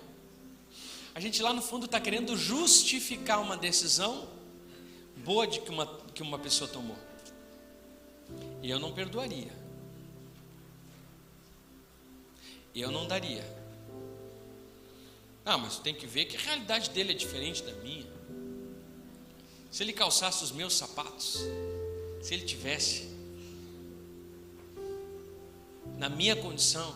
A 1.15 1.19
gente 1.19 1.41
lá 1.41 1.53
no 1.53 1.61
fundo 1.61 1.85
está 1.85 1.99
querendo 1.99 2.35
justificar 2.35 3.39
uma 3.41 3.55
decisão 3.55 4.27
boa 5.17 5.45
de 5.45 5.59
que 5.59 5.69
uma, 5.69 5.85
que 6.13 6.21
uma 6.21 6.39
pessoa 6.39 6.69
tomou. 6.69 6.97
E 8.61 8.69
eu 8.69 8.79
não 8.79 8.93
perdoaria. 8.93 9.63
eu 12.75 12.91
não 12.91 13.07
daria. 13.07 13.43
Ah, 15.45 15.57
mas 15.57 15.77
tem 15.77 15.93
que 15.93 16.07
ver 16.07 16.25
que 16.25 16.37
a 16.37 16.39
realidade 16.39 16.89
dele 16.89 17.11
é 17.11 17.15
diferente 17.15 17.61
da 17.63 17.71
minha. 17.73 18.11
Se 19.69 19.83
ele 19.83 19.93
calçasse 19.93 20.43
os 20.43 20.51
meus 20.51 20.73
sapatos, 20.75 21.39
se 22.21 22.33
ele 22.33 22.45
tivesse 22.45 23.09
na 25.97 26.09
minha 26.09 26.35
condição, 26.35 26.95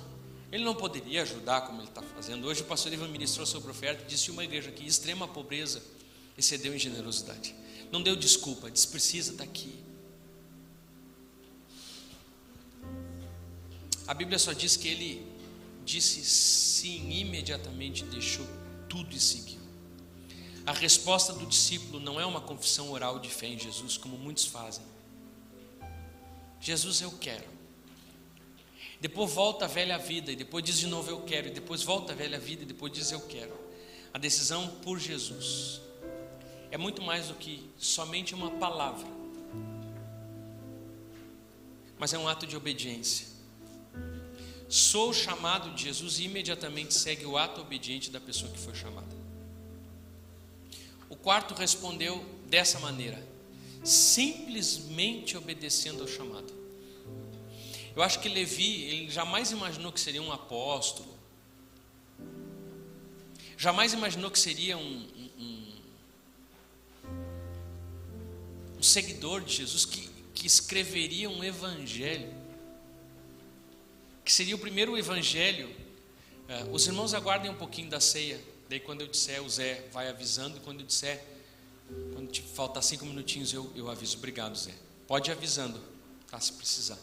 ele 0.51 0.63
não 0.63 0.73
poderia 0.73 1.23
ajudar 1.23 1.61
como 1.61 1.81
ele 1.81 1.89
está 1.89 2.01
fazendo. 2.01 2.47
Hoje 2.47 2.61
o 2.61 2.65
pastor 2.65 2.93
Ivan 2.93 3.09
ministrou 3.09 3.45
sobre 3.45 3.69
oferta 3.69 4.03
e 4.03 4.07
disse 4.07 4.31
uma 4.31 4.43
igreja 4.43 4.71
que 4.71 4.85
extrema 4.85 5.27
pobreza 5.27 5.83
excedeu 6.37 6.73
em 6.73 6.79
generosidade. 6.79 7.53
Não 7.91 8.01
deu 8.01 8.15
desculpa, 8.15 8.71
disse 8.71 8.87
precisa 8.87 9.31
estar 9.31 9.43
aqui. 9.43 9.73
A 14.07 14.13
Bíblia 14.13 14.39
só 14.39 14.53
diz 14.53 14.77
que 14.77 14.87
ele 14.87 15.27
disse 15.83 16.23
sim 16.23 17.11
imediatamente, 17.11 18.05
deixou 18.05 18.45
tudo 18.87 19.13
e 19.13 19.19
seguiu. 19.19 19.59
A 20.65 20.71
resposta 20.71 21.33
do 21.33 21.45
discípulo 21.45 21.99
não 21.99 22.19
é 22.19 22.25
uma 22.25 22.41
confissão 22.41 22.91
oral 22.91 23.19
de 23.19 23.29
fé 23.29 23.47
em 23.47 23.59
Jesus, 23.59 23.97
como 23.97 24.17
muitos 24.17 24.45
fazem. 24.45 24.83
Jesus, 26.59 27.01
eu 27.01 27.11
quero. 27.11 27.56
Depois 28.99 29.31
volta 29.31 29.65
a 29.65 29.67
velha 29.67 29.97
vida, 29.97 30.31
e 30.31 30.35
depois 30.35 30.63
diz 30.63 30.77
de 30.77 30.87
novo 30.87 31.09
eu 31.09 31.21
quero, 31.21 31.47
e 31.47 31.51
depois 31.51 31.83
volta 31.83 32.13
a 32.13 32.15
velha 32.15 32.39
vida, 32.39 32.63
e 32.63 32.65
depois 32.65 32.91
diz 32.91 33.11
eu 33.11 33.21
quero. 33.21 33.53
A 34.13 34.17
decisão 34.17 34.67
por 34.81 34.97
Jesus 34.97 35.81
é 36.71 36.77
muito 36.77 37.01
mais 37.01 37.27
do 37.27 37.35
que 37.35 37.69
somente 37.77 38.33
uma 38.33 38.51
palavra, 38.51 39.07
mas 41.99 42.13
é 42.13 42.17
um 42.17 42.27
ato 42.27 42.47
de 42.47 42.55
obediência. 42.55 43.27
Sou 44.67 45.13
chamado 45.13 45.73
de 45.75 45.83
Jesus 45.83 46.19
e 46.19 46.23
imediatamente 46.23 46.93
segue 46.93 47.25
o 47.25 47.37
ato 47.37 47.61
obediente 47.61 48.09
da 48.09 48.19
pessoa 48.19 48.51
que 48.51 48.59
foi 48.59 48.75
chamada. 48.75 49.15
O 51.09 51.15
quarto 51.15 51.53
respondeu 51.53 52.23
dessa 52.47 52.79
maneira, 52.79 53.25
simplesmente 53.83 55.37
obedecendo 55.37 56.01
ao 56.01 56.07
chamado. 56.07 56.56
Eu 57.97 58.03
acho 58.03 58.19
que 58.19 58.29
Levi, 58.29 58.83
ele 58.83 59.09
jamais 59.09 59.51
imaginou 59.51 59.91
que 59.91 59.99
seria 59.99 60.21
um 60.21 60.31
apóstolo, 60.31 61.17
jamais 63.57 63.91
imaginou 63.91 64.29
que 64.29 64.37
seria 64.37 64.77
um, 64.77 65.07
um, 65.39 65.81
um 68.77 68.83
seguidor 68.83 69.41
de 69.41 69.55
Jesus, 69.55 69.83
que, 69.83 70.07
que 70.35 70.45
escreveria 70.45 71.27
um 71.27 71.43
evangelho 71.43 72.31
que 74.23 74.31
seria 74.31 74.55
o 74.55 74.59
primeiro 74.59 74.97
evangelho 74.97 75.73
É, 76.49 76.63
os 76.71 76.87
irmãos 76.87 77.13
aguardem 77.13 77.51
um 77.51 77.55
pouquinho 77.55 77.89
da 77.89 77.99
ceia. 77.99 78.39
Daí 78.69 78.79
quando 78.79 79.01
eu 79.01 79.07
disser, 79.07 79.43
o 79.43 79.49
Zé 79.49 79.85
vai 79.91 80.07
avisando. 80.07 80.59
Quando 80.61 80.79
eu 80.79 80.85
disser, 80.85 81.21
quando 82.13 82.33
faltar 82.53 82.81
cinco 82.81 83.05
minutinhos, 83.05 83.51
eu, 83.51 83.69
eu 83.75 83.89
aviso. 83.89 84.17
Obrigado, 84.17 84.55
Zé. 84.55 84.73
Pode 85.07 85.29
ir 85.29 85.33
avisando, 85.33 85.81
tá? 86.29 86.39
Se 86.39 86.53
precisar. 86.53 86.97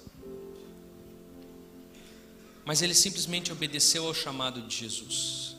Mas 2.65 2.83
ele 2.83 2.95
simplesmente 2.95 3.53
obedeceu 3.53 4.07
ao 4.07 4.15
chamado 4.15 4.63
de 4.63 4.75
Jesus. 4.75 5.55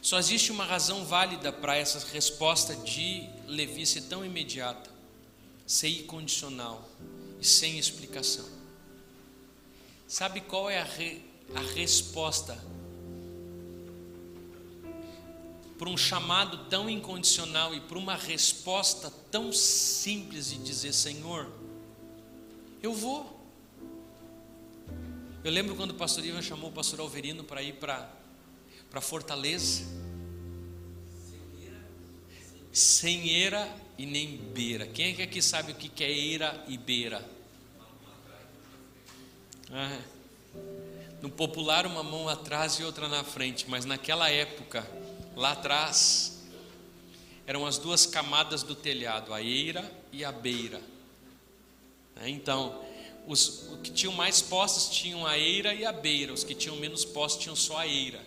Só 0.00 0.18
existe 0.18 0.52
uma 0.52 0.64
razão 0.64 1.04
válida 1.04 1.52
para 1.52 1.76
essa 1.76 1.98
resposta 2.12 2.76
de 2.76 3.28
Levi 3.48 3.84
ser 3.84 4.02
tão 4.02 4.24
imediata, 4.24 4.88
ser 5.66 5.88
incondicional 5.88 6.88
e 7.40 7.44
sem 7.44 7.76
explicação. 7.76 8.46
Sabe 10.06 10.40
qual 10.40 10.70
é 10.70 10.80
a, 10.80 10.84
re, 10.84 11.24
a 11.54 11.60
resposta 11.60 12.56
para 15.76 15.90
um 15.90 15.96
chamado 15.96 16.68
tão 16.70 16.88
incondicional 16.88 17.74
e 17.74 17.80
para 17.80 17.98
uma 17.98 18.14
resposta 18.14 19.12
tão 19.30 19.52
simples 19.52 20.50
de 20.50 20.58
dizer: 20.58 20.92
Senhor, 20.92 21.50
eu 22.82 22.94
vou. 22.94 23.35
Eu 25.46 25.52
lembro 25.52 25.76
quando 25.76 25.92
o 25.92 25.94
pastor 25.94 26.24
Ivan 26.24 26.42
chamou 26.42 26.70
o 26.70 26.72
pastor 26.72 26.98
Alverino 26.98 27.44
para 27.44 27.62
ir 27.62 27.74
para 27.74 29.00
Fortaleza. 29.00 29.84
Sem 32.72 33.28
eira 33.28 33.72
e 33.96 34.04
nem 34.06 34.36
beira. 34.36 34.88
Quem 34.88 35.12
é 35.12 35.14
que 35.14 35.22
aqui 35.22 35.40
sabe 35.40 35.70
o 35.70 35.76
que 35.76 36.02
é 36.02 36.10
eira 36.10 36.64
e 36.66 36.76
beira? 36.76 37.24
Ah, 39.70 40.00
no 41.22 41.30
popular, 41.30 41.86
uma 41.86 42.02
mão 42.02 42.28
atrás 42.28 42.80
e 42.80 42.82
outra 42.82 43.08
na 43.08 43.22
frente, 43.22 43.70
mas 43.70 43.84
naquela 43.84 44.28
época, 44.28 44.84
lá 45.36 45.52
atrás, 45.52 46.44
eram 47.46 47.64
as 47.64 47.78
duas 47.78 48.04
camadas 48.04 48.64
do 48.64 48.74
telhado, 48.74 49.32
a 49.32 49.40
eira 49.40 49.88
e 50.10 50.24
a 50.24 50.32
beira. 50.32 50.80
Né, 52.16 52.30
então, 52.30 52.84
os, 53.26 53.68
que 53.82 53.90
tinham 53.90 54.12
mais 54.12 54.40
postes 54.40 54.88
tinham 54.88 55.26
a 55.26 55.38
eira 55.38 55.74
e 55.74 55.84
a 55.84 55.92
beira, 55.92 56.32
os 56.32 56.44
que 56.44 56.54
tinham 56.54 56.76
menos 56.76 57.04
postes 57.04 57.42
tinham 57.42 57.56
só 57.56 57.78
a 57.78 57.86
eira. 57.86 58.24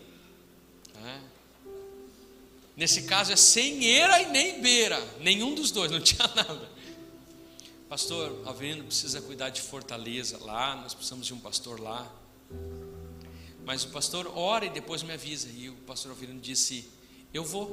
Né? 0.95 1.22
Nesse 2.76 3.04
caso 3.04 3.32
é 3.32 3.36
sem 3.36 3.84
eira 3.86 4.22
e 4.22 4.28
nem 4.28 4.62
beira, 4.62 5.02
nenhum 5.20 5.56
dos 5.56 5.72
dois, 5.72 5.89
não 5.91 6.02
tinha 6.02 6.28
nada. 6.36 6.70
Pastor 7.88 8.43
Alverino 8.45 8.84
precisa 8.84 9.22
cuidar 9.22 9.50
de 9.50 9.62
Fortaleza 9.62 10.38
lá, 10.41 10.76
nós 10.76 10.93
precisamos 10.93 11.26
de 11.26 11.34
um 11.34 11.39
pastor 11.39 11.80
lá. 11.80 12.10
Mas 13.66 13.84
o 13.84 13.89
pastor 13.89 14.32
ora 14.36 14.66
e 14.66 14.70
depois 14.70 15.04
me 15.04 15.14
avisa. 15.14 15.47
E 15.50 15.70
o 15.70 15.76
pastor 15.76 16.12
Alverino 16.12 16.39
disse: 16.39 16.88
Eu 17.34 17.43
vou. 17.43 17.72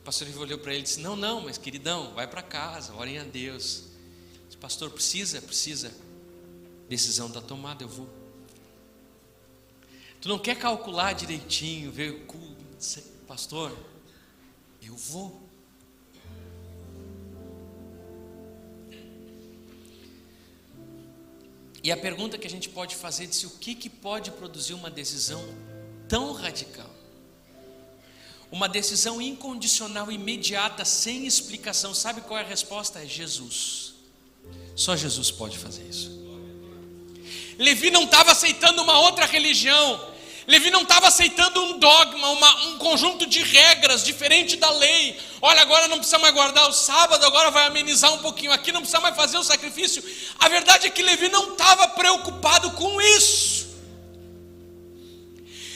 O 0.00 0.04
pastor 0.04 0.28
olhou 0.38 0.58
para 0.58 0.72
ele 0.72 0.80
e 0.80 0.82
disse: 0.84 1.00
Não, 1.00 1.16
não, 1.16 1.40
mas 1.40 1.58
queridão, 1.58 2.12
vai 2.14 2.26
para 2.26 2.42
casa, 2.42 2.92
orem 2.94 3.18
a 3.18 3.24
Deus. 3.24 3.84
Disse, 4.56 4.60
pastor, 4.60 4.90
precisa, 4.90 5.42
precisa. 5.42 5.92
Decisão 6.88 7.28
está 7.28 7.40
tomada, 7.40 7.84
eu 7.84 7.88
vou. 7.88 8.08
Tu 10.20 10.28
não 10.28 10.38
quer 10.38 10.56
calcular 10.56 11.12
direitinho, 11.12 11.92
ver, 11.92 12.26
pastor, 13.26 13.76
eu 14.82 14.96
vou. 14.96 15.46
E 21.82 21.92
a 21.92 21.96
pergunta 21.96 22.36
que 22.36 22.46
a 22.46 22.50
gente 22.50 22.68
pode 22.68 22.96
fazer 22.96 23.24
é 23.24 23.32
se 23.32 23.46
o 23.46 23.50
que, 23.50 23.74
que 23.74 23.88
pode 23.88 24.32
produzir 24.32 24.74
uma 24.74 24.90
decisão 24.90 25.44
tão 26.08 26.32
radical? 26.32 26.90
Uma 28.50 28.68
decisão 28.68 29.20
incondicional, 29.20 30.10
imediata, 30.10 30.84
sem 30.84 31.26
explicação. 31.26 31.94
Sabe 31.94 32.22
qual 32.22 32.40
é 32.40 32.42
a 32.42 32.46
resposta? 32.46 33.00
É 33.00 33.06
Jesus. 33.06 33.85
Só 34.76 34.94
Jesus 34.94 35.30
pode 35.30 35.56
fazer 35.56 35.82
isso. 35.88 36.14
Levi 37.58 37.90
não 37.90 38.04
estava 38.04 38.32
aceitando 38.32 38.82
uma 38.82 39.00
outra 39.00 39.24
religião. 39.24 40.14
Levi 40.46 40.70
não 40.70 40.82
estava 40.82 41.08
aceitando 41.08 41.60
um 41.60 41.78
dogma, 41.78 42.28
uma, 42.28 42.66
um 42.66 42.78
conjunto 42.78 43.26
de 43.26 43.42
regras 43.42 44.04
diferente 44.04 44.56
da 44.56 44.70
lei. 44.70 45.18
Olha, 45.40 45.62
agora 45.62 45.88
não 45.88 45.96
precisa 45.96 46.18
mais 46.18 46.34
guardar 46.34 46.68
o 46.68 46.72
sábado, 46.72 47.24
agora 47.24 47.50
vai 47.50 47.66
amenizar 47.66 48.12
um 48.12 48.18
pouquinho 48.18 48.52
aqui, 48.52 48.70
não 48.70 48.80
precisa 48.80 49.00
mais 49.00 49.16
fazer 49.16 49.38
o 49.38 49.42
sacrifício. 49.42 50.04
A 50.38 50.48
verdade 50.48 50.86
é 50.86 50.90
que 50.90 51.02
Levi 51.02 51.28
não 51.30 51.52
estava 51.52 51.88
preocupado 51.88 52.70
com 52.72 53.00
isso. 53.00 53.66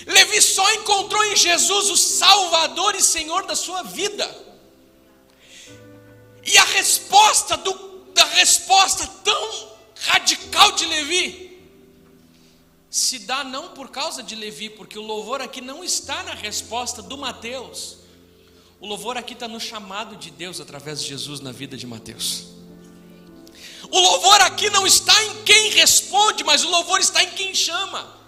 Levi 0.07 0.41
só 0.43 0.73
encontrou 0.75 1.25
em 1.25 1.37
Jesus 1.37 1.89
o 1.89 1.97
Salvador 1.97 2.95
e 2.95 3.03
Senhor 3.03 3.47
da 3.47 3.57
sua 3.57 3.83
vida. 3.83 4.29
E 6.45 6.57
a 6.59 6.65
resposta 6.65 7.57
do, 7.57 7.90
da 8.21 8.27
resposta 8.27 9.07
tão 9.25 9.71
radical 9.97 10.73
de 10.73 10.85
Levi 10.85 11.59
se 12.91 13.21
dá 13.21 13.43
não 13.43 13.69
por 13.71 13.89
causa 13.89 14.23
de 14.23 14.35
Levi, 14.35 14.69
porque 14.69 14.99
o 14.99 15.03
louvor 15.03 15.41
aqui 15.41 15.63
não 15.63 15.83
está 15.83 16.23
na 16.23 16.35
resposta 16.35 17.01
do 17.01 17.17
Mateus. 17.17 17.97
O 18.79 18.87
louvor 18.87 19.17
aqui 19.17 19.33
está 19.33 19.49
no 19.49 19.59
chamado 19.59 20.17
de 20.17 20.31
Deus 20.31 20.61
através 20.61 21.01
de 21.01 21.09
Jesus 21.09 21.41
na 21.41 21.51
vida 21.51 21.79
de 21.79 21.87
Mateus. 21.87 22.49
O 23.91 23.99
louvor 23.99 24.41
aqui 24.43 24.69
não 24.69 24.87
está 24.87 25.15
em 25.25 25.45
quem 25.45 25.71
responde, 25.71 26.45
mas 26.45 26.63
o 26.63 26.69
louvor 26.69 27.01
está 27.01 27.23
em 27.23 27.31
quem 27.31 27.55
chama. 27.55 28.19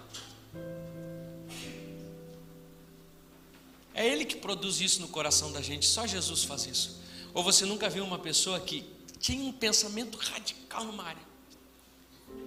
É 3.93 4.07
Ele 4.07 4.25
que 4.25 4.37
produz 4.37 4.81
isso 4.81 5.01
no 5.01 5.07
coração 5.09 5.51
da 5.51 5.61
gente, 5.61 5.85
só 5.85 6.07
Jesus 6.07 6.43
faz 6.45 6.65
isso. 6.65 6.99
Ou 7.31 7.43
você 7.43 7.63
nunca 7.63 7.89
viu 7.89 8.03
uma 8.03 8.17
pessoa 8.17 8.59
que 8.59 8.92
tinha 9.23 9.41
um 9.41 9.53
pensamento 9.53 10.17
radical 10.17 10.83
numa 10.83 11.01
área, 11.01 11.21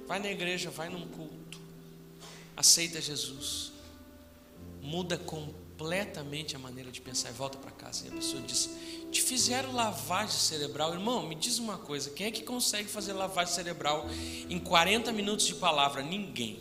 vai 0.06 0.18
na 0.18 0.30
igreja, 0.30 0.68
vai 0.68 0.90
num 0.90 1.08
culto, 1.08 1.58
aceita 2.54 3.00
Jesus, 3.00 3.72
muda 4.82 5.16
completamente 5.16 6.54
a 6.54 6.58
maneira 6.58 6.92
de 6.92 7.00
pensar 7.00 7.30
e 7.30 7.32
volta 7.32 7.56
para 7.56 7.70
casa. 7.70 8.04
E 8.04 8.08
a 8.08 8.12
pessoa 8.12 8.42
diz: 8.42 8.68
Te 9.10 9.22
fizeram 9.22 9.72
lavagem 9.72 10.36
cerebral. 10.36 10.92
Irmão, 10.92 11.26
me 11.26 11.34
diz 11.34 11.58
uma 11.58 11.78
coisa: 11.78 12.10
quem 12.10 12.26
é 12.26 12.30
que 12.30 12.42
consegue 12.42 12.90
fazer 12.90 13.14
lavagem 13.14 13.54
cerebral 13.54 14.06
em 14.46 14.58
40 14.58 15.10
minutos 15.12 15.46
de 15.46 15.54
palavra? 15.54 16.02
Ninguém. 16.02 16.60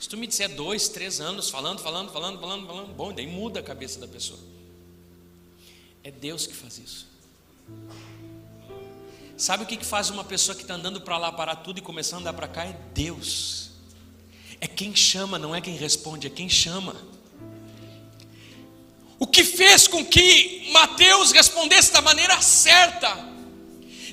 Se 0.00 0.08
tu 0.08 0.16
me 0.16 0.26
disser 0.26 0.52
dois, 0.56 0.88
três 0.88 1.20
anos 1.20 1.50
falando, 1.50 1.78
falando, 1.78 2.10
falando, 2.10 2.40
falando, 2.40 2.66
falando, 2.66 2.94
bom, 2.94 3.12
daí 3.12 3.28
muda 3.28 3.60
a 3.60 3.62
cabeça 3.62 4.00
da 4.00 4.08
pessoa. 4.08 4.40
É 6.02 6.10
Deus 6.10 6.48
que 6.48 6.54
faz 6.54 6.78
isso. 6.78 7.06
Sabe 9.38 9.62
o 9.62 9.66
que 9.66 9.84
faz 9.84 10.10
uma 10.10 10.24
pessoa 10.24 10.56
que 10.56 10.62
está 10.62 10.74
andando 10.74 11.00
para 11.00 11.16
lá, 11.16 11.30
para 11.30 11.54
tudo 11.54 11.78
e 11.78 11.80
começando 11.80 12.18
a 12.18 12.20
andar 12.22 12.32
para 12.32 12.48
cá? 12.48 12.64
É 12.64 12.76
Deus. 12.92 13.70
É 14.60 14.66
quem 14.66 14.96
chama, 14.96 15.38
não 15.38 15.54
é 15.54 15.60
quem 15.60 15.76
responde, 15.76 16.26
é 16.26 16.30
quem 16.30 16.48
chama. 16.48 16.96
O 19.16 19.28
que 19.28 19.44
fez 19.44 19.86
com 19.86 20.04
que 20.04 20.68
Mateus 20.72 21.30
respondesse 21.30 21.92
da 21.92 22.00
maneira 22.00 22.40
certa, 22.42 23.16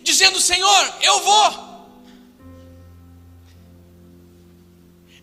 dizendo: 0.04 0.40
Senhor, 0.40 0.94
eu 1.02 1.20
vou. 1.22 1.66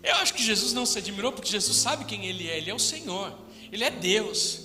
Eu 0.03 0.17
acho 0.17 0.35
que 0.35 0.43
Jesus 0.43 0.73
não 0.73 0.85
se 0.85 0.99
admirou, 0.99 1.31
porque 1.31 1.49
Jesus 1.49 1.77
sabe 1.77 2.07
quem 2.07 2.27
Ele 2.27 2.49
é, 2.51 2.59
Ele 2.59 2.71
é 2.71 2.75
o 2.75 2.79
Senhor, 2.79 3.39
Ele 3.71 3.85
é 3.85 3.91
Deus. 3.91 4.62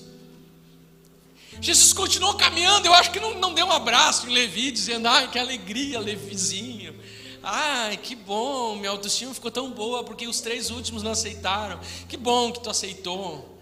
Jesus 1.60 1.93
continuou 1.93 2.36
caminhando, 2.36 2.86
eu 2.86 2.93
acho 2.93 3.12
que 3.12 3.20
não, 3.20 3.36
não 3.36 3.53
deu 3.53 3.66
um 3.66 3.72
abraço 3.72 4.28
em 4.28 4.34
Levi, 4.34 4.72
dizendo: 4.72 5.08
Ai, 5.08 5.30
que 5.30 5.39
alegria, 5.39 5.99
Levizinho. 5.99 6.95
Ai, 7.41 7.97
que 7.97 8.16
bom, 8.16 8.76
minha 8.76 8.89
autoestima 8.89 9.34
ficou 9.34 9.49
tão 9.49 9.72
boa 9.72 10.03
porque 10.03 10.28
os 10.28 10.41
três 10.41 10.70
últimos 10.70 11.01
não 11.01 11.12
aceitaram. 11.12 11.80
Que 12.10 12.18
bom 12.18 12.51
que 12.51 12.60
tu 12.60 12.70
aceitou. 12.70 13.58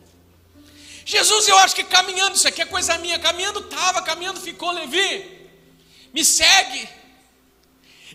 Jesus, 1.05 1.47
eu 1.47 1.57
acho 1.59 1.75
que 1.75 1.83
caminhando, 1.83 2.35
isso 2.35 2.47
aqui 2.47 2.63
é 2.63 2.65
coisa 2.65 2.97
minha, 2.97 3.19
caminhando 3.19 3.59
estava, 3.59 4.01
caminhando 4.01 4.41
ficou, 4.41 4.71
Levi. 4.71 5.49
Me 6.11 6.25
segue. 6.25 6.89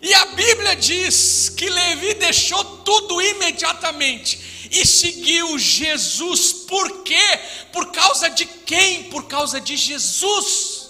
E 0.03 0.13
a 0.13 0.27
Bíblia 0.27 0.75
diz 0.75 1.51
que 1.51 1.69
Levi 1.69 2.15
deixou 2.15 2.65
tudo 2.79 3.21
imediatamente 3.21 4.69
e 4.73 4.85
seguiu 4.87 5.59
Jesus. 5.59 6.60
Por 6.71 7.03
quê? 7.03 7.41
Por 7.71 7.93
causa 7.93 8.31
de 8.31 8.47
quem? 8.47 9.11
Por 9.11 9.27
causa 9.27 9.61
de 9.61 9.77
Jesus 9.77 10.81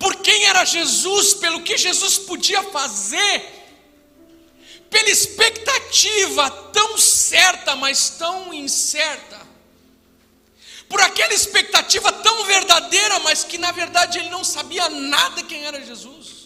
por 0.00 0.16
quem 0.16 0.46
era 0.46 0.64
Jesus, 0.64 1.34
pelo 1.34 1.62
que 1.62 1.76
Jesus 1.76 2.16
podia 2.16 2.62
fazer, 2.62 3.44
pela 4.88 5.10
expectativa 5.10 6.50
tão 6.72 6.96
certa, 6.96 7.76
mas 7.76 8.08
tão 8.08 8.52
incerta, 8.54 9.38
por 10.88 11.02
aquela 11.02 11.34
expectativa 11.34 12.10
tão 12.10 12.44
verdadeira, 12.46 13.18
mas 13.18 13.44
que 13.44 13.58
na 13.58 13.72
verdade 13.72 14.18
ele 14.18 14.30
não 14.30 14.42
sabia 14.42 14.88
nada 14.88 15.42
quem 15.42 15.66
era 15.66 15.84
Jesus. 15.84 16.39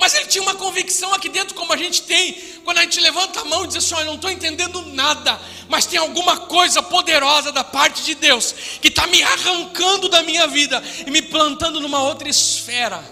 Mas 0.00 0.14
ele 0.14 0.28
tinha 0.28 0.42
uma 0.42 0.54
convicção 0.54 1.12
aqui 1.12 1.28
dentro, 1.28 1.54
como 1.54 1.74
a 1.74 1.76
gente 1.76 2.00
tem, 2.04 2.32
quando 2.64 2.78
a 2.78 2.80
gente 2.80 2.98
levanta 3.00 3.40
a 3.40 3.44
mão 3.44 3.64
e 3.64 3.66
diz 3.68 3.76
assim: 3.76 3.94
Olha, 3.94 4.06
não 4.06 4.14
estou 4.14 4.30
entendendo 4.30 4.80
nada, 4.86 5.38
mas 5.68 5.84
tem 5.84 5.98
alguma 5.98 6.38
coisa 6.46 6.82
poderosa 6.82 7.52
da 7.52 7.62
parte 7.62 8.02
de 8.02 8.14
Deus 8.14 8.50
que 8.80 8.88
está 8.88 9.06
me 9.06 9.22
arrancando 9.22 10.08
da 10.08 10.22
minha 10.22 10.46
vida 10.46 10.82
e 11.06 11.10
me 11.10 11.20
plantando 11.20 11.80
numa 11.80 12.02
outra 12.02 12.30
esfera. 12.30 13.04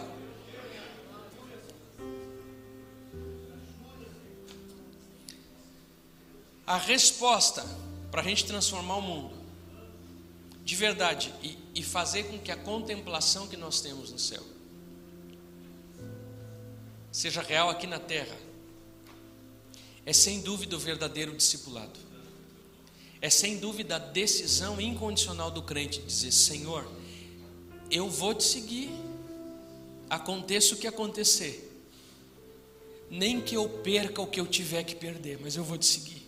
A 6.66 6.78
resposta 6.78 7.66
para 8.10 8.22
a 8.22 8.24
gente 8.24 8.46
transformar 8.46 8.96
o 8.96 9.02
mundo 9.02 9.36
de 10.64 10.74
verdade 10.74 11.34
e, 11.42 11.58
e 11.74 11.82
fazer 11.82 12.24
com 12.24 12.38
que 12.38 12.50
a 12.50 12.56
contemplação 12.56 13.46
que 13.46 13.58
nós 13.58 13.82
temos 13.82 14.10
no 14.10 14.18
céu 14.18 14.42
seja 17.10 17.42
real 17.42 17.70
aqui 17.70 17.86
na 17.86 17.98
terra, 17.98 18.36
é 20.04 20.12
sem 20.12 20.40
dúvida 20.40 20.76
o 20.76 20.78
verdadeiro 20.78 21.36
discipulado. 21.36 21.98
É 23.20 23.28
sem 23.28 23.58
dúvida 23.58 23.96
a 23.96 23.98
decisão 23.98 24.80
incondicional 24.80 25.50
do 25.50 25.62
crente 25.62 26.00
dizer: 26.00 26.32
Senhor, 26.32 26.88
eu 27.90 28.08
vou 28.08 28.32
te 28.32 28.44
seguir, 28.44 28.90
aconteça 30.08 30.74
o 30.74 30.78
que 30.78 30.86
acontecer, 30.86 31.68
nem 33.10 33.40
que 33.40 33.56
eu 33.56 33.68
perca 33.68 34.22
o 34.22 34.26
que 34.26 34.40
eu 34.40 34.46
tiver 34.46 34.84
que 34.84 34.94
perder, 34.94 35.38
mas 35.42 35.56
eu 35.56 35.64
vou 35.64 35.76
te 35.76 35.86
seguir. 35.86 36.26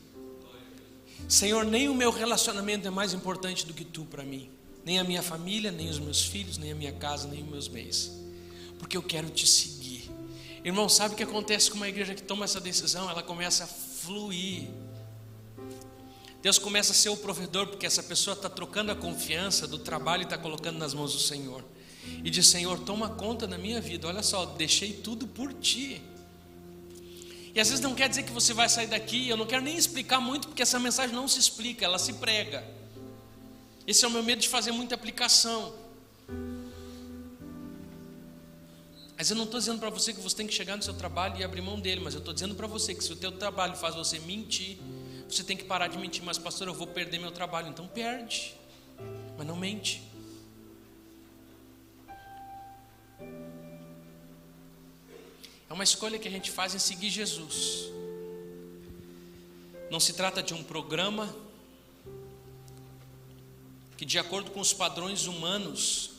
Senhor, 1.29 1.65
nem 1.65 1.89
o 1.89 1.95
meu 1.95 2.11
relacionamento 2.11 2.89
é 2.89 2.91
mais 2.91 3.13
importante 3.13 3.65
do 3.65 3.73
que 3.73 3.85
tu 3.85 4.05
para 4.05 4.25
mim, 4.25 4.51
nem 4.85 4.99
a 4.99 5.05
minha 5.05 5.23
família, 5.23 5.71
nem 5.71 5.89
os 5.89 5.99
meus 5.99 6.23
filhos, 6.23 6.59
nem 6.59 6.73
a 6.73 6.75
minha 6.75 6.93
casa, 6.93 7.29
nem 7.29 7.43
os 7.43 7.49
meus 7.49 7.69
bens, 7.69 8.11
porque 8.79 8.97
eu 8.97 9.03
quero 9.03 9.31
te 9.31 9.47
seguir. 9.47 9.80
Irmão, 10.63 10.89
sabe 10.89 11.15
o 11.15 11.17
que 11.17 11.23
acontece 11.23 11.71
com 11.71 11.77
uma 11.77 11.89
igreja 11.89 12.15
que 12.15 12.23
toma 12.23 12.45
essa 12.45 12.61
decisão? 12.61 13.09
Ela 13.09 13.23
começa 13.23 13.65
a 13.65 13.67
fluir. 13.67 14.69
Deus 16.43 16.59
começa 16.59 16.93
a 16.93 16.95
ser 16.95 17.09
o 17.09 17.17
provedor, 17.17 17.67
porque 17.67 17.87
essa 17.87 18.03
pessoa 18.03 18.35
está 18.35 18.49
trocando 18.49 18.93
a 18.93 18.95
confiança 18.95 19.67
do 19.67 19.79
trabalho 19.79 20.23
e 20.23 20.25
está 20.25 20.37
colocando 20.39 20.79
nas 20.79 20.93
mãos 20.93 21.13
do 21.13 21.19
Senhor. 21.19 21.65
E 22.23 22.31
diz: 22.31 22.47
Senhor, 22.47 22.79
toma 22.81 23.09
conta 23.11 23.47
da 23.47 23.57
minha 23.57 23.81
vida. 23.81 24.09
Olha 24.09 24.23
só, 24.23 24.45
deixei 24.47 24.93
tudo 24.93 25.27
por 25.27 25.53
ti. 25.55 26.03
E 27.55 27.61
às 27.61 27.69
vezes 27.69 27.83
não 27.83 27.95
quer 27.95 28.09
dizer 28.09 28.23
que 28.23 28.33
você 28.33 28.53
vai 28.55 28.69
sair 28.69 28.87
daqui. 28.87 29.29
Eu 29.29 29.37
não 29.37 29.47
quero 29.47 29.63
nem 29.63 29.77
explicar 29.77 30.21
muito, 30.21 30.49
porque 30.49 30.63
essa 30.63 30.79
mensagem 30.79 31.15
não 31.15 31.27
se 31.27 31.39
explica, 31.39 31.85
ela 31.85 31.99
se 31.99 32.15
prega. 32.15 32.65
Esse 33.87 34.05
é 34.05 34.09
o 34.09 34.11
meu 34.11 34.23
medo 34.23 34.41
de 34.41 34.49
fazer 34.49 34.73
muita 34.73 34.95
aplicação. 34.95 35.75
Mas 39.21 39.29
eu 39.29 39.37
não 39.37 39.45
estou 39.45 39.61
dizendo 39.61 39.79
para 39.79 39.91
você 39.91 40.15
que 40.15 40.21
você 40.23 40.35
tem 40.35 40.47
que 40.47 40.55
chegar 40.55 40.79
no 40.79 40.83
seu 40.83 40.95
trabalho 40.95 41.39
e 41.39 41.45
abrir 41.45 41.61
mão 41.61 41.79
dele, 41.79 42.01
mas 42.01 42.15
eu 42.15 42.21
estou 42.21 42.33
dizendo 42.33 42.55
para 42.55 42.67
você 42.67 42.95
que 42.95 43.05
se 43.05 43.13
o 43.13 43.17
teu 43.17 43.31
trabalho 43.31 43.77
faz 43.77 43.95
você 43.95 44.19
mentir, 44.19 44.79
você 45.29 45.45
tem 45.45 45.59
que 45.59 45.65
parar 45.65 45.89
de 45.89 45.99
mentir. 45.99 46.23
Mas 46.25 46.39
pastor, 46.39 46.69
eu 46.69 46.73
vou 46.73 46.87
perder 46.87 47.19
meu 47.19 47.31
trabalho, 47.31 47.69
então 47.69 47.87
perde, 47.87 48.55
mas 49.37 49.47
não 49.47 49.57
mente. 49.57 50.03
É 55.69 55.73
uma 55.75 55.85
escolha 55.85 56.19
que 56.19 56.27
a 56.27 56.31
gente 56.31 56.51
faz 56.51 56.75
em 56.75 56.79
seguir 56.79 57.11
Jesus. 57.11 57.91
Não 59.91 60.01
se 60.01 60.15
trata 60.15 60.43
de 60.43 60.55
um 60.55 60.65
programa 60.65 61.29
que, 63.99 64.07
de 64.07 64.19
acordo 64.19 64.51
com 64.51 64.61
os 64.61 64.73
padrões 64.73 65.27
humanos, 65.27 66.13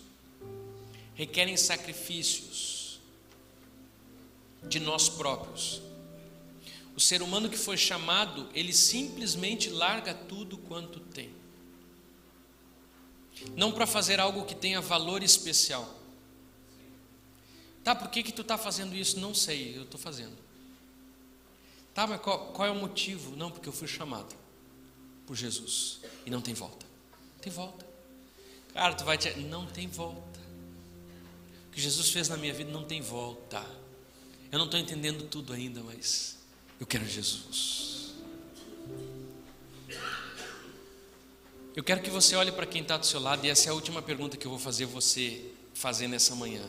requerem 1.15 1.57
sacrifícios 1.57 2.80
de 4.63 4.79
nós 4.79 5.09
próprios. 5.09 5.81
O 6.95 6.99
ser 6.99 7.21
humano 7.21 7.49
que 7.49 7.57
foi 7.57 7.77
chamado, 7.77 8.49
ele 8.53 8.73
simplesmente 8.73 9.69
larga 9.69 10.13
tudo 10.13 10.57
quanto 10.57 10.99
tem. 10.99 11.33
Não 13.55 13.71
para 13.71 13.87
fazer 13.87 14.19
algo 14.19 14.45
que 14.45 14.53
tenha 14.53 14.81
valor 14.81 15.23
especial. 15.23 15.97
Tá, 17.83 17.95
por 17.95 18.09
que, 18.09 18.21
que 18.21 18.31
tu 18.31 18.43
está 18.43 18.57
fazendo 18.57 18.95
isso? 18.95 19.19
Não 19.19 19.33
sei, 19.33 19.75
eu 19.75 19.83
estou 19.83 19.99
fazendo. 19.99 20.37
Tá, 21.93 22.05
mas 22.05 22.21
qual, 22.21 22.47
qual, 22.47 22.67
é 22.67 22.71
o 22.71 22.75
motivo? 22.75 23.35
Não, 23.35 23.49
porque 23.49 23.67
eu 23.67 23.73
fui 23.73 23.87
chamado 23.87 24.35
por 25.25 25.35
Jesus 25.35 25.99
e 26.25 26.29
não 26.29 26.41
tem 26.41 26.53
volta. 26.53 26.85
Não 27.35 27.39
tem 27.41 27.51
volta. 27.51 27.85
Cara, 28.73 28.93
tu 28.93 29.03
vai 29.03 29.17
te. 29.17 29.31
Não 29.39 29.65
tem 29.65 29.87
volta. 29.87 30.39
O 31.67 31.71
que 31.71 31.81
Jesus 31.81 32.11
fez 32.11 32.29
na 32.29 32.37
minha 32.37 32.53
vida 32.53 32.71
não 32.71 32.83
tem 32.83 33.01
volta. 33.01 33.65
Eu 34.51 34.59
não 34.59 34.65
estou 34.65 34.79
entendendo 34.79 35.23
tudo 35.29 35.53
ainda, 35.53 35.81
mas 35.81 36.37
eu 36.79 36.85
quero 36.85 37.05
Jesus. 37.07 38.13
Eu 41.73 41.83
quero 41.83 42.01
que 42.01 42.09
você 42.09 42.35
olhe 42.35 42.51
para 42.51 42.65
quem 42.65 42.81
está 42.81 42.97
do 42.97 43.05
seu 43.05 43.19
lado, 43.21 43.45
e 43.45 43.49
essa 43.49 43.69
é 43.69 43.71
a 43.71 43.73
última 43.73 44.01
pergunta 44.01 44.35
que 44.35 44.45
eu 44.45 44.51
vou 44.51 44.59
fazer 44.59 44.85
você 44.85 45.51
fazer 45.73 46.09
nessa 46.09 46.35
manhã. 46.35 46.63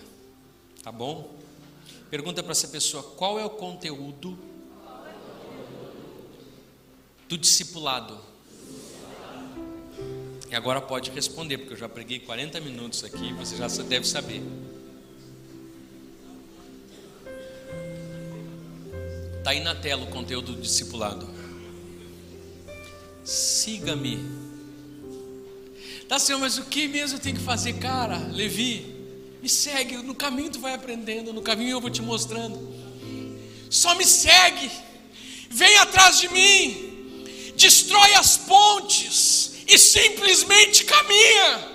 Tá 0.80 0.93
bom? 0.93 1.37
Pergunta 2.09 2.41
para 2.41 2.53
essa 2.53 2.68
pessoa: 2.68 3.03
qual 3.03 3.37
é 3.39 3.45
o 3.45 3.51
conteúdo 3.51 4.39
do 7.28 7.37
discipulado? 7.37 8.20
E 10.49 10.55
agora 10.55 10.80
pode 10.80 11.11
responder, 11.11 11.59
porque 11.59 11.72
eu 11.72 11.78
já 11.78 11.89
preguei 11.89 12.20
40 12.20 12.61
minutos 12.61 13.03
aqui, 13.03 13.33
você 13.33 13.57
já 13.57 13.66
deve 13.83 14.07
saber. 14.07 14.43
Está 19.43 19.51
aí 19.51 19.59
na 19.59 19.74
tela 19.74 20.05
o 20.05 20.07
conteúdo 20.07 20.53
do 20.53 20.62
discipulado. 20.62 21.28
Siga-me. 23.24 24.24
Tá, 26.07 26.16
Senhor, 26.20 26.38
mas 26.38 26.59
o 26.59 26.66
que 26.66 26.86
mesmo 26.86 27.18
eu 27.18 27.20
tenho 27.20 27.34
que 27.34 27.43
fazer, 27.43 27.72
cara? 27.72 28.18
Levi, 28.18 28.86
me 29.43 29.49
segue. 29.49 29.97
No 29.97 30.14
caminho 30.14 30.49
tu 30.49 30.61
vai 30.61 30.74
aprendendo, 30.74 31.32
no 31.32 31.43
caminho 31.43 31.72
eu 31.72 31.80
vou 31.80 31.90
te 31.90 32.01
mostrando. 32.01 32.72
Só 33.68 33.97
me 33.97 34.05
segue. 34.05 34.70
Vem 35.51 35.76
atrás 35.78 36.20
de 36.20 36.28
mim. 36.28 37.24
Destrói 37.57 38.14
as 38.14 38.36
pontes 38.36 39.55
e 39.66 39.76
simplesmente 39.76 40.84
caminha. 40.84 41.72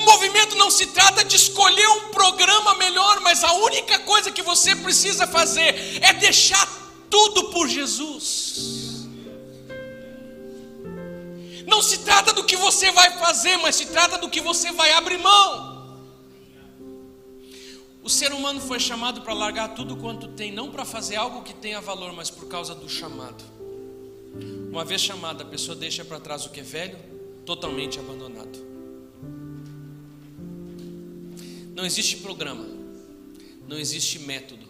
O 0.00 0.02
movimento 0.02 0.56
não 0.56 0.70
se 0.70 0.86
trata 0.86 1.22
de 1.22 1.36
escolher 1.36 1.86
um 1.88 2.08
programa 2.08 2.74
melhor, 2.76 3.20
mas 3.20 3.44
a 3.44 3.52
única 3.52 3.98
coisa 3.98 4.30
que 4.30 4.40
você 4.40 4.74
precisa 4.74 5.26
fazer 5.26 6.02
é 6.02 6.14
deixar 6.14 6.66
tudo 7.10 7.50
por 7.50 7.68
Jesus. 7.68 9.06
Não 11.66 11.82
se 11.82 11.98
trata 11.98 12.32
do 12.32 12.44
que 12.44 12.56
você 12.56 12.90
vai 12.90 13.10
fazer, 13.18 13.58
mas 13.58 13.76
se 13.76 13.86
trata 13.86 14.16
do 14.16 14.30
que 14.30 14.40
você 14.40 14.72
vai 14.72 14.90
abrir 14.92 15.18
mão. 15.18 16.00
O 18.02 18.08
ser 18.08 18.32
humano 18.32 18.58
foi 18.58 18.80
chamado 18.80 19.20
para 19.20 19.34
largar 19.34 19.74
tudo 19.74 19.98
quanto 19.98 20.28
tem, 20.28 20.50
não 20.50 20.70
para 20.70 20.86
fazer 20.86 21.16
algo 21.16 21.42
que 21.42 21.52
tenha 21.52 21.78
valor, 21.78 22.14
mas 22.14 22.30
por 22.30 22.48
causa 22.48 22.74
do 22.74 22.88
chamado. 22.88 23.44
Uma 24.70 24.82
vez 24.82 25.02
chamada, 25.02 25.42
a 25.42 25.46
pessoa 25.46 25.76
deixa 25.76 26.02
para 26.06 26.18
trás 26.18 26.46
o 26.46 26.48
que 26.48 26.60
é 26.60 26.62
velho, 26.62 26.98
totalmente 27.44 27.98
abandonado. 27.98 28.69
Não 31.80 31.86
existe 31.86 32.18
programa, 32.18 32.62
não 33.66 33.78
existe 33.78 34.18
método. 34.18 34.68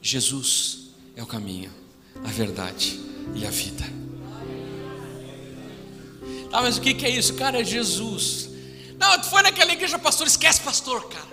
Jesus 0.00 0.90
é 1.16 1.20
o 1.20 1.26
caminho, 1.26 1.68
a 2.24 2.28
verdade 2.28 3.00
e 3.34 3.44
a 3.44 3.50
vida. 3.50 3.82
Ah, 6.52 6.62
mas 6.62 6.78
o 6.78 6.80
que 6.80 7.04
é 7.04 7.10
isso? 7.10 7.34
Cara, 7.34 7.60
é 7.60 7.64
Jesus. 7.64 8.50
Não, 9.00 9.20
tu 9.20 9.30
foi 9.30 9.42
naquela 9.42 9.72
igreja, 9.72 9.98
pastor, 9.98 10.28
esquece 10.28 10.60
pastor, 10.60 11.08
cara. 11.08 11.26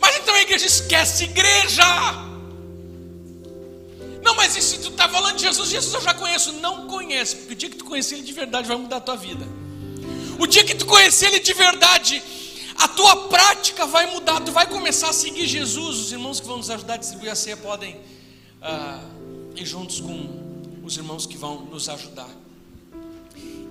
Mas 0.00 0.16
então 0.16 0.34
a 0.34 0.40
igreja 0.40 0.64
esquece 0.64 1.24
igreja. 1.24 1.84
Não, 4.22 4.34
mas 4.34 4.56
e 4.56 4.62
se 4.62 4.78
tu 4.78 4.88
está 4.88 5.10
falando 5.10 5.36
de 5.36 5.42
Jesus, 5.42 5.68
Jesus 5.68 5.92
eu 5.92 6.00
já 6.00 6.14
conheço. 6.14 6.54
Não 6.54 6.86
conhece, 6.86 7.36
porque 7.36 7.52
o 7.52 7.56
dia 7.56 7.68
que 7.68 7.76
tu 7.76 7.84
conhecer 7.84 8.14
ele 8.14 8.24
de 8.24 8.32
verdade 8.32 8.66
vai 8.66 8.78
mudar 8.78 8.96
a 8.96 9.00
tua 9.00 9.16
vida. 9.16 9.46
O 10.38 10.46
dia 10.46 10.64
que 10.64 10.74
tu 10.74 10.86
conhecer 10.86 11.26
ele 11.26 11.40
de 11.40 11.52
verdade, 11.52 12.22
a 12.76 12.88
tua 12.88 13.28
prática 13.28 13.86
vai 13.86 14.10
mudar, 14.12 14.40
tu 14.40 14.52
vai 14.52 14.66
começar 14.66 15.10
a 15.10 15.12
seguir 15.12 15.46
Jesus. 15.46 15.98
Os 15.98 16.12
irmãos 16.12 16.40
que 16.40 16.46
vão 16.46 16.56
nos 16.56 16.70
ajudar 16.70 16.94
a 16.94 16.96
distribuir 16.96 17.30
a 17.30 17.34
ceia 17.34 17.56
podem 17.56 18.00
ah, 18.60 19.00
ir 19.56 19.64
juntos 19.64 20.00
com 20.00 20.80
os 20.82 20.96
irmãos 20.96 21.26
que 21.26 21.36
vão 21.36 21.64
nos 21.66 21.88
ajudar. 21.88 22.28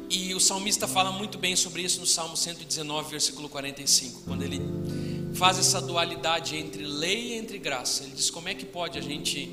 E 0.10 0.34
o 0.34 0.40
salmista 0.40 0.88
fala 0.88 1.12
muito 1.12 1.38
bem 1.38 1.56
sobre 1.56 1.82
isso 1.82 2.00
no 2.00 2.06
Salmo 2.06 2.38
119, 2.38 3.10
versículo 3.10 3.50
45, 3.50 4.22
quando 4.22 4.44
ele 4.44 4.62
faz 5.34 5.58
essa 5.58 5.82
dualidade 5.82 6.56
entre 6.56 6.84
lei 6.86 7.30
e 7.30 7.34
entre 7.34 7.58
graça. 7.58 8.04
Ele 8.04 8.14
diz: 8.14 8.30
como 8.30 8.48
é 8.48 8.54
que 8.54 8.66
pode 8.66 8.98
a 8.98 9.02
gente 9.02 9.52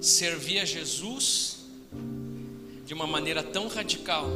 servir 0.00 0.58
a 0.58 0.64
Jesus 0.64 1.58
de 2.86 2.94
uma 2.94 3.06
maneira 3.06 3.42
tão 3.42 3.68
radical 3.68 4.26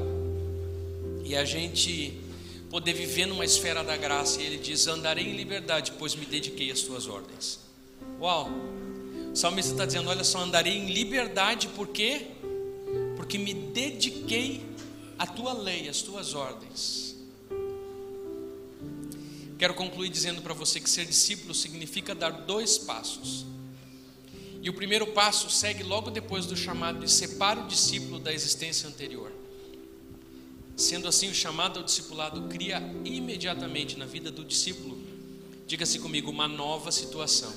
e 1.25 1.35
a 1.35 1.45
gente 1.45 2.26
poder 2.71 2.93
viver 2.93 3.27
numa 3.27 3.45
esfera 3.45 3.83
da 3.83 3.97
graça. 3.97 4.41
E 4.41 4.47
ele 4.47 4.59
diz: 4.59 4.87
Andarei 4.87 5.25
em 5.25 5.37
liberdade, 5.37 5.93
pois 5.99 6.15
me 6.15 6.27
dediquei 6.27 6.71
às 6.71 6.81
tuas 6.83 7.07
ordens. 7.07 7.61
Uau! 8.21 8.51
O 9.33 9.37
salmista 9.37 9.73
está 9.73 9.87
dizendo: 9.87 10.09
Olha 10.09 10.25
só, 10.25 10.41
andarei 10.41 10.75
em 10.75 10.87
liberdade, 10.87 11.69
por 11.69 11.89
quê? 11.89 12.29
Porque 13.17 13.39
me 13.39 13.55
dediquei 13.55 14.65
à 15.19 15.27
tua 15.27 15.53
lei, 15.53 15.89
às 15.89 16.03
tuas 16.03 16.35
ordens. 16.35 17.17
Quero 19.59 19.73
concluir 19.75 20.11
dizendo 20.11 20.43
para 20.43 20.53
você 20.53 20.79
que 20.79 20.89
ser 20.89 21.07
discípulo 21.07 21.55
significa 21.55 22.15
dar 22.15 22.31
dois 22.31 22.77
passos. 22.77 23.47
E 24.61 24.69
o 24.69 24.75
primeiro 24.75 25.07
passo 25.09 25.49
segue 25.49 25.83
logo 25.83 26.11
depois 26.11 26.45
do 26.45 26.57
chamado 26.57 26.99
de 27.01 27.11
separa 27.11 27.61
o 27.61 27.67
discípulo 27.67 28.19
da 28.19 28.33
existência 28.33 28.89
anterior. 28.89 29.33
Sendo 30.77 31.09
assim, 31.09 31.31
o 31.31 31.35
chamado 31.35 31.79
ao 31.79 31.85
discipulado 31.85 32.43
cria 32.49 32.83
imediatamente 33.03 33.99
na 33.99 34.05
vida 34.05 34.31
do 34.31 34.45
discípulo, 34.45 34.99
diga-se 35.67 35.99
comigo, 35.99 36.31
uma 36.31 36.47
nova 36.47 36.93
situação. 36.93 37.51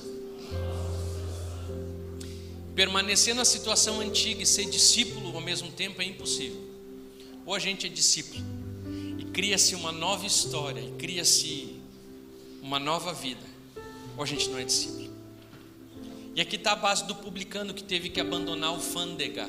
Permanecer 2.74 3.34
na 3.34 3.44
situação 3.44 4.00
antiga 4.00 4.42
e 4.42 4.46
ser 4.46 4.64
discípulo 4.70 5.36
ao 5.36 5.42
mesmo 5.42 5.70
tempo 5.70 6.00
é 6.00 6.04
impossível. 6.06 6.66
Ou 7.44 7.54
a 7.54 7.58
gente 7.58 7.86
é 7.86 7.90
discípulo 7.90 8.42
e 9.18 9.24
cria-se 9.24 9.74
uma 9.74 9.92
nova 9.92 10.24
história, 10.24 10.80
e 10.80 10.92
cria-se 10.92 11.76
uma 12.62 12.78
nova 12.78 13.12
vida, 13.12 13.44
ou 14.16 14.22
a 14.22 14.26
gente 14.26 14.48
não 14.48 14.58
é 14.58 14.64
discípulo. 14.64 15.10
E 16.34 16.40
aqui 16.40 16.56
está 16.56 16.72
a 16.72 16.76
base 16.76 17.04
do 17.04 17.14
publicano 17.14 17.74
que 17.74 17.84
teve 17.84 18.08
que 18.08 18.18
abandonar 18.18 18.72
o 18.72 18.80
fândega. 18.80 19.46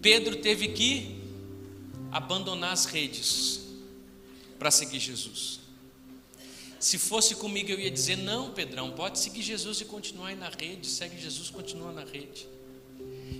Pedro 0.00 0.36
teve 0.36 0.68
que 0.68 1.15
abandonar 2.10 2.72
as 2.72 2.86
redes 2.86 3.60
para 4.58 4.70
seguir 4.70 5.00
Jesus. 5.00 5.60
Se 6.78 6.98
fosse 6.98 7.34
comigo, 7.34 7.70
eu 7.70 7.80
ia 7.80 7.90
dizer: 7.90 8.16
Não, 8.16 8.50
Pedrão, 8.50 8.92
pode 8.92 9.18
seguir 9.18 9.42
Jesus 9.42 9.80
e 9.80 9.84
continuar 9.84 10.28
aí 10.28 10.36
na 10.36 10.48
rede. 10.48 10.86
Segue 10.86 11.20
Jesus, 11.20 11.50
continua 11.50 11.92
na 11.92 12.04
rede. 12.04 12.46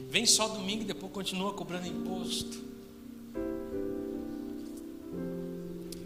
Vem 0.09 0.27
só 0.27 0.49
domingo 0.49 0.83
e 0.83 0.87
depois 0.87 1.13
continua 1.13 1.53
cobrando 1.53 1.87
imposto. 1.87 2.65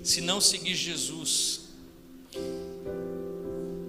Se 0.02 0.20
não 0.20 0.40
seguir 0.40 0.74
Jesus, 0.74 1.68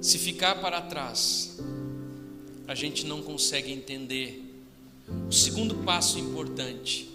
se 0.02 0.18
ficar 0.18 0.56
para 0.62 0.82
trás, 0.82 1.58
a 2.68 2.76
gente 2.76 3.06
não 3.06 3.22
consegue 3.22 3.72
entender 3.72 4.44
o 5.28 5.32
segundo 5.32 5.76
passo 5.84 6.20
importante, 6.20 7.10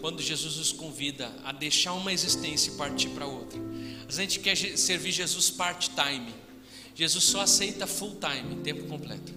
quando 0.00 0.22
Jesus 0.22 0.56
nos 0.56 0.72
convida 0.72 1.32
a 1.44 1.52
deixar 1.52 1.92
uma 1.92 2.12
existência 2.12 2.70
e 2.70 2.74
partir 2.74 3.08
para 3.10 3.26
outra. 3.26 3.58
A 4.08 4.12
gente 4.12 4.40
quer 4.40 4.56
servir 4.56 5.12
Jesus 5.12 5.50
part-time. 5.50 6.34
Jesus 6.94 7.24
só 7.24 7.42
aceita 7.42 7.86
full-time, 7.86 8.56
tempo 8.62 8.86
completo. 8.86 9.32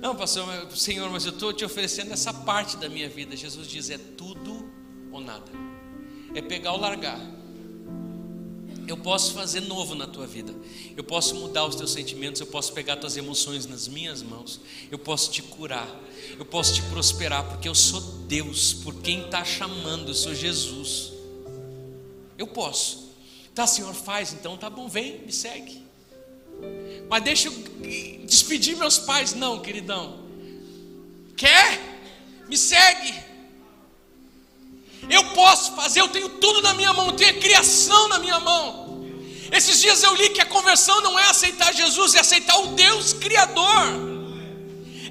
Não, 0.00 0.16
pastor, 0.16 0.46
Senhor, 0.76 1.08
mas 1.10 1.24
eu 1.24 1.32
estou 1.32 1.52
te 1.52 1.64
oferecendo 1.64 2.12
essa 2.12 2.34
parte 2.34 2.76
da 2.76 2.88
minha 2.88 3.08
vida. 3.08 3.36
Jesus 3.36 3.68
diz: 3.68 3.88
é 3.88 3.98
tudo 3.98 4.68
ou 5.12 5.20
nada. 5.20 5.50
É 6.34 6.42
pegar 6.42 6.72
ou 6.72 6.80
largar. 6.80 7.20
Eu 8.86 8.96
posso 8.96 9.32
fazer 9.32 9.60
novo 9.60 9.94
na 9.94 10.06
tua 10.06 10.26
vida. 10.26 10.54
Eu 10.96 11.04
posso 11.04 11.34
mudar 11.36 11.64
os 11.66 11.74
teus 11.74 11.92
sentimentos. 11.92 12.40
Eu 12.40 12.46
posso 12.46 12.72
pegar 12.72 12.96
tuas 12.96 13.16
emoções 13.16 13.66
nas 13.66 13.88
minhas 13.88 14.22
mãos. 14.22 14.60
Eu 14.90 14.98
posso 14.98 15.30
te 15.30 15.42
curar. 15.42 15.88
Eu 16.38 16.44
posso 16.44 16.74
te 16.74 16.82
prosperar, 16.82 17.44
porque 17.48 17.68
eu 17.68 17.74
sou 17.74 18.00
Deus. 18.00 18.72
Por 18.72 18.94
quem 18.96 19.24
está 19.24 19.44
chamando, 19.44 20.08
eu 20.08 20.14
sou 20.14 20.34
Jesus. 20.34 21.12
Eu 22.36 22.46
posso. 22.46 23.10
Tá, 23.54 23.66
Senhor, 23.66 23.94
faz 23.94 24.32
então. 24.32 24.56
Tá 24.56 24.68
bom, 24.68 24.88
vem, 24.88 25.18
me 25.20 25.32
segue. 25.32 25.82
Mas 27.08 27.22
deixa 27.22 27.48
eu 27.48 27.54
despedir 28.26 28.76
meus 28.76 28.98
pais. 28.98 29.34
Não, 29.34 29.60
queridão. 29.60 30.20
Quer? 31.36 31.80
Me 32.48 32.56
segue. 32.56 33.31
Eu 35.08 35.24
posso 35.30 35.74
fazer, 35.74 36.00
eu 36.00 36.08
tenho 36.08 36.28
tudo 36.28 36.62
na 36.62 36.74
minha 36.74 36.92
mão, 36.92 37.06
eu 37.06 37.12
tenho 37.12 37.30
a 37.30 37.40
criação 37.40 38.08
na 38.08 38.18
minha 38.18 38.38
mão. 38.40 39.02
Esses 39.50 39.80
dias 39.80 40.02
eu 40.02 40.14
li 40.14 40.30
que 40.30 40.40
a 40.40 40.46
conversão 40.46 41.00
não 41.02 41.18
é 41.18 41.28
aceitar 41.28 41.74
Jesus, 41.74 42.14
é 42.14 42.20
aceitar 42.20 42.56
o 42.58 42.68
Deus 42.68 43.12
Criador. 43.12 44.12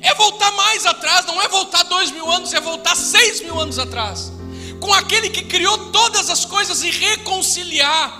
É 0.02 0.16
voltar 0.16 0.52
mais 0.54 0.86
atrás, 0.86 1.26
não 1.26 1.40
é 1.42 1.48
voltar 1.48 1.84
dois 1.84 2.10
mil 2.10 2.30
anos, 2.30 2.54
é 2.54 2.60
voltar 2.60 2.96
seis 2.96 3.42
mil 3.42 3.60
anos 3.60 3.78
atrás. 3.78 4.32
Com 4.80 4.92
aquele 4.94 5.30
que 5.30 5.44
criou 5.44 5.92
todas 5.92 6.30
as 6.30 6.44
coisas 6.44 6.82
e 6.82 6.90
reconciliar 6.90 8.20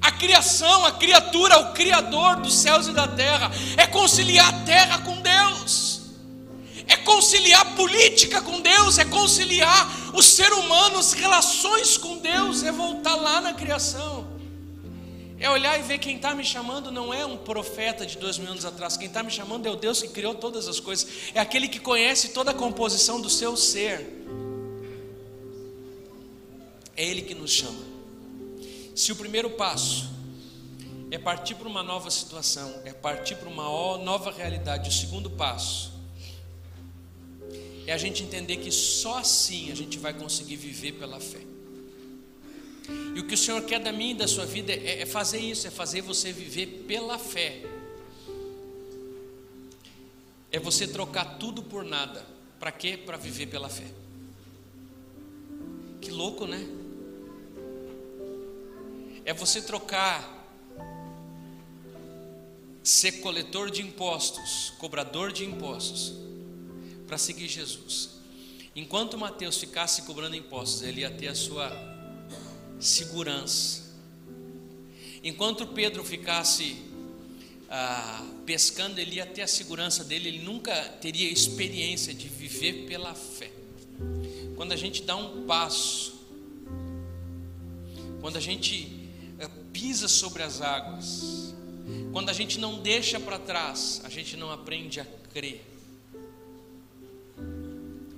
a 0.00 0.10
criação, 0.10 0.84
a 0.84 0.90
criatura, 0.90 1.60
o 1.60 1.72
Criador 1.72 2.36
dos 2.36 2.54
céus 2.54 2.88
e 2.88 2.92
da 2.92 3.06
terra. 3.06 3.52
É 3.76 3.86
conciliar 3.86 4.48
a 4.48 4.64
terra 4.64 4.98
com 4.98 5.20
Deus 5.20 5.91
é 6.86 6.96
conciliar 6.96 7.74
política 7.76 8.40
com 8.40 8.60
Deus, 8.60 8.98
é 8.98 9.04
conciliar 9.04 10.14
o 10.14 10.22
ser 10.22 10.52
humano, 10.52 10.98
as 10.98 11.12
relações 11.12 11.96
com 11.96 12.18
Deus, 12.18 12.62
é 12.62 12.72
voltar 12.72 13.14
lá 13.14 13.40
na 13.40 13.54
criação. 13.54 14.30
É 15.38 15.50
olhar 15.50 15.78
e 15.78 15.82
ver 15.82 15.98
quem 15.98 16.16
está 16.16 16.34
me 16.34 16.44
chamando 16.44 16.92
não 16.92 17.12
é 17.12 17.26
um 17.26 17.36
profeta 17.36 18.06
de 18.06 18.16
dois 18.16 18.38
mil 18.38 18.50
anos 18.50 18.64
atrás, 18.64 18.96
quem 18.96 19.08
está 19.08 19.22
me 19.22 19.30
chamando 19.30 19.66
é 19.66 19.70
o 19.70 19.76
Deus 19.76 20.00
que 20.00 20.08
criou 20.08 20.34
todas 20.34 20.68
as 20.68 20.78
coisas, 20.78 21.08
é 21.34 21.40
aquele 21.40 21.68
que 21.68 21.80
conhece 21.80 22.28
toda 22.28 22.52
a 22.52 22.54
composição 22.54 23.20
do 23.20 23.28
seu 23.28 23.56
ser. 23.56 24.22
É 26.96 27.04
Ele 27.04 27.22
que 27.22 27.34
nos 27.34 27.50
chama. 27.50 27.80
Se 28.94 29.10
o 29.10 29.16
primeiro 29.16 29.50
passo 29.50 30.10
é 31.10 31.18
partir 31.18 31.54
para 31.54 31.66
uma 31.66 31.82
nova 31.82 32.10
situação, 32.10 32.80
é 32.84 32.92
partir 32.92 33.34
para 33.36 33.48
uma 33.48 33.64
nova 33.98 34.30
realidade, 34.30 34.88
o 34.88 34.92
segundo 34.92 35.30
passo 35.30 35.92
é 37.86 37.92
a 37.92 37.98
gente 37.98 38.22
entender 38.22 38.56
que 38.58 38.70
só 38.70 39.18
assim 39.18 39.70
a 39.70 39.74
gente 39.74 39.98
vai 39.98 40.14
conseguir 40.14 40.56
viver 40.56 40.92
pela 40.92 41.18
fé. 41.18 41.40
E 43.14 43.20
o 43.20 43.26
que 43.26 43.34
o 43.34 43.38
Senhor 43.38 43.62
quer 43.62 43.80
da 43.80 43.92
minha 43.92 44.12
e 44.12 44.16
da 44.16 44.26
sua 44.26 44.46
vida 44.46 44.72
é, 44.72 45.02
é 45.02 45.06
fazer 45.06 45.38
isso, 45.38 45.66
é 45.66 45.70
fazer 45.70 46.00
você 46.00 46.32
viver 46.32 46.84
pela 46.86 47.18
fé. 47.18 47.62
É 50.50 50.58
você 50.58 50.86
trocar 50.86 51.38
tudo 51.38 51.62
por 51.62 51.84
nada. 51.84 52.24
Para 52.58 52.70
quê? 52.70 52.96
Para 52.96 53.16
viver 53.16 53.46
pela 53.46 53.68
fé. 53.68 53.86
Que 56.00 56.10
louco, 56.10 56.46
né? 56.46 56.66
É 59.24 59.32
você 59.32 59.62
trocar 59.62 60.40
ser 62.82 63.20
coletor 63.20 63.70
de 63.70 63.80
impostos, 63.80 64.72
cobrador 64.78 65.32
de 65.32 65.44
impostos, 65.44 66.12
para 67.12 67.18
seguir 67.18 67.46
Jesus. 67.46 68.08
Enquanto 68.74 69.18
Mateus 69.18 69.58
ficasse 69.58 70.00
cobrando 70.00 70.34
impostos, 70.34 70.80
ele 70.80 71.02
ia 71.02 71.10
ter 71.10 71.28
a 71.28 71.34
sua 71.34 71.70
segurança. 72.80 73.82
Enquanto 75.22 75.66
Pedro 75.66 76.02
ficasse 76.02 76.74
ah, 77.68 78.26
pescando, 78.46 78.98
ele 78.98 79.16
ia 79.16 79.26
ter 79.26 79.42
a 79.42 79.46
segurança 79.46 80.02
dele, 80.02 80.30
ele 80.30 80.38
nunca 80.38 80.74
teria 81.02 81.30
experiência 81.30 82.14
de 82.14 82.28
viver 82.28 82.86
pela 82.86 83.14
fé. 83.14 83.52
Quando 84.56 84.72
a 84.72 84.76
gente 84.76 85.02
dá 85.02 85.14
um 85.14 85.44
passo, 85.44 86.14
quando 88.22 88.38
a 88.38 88.40
gente 88.40 89.10
ah, 89.38 89.50
pisa 89.70 90.08
sobre 90.08 90.42
as 90.42 90.62
águas, 90.62 91.54
quando 92.10 92.30
a 92.30 92.32
gente 92.32 92.58
não 92.58 92.80
deixa 92.80 93.20
para 93.20 93.38
trás, 93.38 94.00
a 94.02 94.08
gente 94.08 94.34
não 94.34 94.50
aprende 94.50 94.98
a 94.98 95.04
crer. 95.34 95.71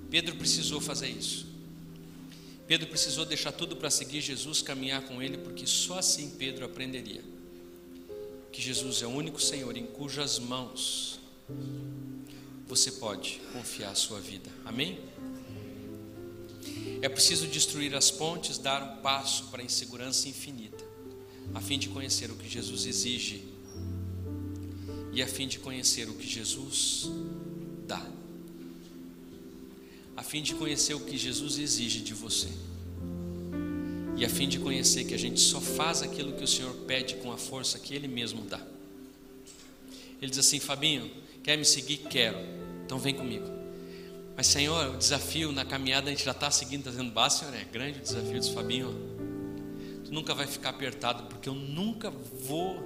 Pedro 0.09 0.35
precisou 0.35 0.79
fazer 0.79 1.09
isso. 1.09 1.47
Pedro 2.67 2.87
precisou 2.87 3.25
deixar 3.25 3.51
tudo 3.51 3.75
para 3.75 3.89
seguir 3.89 4.21
Jesus, 4.21 4.61
caminhar 4.61 5.03
com 5.03 5.21
Ele, 5.21 5.37
porque 5.37 5.67
só 5.67 5.99
assim 5.99 6.31
Pedro 6.31 6.65
aprenderia 6.65 7.23
que 8.51 8.61
Jesus 8.61 9.01
é 9.01 9.05
o 9.05 9.09
único 9.09 9.41
Senhor 9.41 9.75
em 9.77 9.85
cujas 9.85 10.39
mãos 10.39 11.19
você 12.67 12.91
pode 12.93 13.39
confiar 13.53 13.91
a 13.91 13.95
sua 13.95 14.19
vida. 14.19 14.49
Amém? 14.63 14.99
É 17.01 17.09
preciso 17.09 17.47
destruir 17.47 17.93
as 17.93 18.09
pontes, 18.09 18.57
dar 18.57 18.81
um 18.81 19.01
passo 19.01 19.45
para 19.47 19.61
a 19.61 19.65
insegurança 19.65 20.27
infinita, 20.27 20.83
a 21.53 21.61
fim 21.61 21.77
de 21.77 21.89
conhecer 21.89 22.31
o 22.31 22.35
que 22.35 22.49
Jesus 22.49 22.85
exige 22.85 23.43
e 25.13 25.21
a 25.21 25.27
fim 25.27 25.47
de 25.47 25.59
conhecer 25.59 26.09
o 26.09 26.13
que 26.13 26.27
Jesus 26.27 27.07
dá 27.85 28.03
a 30.15 30.23
fim 30.23 30.41
de 30.41 30.55
conhecer 30.55 30.93
o 30.93 30.99
que 30.99 31.17
Jesus 31.17 31.57
exige 31.57 31.99
de 31.99 32.13
você. 32.13 32.47
E 34.17 34.23
a 34.23 34.29
fim 34.29 34.47
de 34.47 34.59
conhecer 34.59 35.03
que 35.03 35.13
a 35.13 35.19
gente 35.19 35.39
só 35.39 35.59
faz 35.59 36.01
aquilo 36.01 36.33
que 36.33 36.43
o 36.43 36.47
Senhor 36.47 36.73
pede 36.87 37.15
com 37.15 37.31
a 37.31 37.37
força 37.37 37.77
que 37.77 37.93
Ele 37.93 38.07
mesmo 38.07 38.43
dá. 38.43 38.61
Ele 40.21 40.29
diz 40.29 40.39
assim: 40.39 40.59
Fabinho, 40.59 41.11
quer 41.43 41.57
me 41.57 41.65
seguir? 41.65 41.97
Quero. 41.97 42.37
Então 42.85 42.97
vem 42.97 43.13
comigo. 43.13 43.45
Mas, 44.37 44.47
Senhor, 44.47 44.95
o 44.95 44.97
desafio 44.97 45.51
na 45.51 45.63
caminhada 45.63 46.07
a 46.07 46.09
gente 46.11 46.25
já 46.25 46.31
está 46.31 46.51
seguindo, 46.51 46.79
está 46.79 46.91
dizendo, 46.91 47.11
bah, 47.11 47.29
Senhor, 47.29 47.53
é 47.53 47.63
grande 47.63 47.99
o 47.99 48.01
desafio 48.01 48.37
dos 48.37 48.49
Fabinho. 48.49 48.93
Tu 50.03 50.13
nunca 50.13 50.33
vai 50.33 50.45
ficar 50.45 50.69
apertado, 50.71 51.23
porque 51.23 51.47
eu 51.47 51.55
nunca 51.55 52.09
vou 52.09 52.83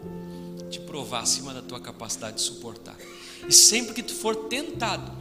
te 0.70 0.80
provar 0.80 1.22
acima 1.22 1.54
da 1.54 1.62
tua 1.62 1.80
capacidade 1.80 2.38
de 2.38 2.44
suportar. 2.44 2.96
E 3.48 3.52
sempre 3.52 3.94
que 3.96 4.04
tu 4.04 4.14
for 4.14 4.36
tentado, 4.48 5.12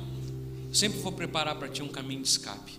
sempre 0.72 0.98
vou 1.00 1.12
preparar 1.12 1.56
para 1.56 1.68
ti 1.68 1.82
um 1.82 1.88
caminho 1.88 2.22
de 2.22 2.28
escape. 2.28 2.78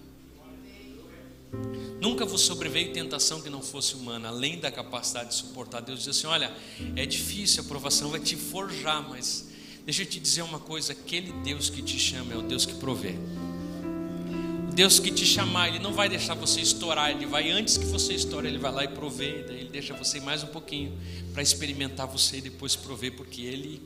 Nunca 1.99 2.25
vos 2.25 2.41
sobreveio 2.41 2.93
tentação 2.93 3.41
que 3.41 3.49
não 3.49 3.61
fosse 3.61 3.95
humana, 3.95 4.29
além 4.29 4.59
da 4.59 4.71
capacidade 4.71 5.29
de 5.29 5.35
suportar. 5.35 5.81
Deus 5.81 5.99
diz 5.99 6.09
assim: 6.09 6.27
olha, 6.27 6.51
é 6.95 7.05
difícil, 7.05 7.63
a 7.63 7.65
provação 7.65 8.09
vai 8.09 8.19
te 8.19 8.35
forjar, 8.35 9.07
mas 9.09 9.49
deixa 9.83 10.03
eu 10.03 10.05
te 10.05 10.19
dizer 10.19 10.43
uma 10.43 10.59
coisa: 10.59 10.93
aquele 10.93 11.31
Deus 11.43 11.69
que 11.69 11.81
te 11.81 11.99
chama 11.99 12.33
é 12.33 12.37
o 12.37 12.41
Deus 12.41 12.65
que 12.65 12.75
provê. 12.75 13.15
O 14.69 14.71
Deus 14.73 14.99
que 14.99 15.11
te 15.11 15.25
chamar, 15.25 15.69
Ele 15.69 15.79
não 15.79 15.91
vai 15.91 16.07
deixar 16.07 16.35
você 16.35 16.61
estourar, 16.61 17.11
Ele 17.11 17.25
vai 17.25 17.51
antes 17.51 17.77
que 17.77 17.85
você 17.85 18.13
estoure, 18.13 18.47
Ele 18.47 18.59
vai 18.59 18.71
lá 18.71 18.83
e 18.85 18.87
provê, 18.87 19.43
daí 19.45 19.59
Ele 19.61 19.69
deixa 19.69 19.93
você 19.93 20.21
mais 20.21 20.41
um 20.43 20.47
pouquinho 20.47 20.97
para 21.33 21.41
experimentar 21.41 22.07
você 22.07 22.37
e 22.37 22.41
depois 22.41 22.75
prover, 22.77 23.13
porque 23.13 23.41
Ele 23.41 23.81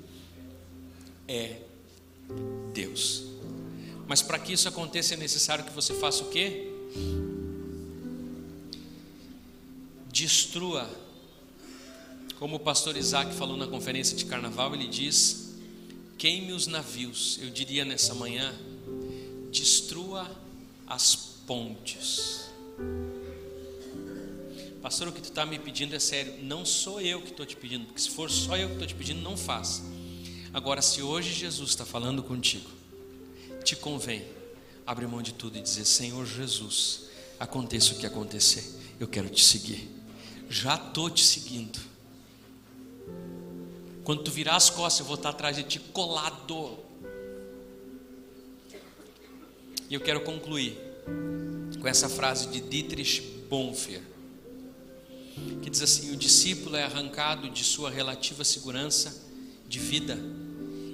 é 1.28 1.62
Deus. 2.74 3.33
Mas 4.08 4.22
para 4.22 4.38
que 4.38 4.54
isso 4.54 4.68
aconteça 4.68 5.14
é 5.14 5.18
necessário 5.18 5.64
que 5.64 5.72
você 5.72 5.94
faça 5.94 6.24
o 6.24 6.30
quê? 6.30 6.70
Destrua. 10.12 10.90
Como 12.38 12.58
o 12.58 12.60
pastor 12.60 12.98
Isaac 12.98 13.34
falou 13.34 13.56
na 13.56 13.68
conferência 13.68 14.18
de 14.18 14.26
carnaval, 14.26 14.74
ele 14.76 14.88
diz: 14.88 15.56
queime 16.18 16.52
os 16.52 16.68
navios. 16.68 17.40
Eu 17.42 17.50
diria 17.50 17.86
nessa 17.86 18.14
manhã: 18.14 18.54
destrua 19.52 20.30
as 20.88 21.16
pontes. 21.48 22.52
Pastor, 24.82 25.08
o 25.08 25.12
que 25.14 25.22
tu 25.22 25.30
está 25.30 25.46
me 25.46 25.58
pedindo 25.58 25.96
é 25.96 26.00
sério. 26.00 26.44
Não 26.44 26.66
sou 26.66 27.00
eu 27.00 27.22
que 27.22 27.30
estou 27.30 27.46
te 27.46 27.56
pedindo, 27.56 27.86
porque 27.86 28.02
se 28.02 28.10
for 28.10 28.30
só 28.30 28.58
eu 28.58 28.68
que 28.68 28.74
estou 28.74 28.88
te 28.88 28.96
pedindo, 28.96 29.22
não 29.22 29.38
faça. 29.38 29.82
Agora, 30.54 30.82
se 30.82 31.02
hoje 31.02 31.34
Jesus 31.34 31.70
está 31.70 31.86
falando 31.86 32.22
contigo, 32.22 32.70
te 33.64 33.76
convém 33.76 34.26
abrir 34.86 35.08
mão 35.08 35.22
de 35.22 35.34
tudo 35.34 35.58
e 35.58 35.62
dizer: 35.62 35.86
Senhor 35.86 36.26
Jesus, 36.26 37.06
aconteça 37.40 37.94
o 37.94 37.98
que 37.98 38.06
acontecer, 38.06 38.64
eu 39.00 39.08
quero 39.08 39.30
te 39.30 39.44
seguir. 39.44 39.90
Já 40.50 40.76
estou 40.76 41.10
te 41.10 41.24
seguindo. 41.24 41.80
Quando 44.04 44.24
tu 44.24 44.32
virar 44.32 44.58
as 44.58 44.70
costas, 44.70 45.00
eu 45.00 45.06
vou 45.06 45.16
estar 45.16 45.30
atrás 45.30 45.56
de 45.56 45.64
ti 45.64 45.80
colado. 45.80 46.78
E 49.90 49.94
eu 49.94 50.02
quero 50.02 50.22
concluir 50.22 50.78
com 51.80 51.88
essa 51.88 52.10
frase 52.10 52.48
de 52.48 52.60
Dietrich 52.60 53.22
Bonhoeffer, 53.50 54.02
que 55.62 55.70
diz 55.70 55.82
assim: 55.82 56.12
O 56.12 56.18
discípulo 56.18 56.76
é 56.76 56.84
arrancado 56.84 57.50
de 57.50 57.64
sua 57.64 57.90
relativa 57.90 58.44
segurança 58.44 59.24
de 59.68 59.80
vida 59.80 60.20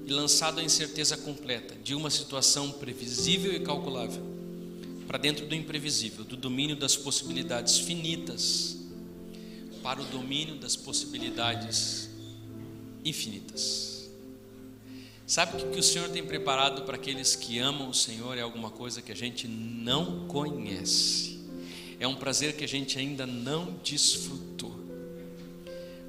lançado 0.09 0.59
à 0.59 0.63
incerteza 0.63 1.17
completa 1.17 1.75
de 1.83 1.93
uma 1.95 2.09
situação 2.09 2.71
previsível 2.71 3.53
e 3.53 3.59
calculável 3.59 4.23
para 5.07 5.17
dentro 5.17 5.47
do 5.47 5.55
imprevisível, 5.55 6.23
do 6.23 6.37
domínio 6.37 6.75
das 6.75 6.95
possibilidades 6.95 7.79
finitas 7.79 8.77
para 9.81 10.01
o 10.01 10.05
domínio 10.05 10.55
das 10.55 10.75
possibilidades 10.75 12.09
infinitas. 13.03 14.09
Sabe 15.25 15.63
o 15.63 15.71
que 15.71 15.79
o 15.79 15.83
Senhor 15.83 16.09
tem 16.09 16.23
preparado 16.23 16.83
para 16.83 16.95
aqueles 16.95 17.35
que 17.35 17.59
amam 17.59 17.89
o 17.89 17.93
Senhor? 17.93 18.37
É 18.37 18.41
alguma 18.41 18.69
coisa 18.69 19.01
que 19.01 19.11
a 19.11 19.15
gente 19.15 19.47
não 19.47 20.27
conhece, 20.27 21.39
é 21.99 22.07
um 22.07 22.15
prazer 22.15 22.55
que 22.55 22.63
a 22.63 22.67
gente 22.67 22.97
ainda 22.97 23.25
não 23.25 23.79
desfrutou. 23.83 24.75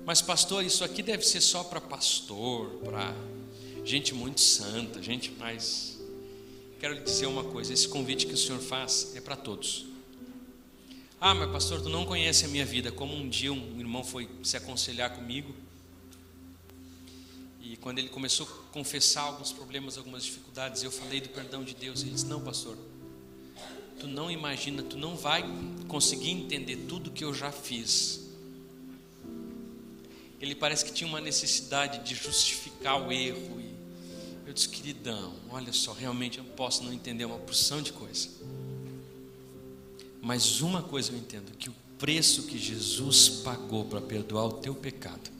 Mas, 0.05 0.21
pastor, 0.21 0.65
isso 0.65 0.83
aqui 0.83 1.03
deve 1.03 1.25
ser 1.25 1.41
só 1.41 1.63
para 1.63 1.81
pastor, 1.81 2.69
para 2.85 3.15
gente 3.85 4.15
muito 4.15 4.41
santa, 4.41 5.03
gente 5.03 5.31
mais. 5.33 5.99
Quero 6.79 6.95
lhe 6.95 7.01
dizer 7.01 7.27
uma 7.27 7.45
coisa: 7.45 7.73
esse 7.73 7.89
convite 7.89 8.27
que 8.27 8.35
o 8.35 8.39
Senhor 8.39 8.61
faz 8.61 9.13
é 9.15 9.21
para 9.21 9.37
todos. 9.37 9.87
Ah, 11.21 11.35
mas 11.35 11.51
pastor, 11.51 11.83
tu 11.83 11.89
não 11.89 12.07
conhece 12.07 12.47
a 12.47 12.49
minha 12.49 12.65
vida. 12.65 12.91
Como 12.91 13.15
um 13.15 13.29
dia 13.29 13.53
um 13.53 13.79
irmão 13.79 14.03
foi 14.03 14.29
se 14.43 14.57
aconselhar 14.57 15.15
comigo, 15.15 15.55
e 17.63 17.77
quando 17.77 17.99
ele 17.99 18.09
começou 18.09 18.47
a 18.47 18.73
confessar 18.73 19.23
alguns 19.23 19.53
problemas, 19.53 19.97
algumas 19.97 20.25
dificuldades, 20.25 20.83
eu 20.83 20.91
falei 20.91 21.21
do 21.21 21.29
perdão 21.29 21.63
de 21.63 21.75
Deus. 21.75 22.03
Ele 22.03 22.11
disse: 22.11 22.27
Não, 22.27 22.41
pastor, 22.41 22.77
tu 24.01 24.09
não 24.09 24.31
imagina, 24.31 24.83
tu 24.83 24.97
não 24.97 25.15
vai 25.17 25.45
conseguir 25.87 26.31
entender 26.31 26.77
tudo 26.89 27.11
que 27.11 27.23
eu 27.23 27.35
já 27.35 27.53
fiz. 27.53 28.29
Ele 30.41 30.55
parece 30.55 30.87
que 30.87 30.93
tinha 30.93 31.07
uma 31.07 31.21
necessidade 31.21 32.03
de 32.03 32.15
justificar 32.15 33.01
o 33.01 33.13
erro. 33.13 33.61
Eu 34.51 34.55
disse: 34.55 34.69
Queridão, 34.69 35.33
olha 35.49 35.73
só, 35.73 35.93
realmente 35.93 36.39
eu 36.39 36.45
posso 36.45 36.83
não 36.83 36.93
entender 36.93 37.25
uma 37.25 37.39
porção 37.39 37.81
de 37.81 37.93
coisa. 37.93 38.29
Mas 40.21 40.61
uma 40.61 40.83
coisa 40.83 41.13
eu 41.13 41.17
entendo: 41.17 41.57
que 41.57 41.71
o 41.71 41.75
preço 41.97 42.43
que 42.43 42.59
Jesus 42.59 43.29
pagou 43.45 43.85
para 43.85 44.01
perdoar 44.01 44.47
o 44.47 44.53
teu 44.55 44.75
pecado. 44.75 45.31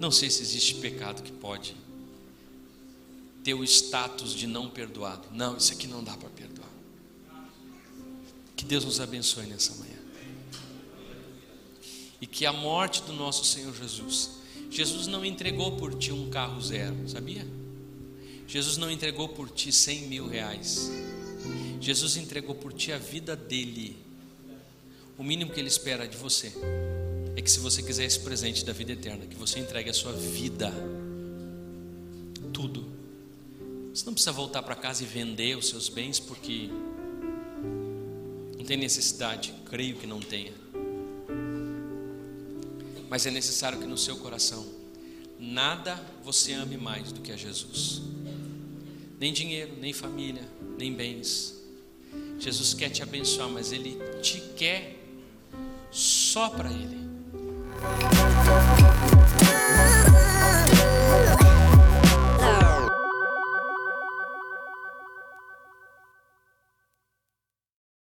Não 0.00 0.10
sei 0.10 0.28
se 0.28 0.42
existe 0.42 0.74
pecado 0.74 1.22
que 1.22 1.30
pode 1.30 1.76
ter 3.44 3.54
o 3.54 3.62
status 3.62 4.34
de 4.34 4.48
não 4.48 4.68
perdoado. 4.68 5.28
Não, 5.30 5.56
isso 5.56 5.72
aqui 5.72 5.86
não 5.86 6.02
dá 6.02 6.16
para 6.16 6.30
perdoar. 6.30 6.68
Que 8.56 8.64
Deus 8.64 8.84
nos 8.84 8.98
abençoe 9.00 9.46
nessa 9.46 9.72
manhã. 9.76 9.98
E 12.20 12.26
que 12.26 12.44
a 12.44 12.52
morte 12.52 13.02
do 13.02 13.12
nosso 13.12 13.44
Senhor 13.44 13.72
Jesus, 13.72 14.30
Jesus 14.68 15.06
não 15.06 15.24
entregou 15.24 15.76
por 15.76 15.94
ti 15.94 16.10
um 16.10 16.28
carro 16.28 16.60
zero, 16.60 17.08
sabia? 17.08 17.57
Jesus 18.48 18.78
não 18.78 18.90
entregou 18.90 19.28
por 19.28 19.50
ti 19.50 19.70
cem 19.70 20.08
mil 20.08 20.26
reais. 20.26 20.90
Jesus 21.82 22.16
entregou 22.16 22.54
por 22.54 22.72
ti 22.72 22.90
a 22.90 22.98
vida 22.98 23.36
dele. 23.36 23.94
O 25.18 25.22
mínimo 25.22 25.52
que 25.52 25.60
ele 25.60 25.68
espera 25.68 26.08
de 26.08 26.16
você 26.16 26.50
é 27.36 27.42
que 27.42 27.50
se 27.50 27.60
você 27.60 27.82
quiser 27.82 28.06
esse 28.06 28.20
presente 28.20 28.64
da 28.64 28.72
vida 28.72 28.92
eterna, 28.92 29.26
que 29.26 29.36
você 29.36 29.58
entregue 29.58 29.90
a 29.90 29.92
sua 29.92 30.12
vida, 30.12 30.72
tudo. 32.54 32.86
Você 33.92 34.06
não 34.06 34.14
precisa 34.14 34.32
voltar 34.32 34.62
para 34.62 34.74
casa 34.74 35.02
e 35.02 35.06
vender 35.06 35.54
os 35.54 35.68
seus 35.68 35.90
bens 35.90 36.18
porque 36.18 36.70
não 38.56 38.64
tem 38.64 38.78
necessidade, 38.78 39.52
creio 39.66 39.96
que 39.96 40.06
não 40.06 40.20
tenha. 40.20 40.54
Mas 43.10 43.26
é 43.26 43.30
necessário 43.30 43.78
que 43.78 43.86
no 43.86 43.98
seu 43.98 44.16
coração 44.16 44.66
nada 45.38 46.02
você 46.24 46.54
ame 46.54 46.78
mais 46.78 47.12
do 47.12 47.20
que 47.20 47.30
a 47.30 47.36
Jesus 47.36 48.17
nem 49.18 49.32
dinheiro, 49.32 49.72
nem 49.80 49.92
família, 49.92 50.48
nem 50.78 50.92
bens. 50.92 51.54
Jesus 52.38 52.72
quer 52.72 52.90
te 52.90 53.02
abençoar, 53.02 53.48
mas 53.48 53.72
Ele 53.72 53.98
te 54.22 54.40
quer 54.56 54.96
só 55.90 56.48
para 56.50 56.70
Ele. 56.70 56.98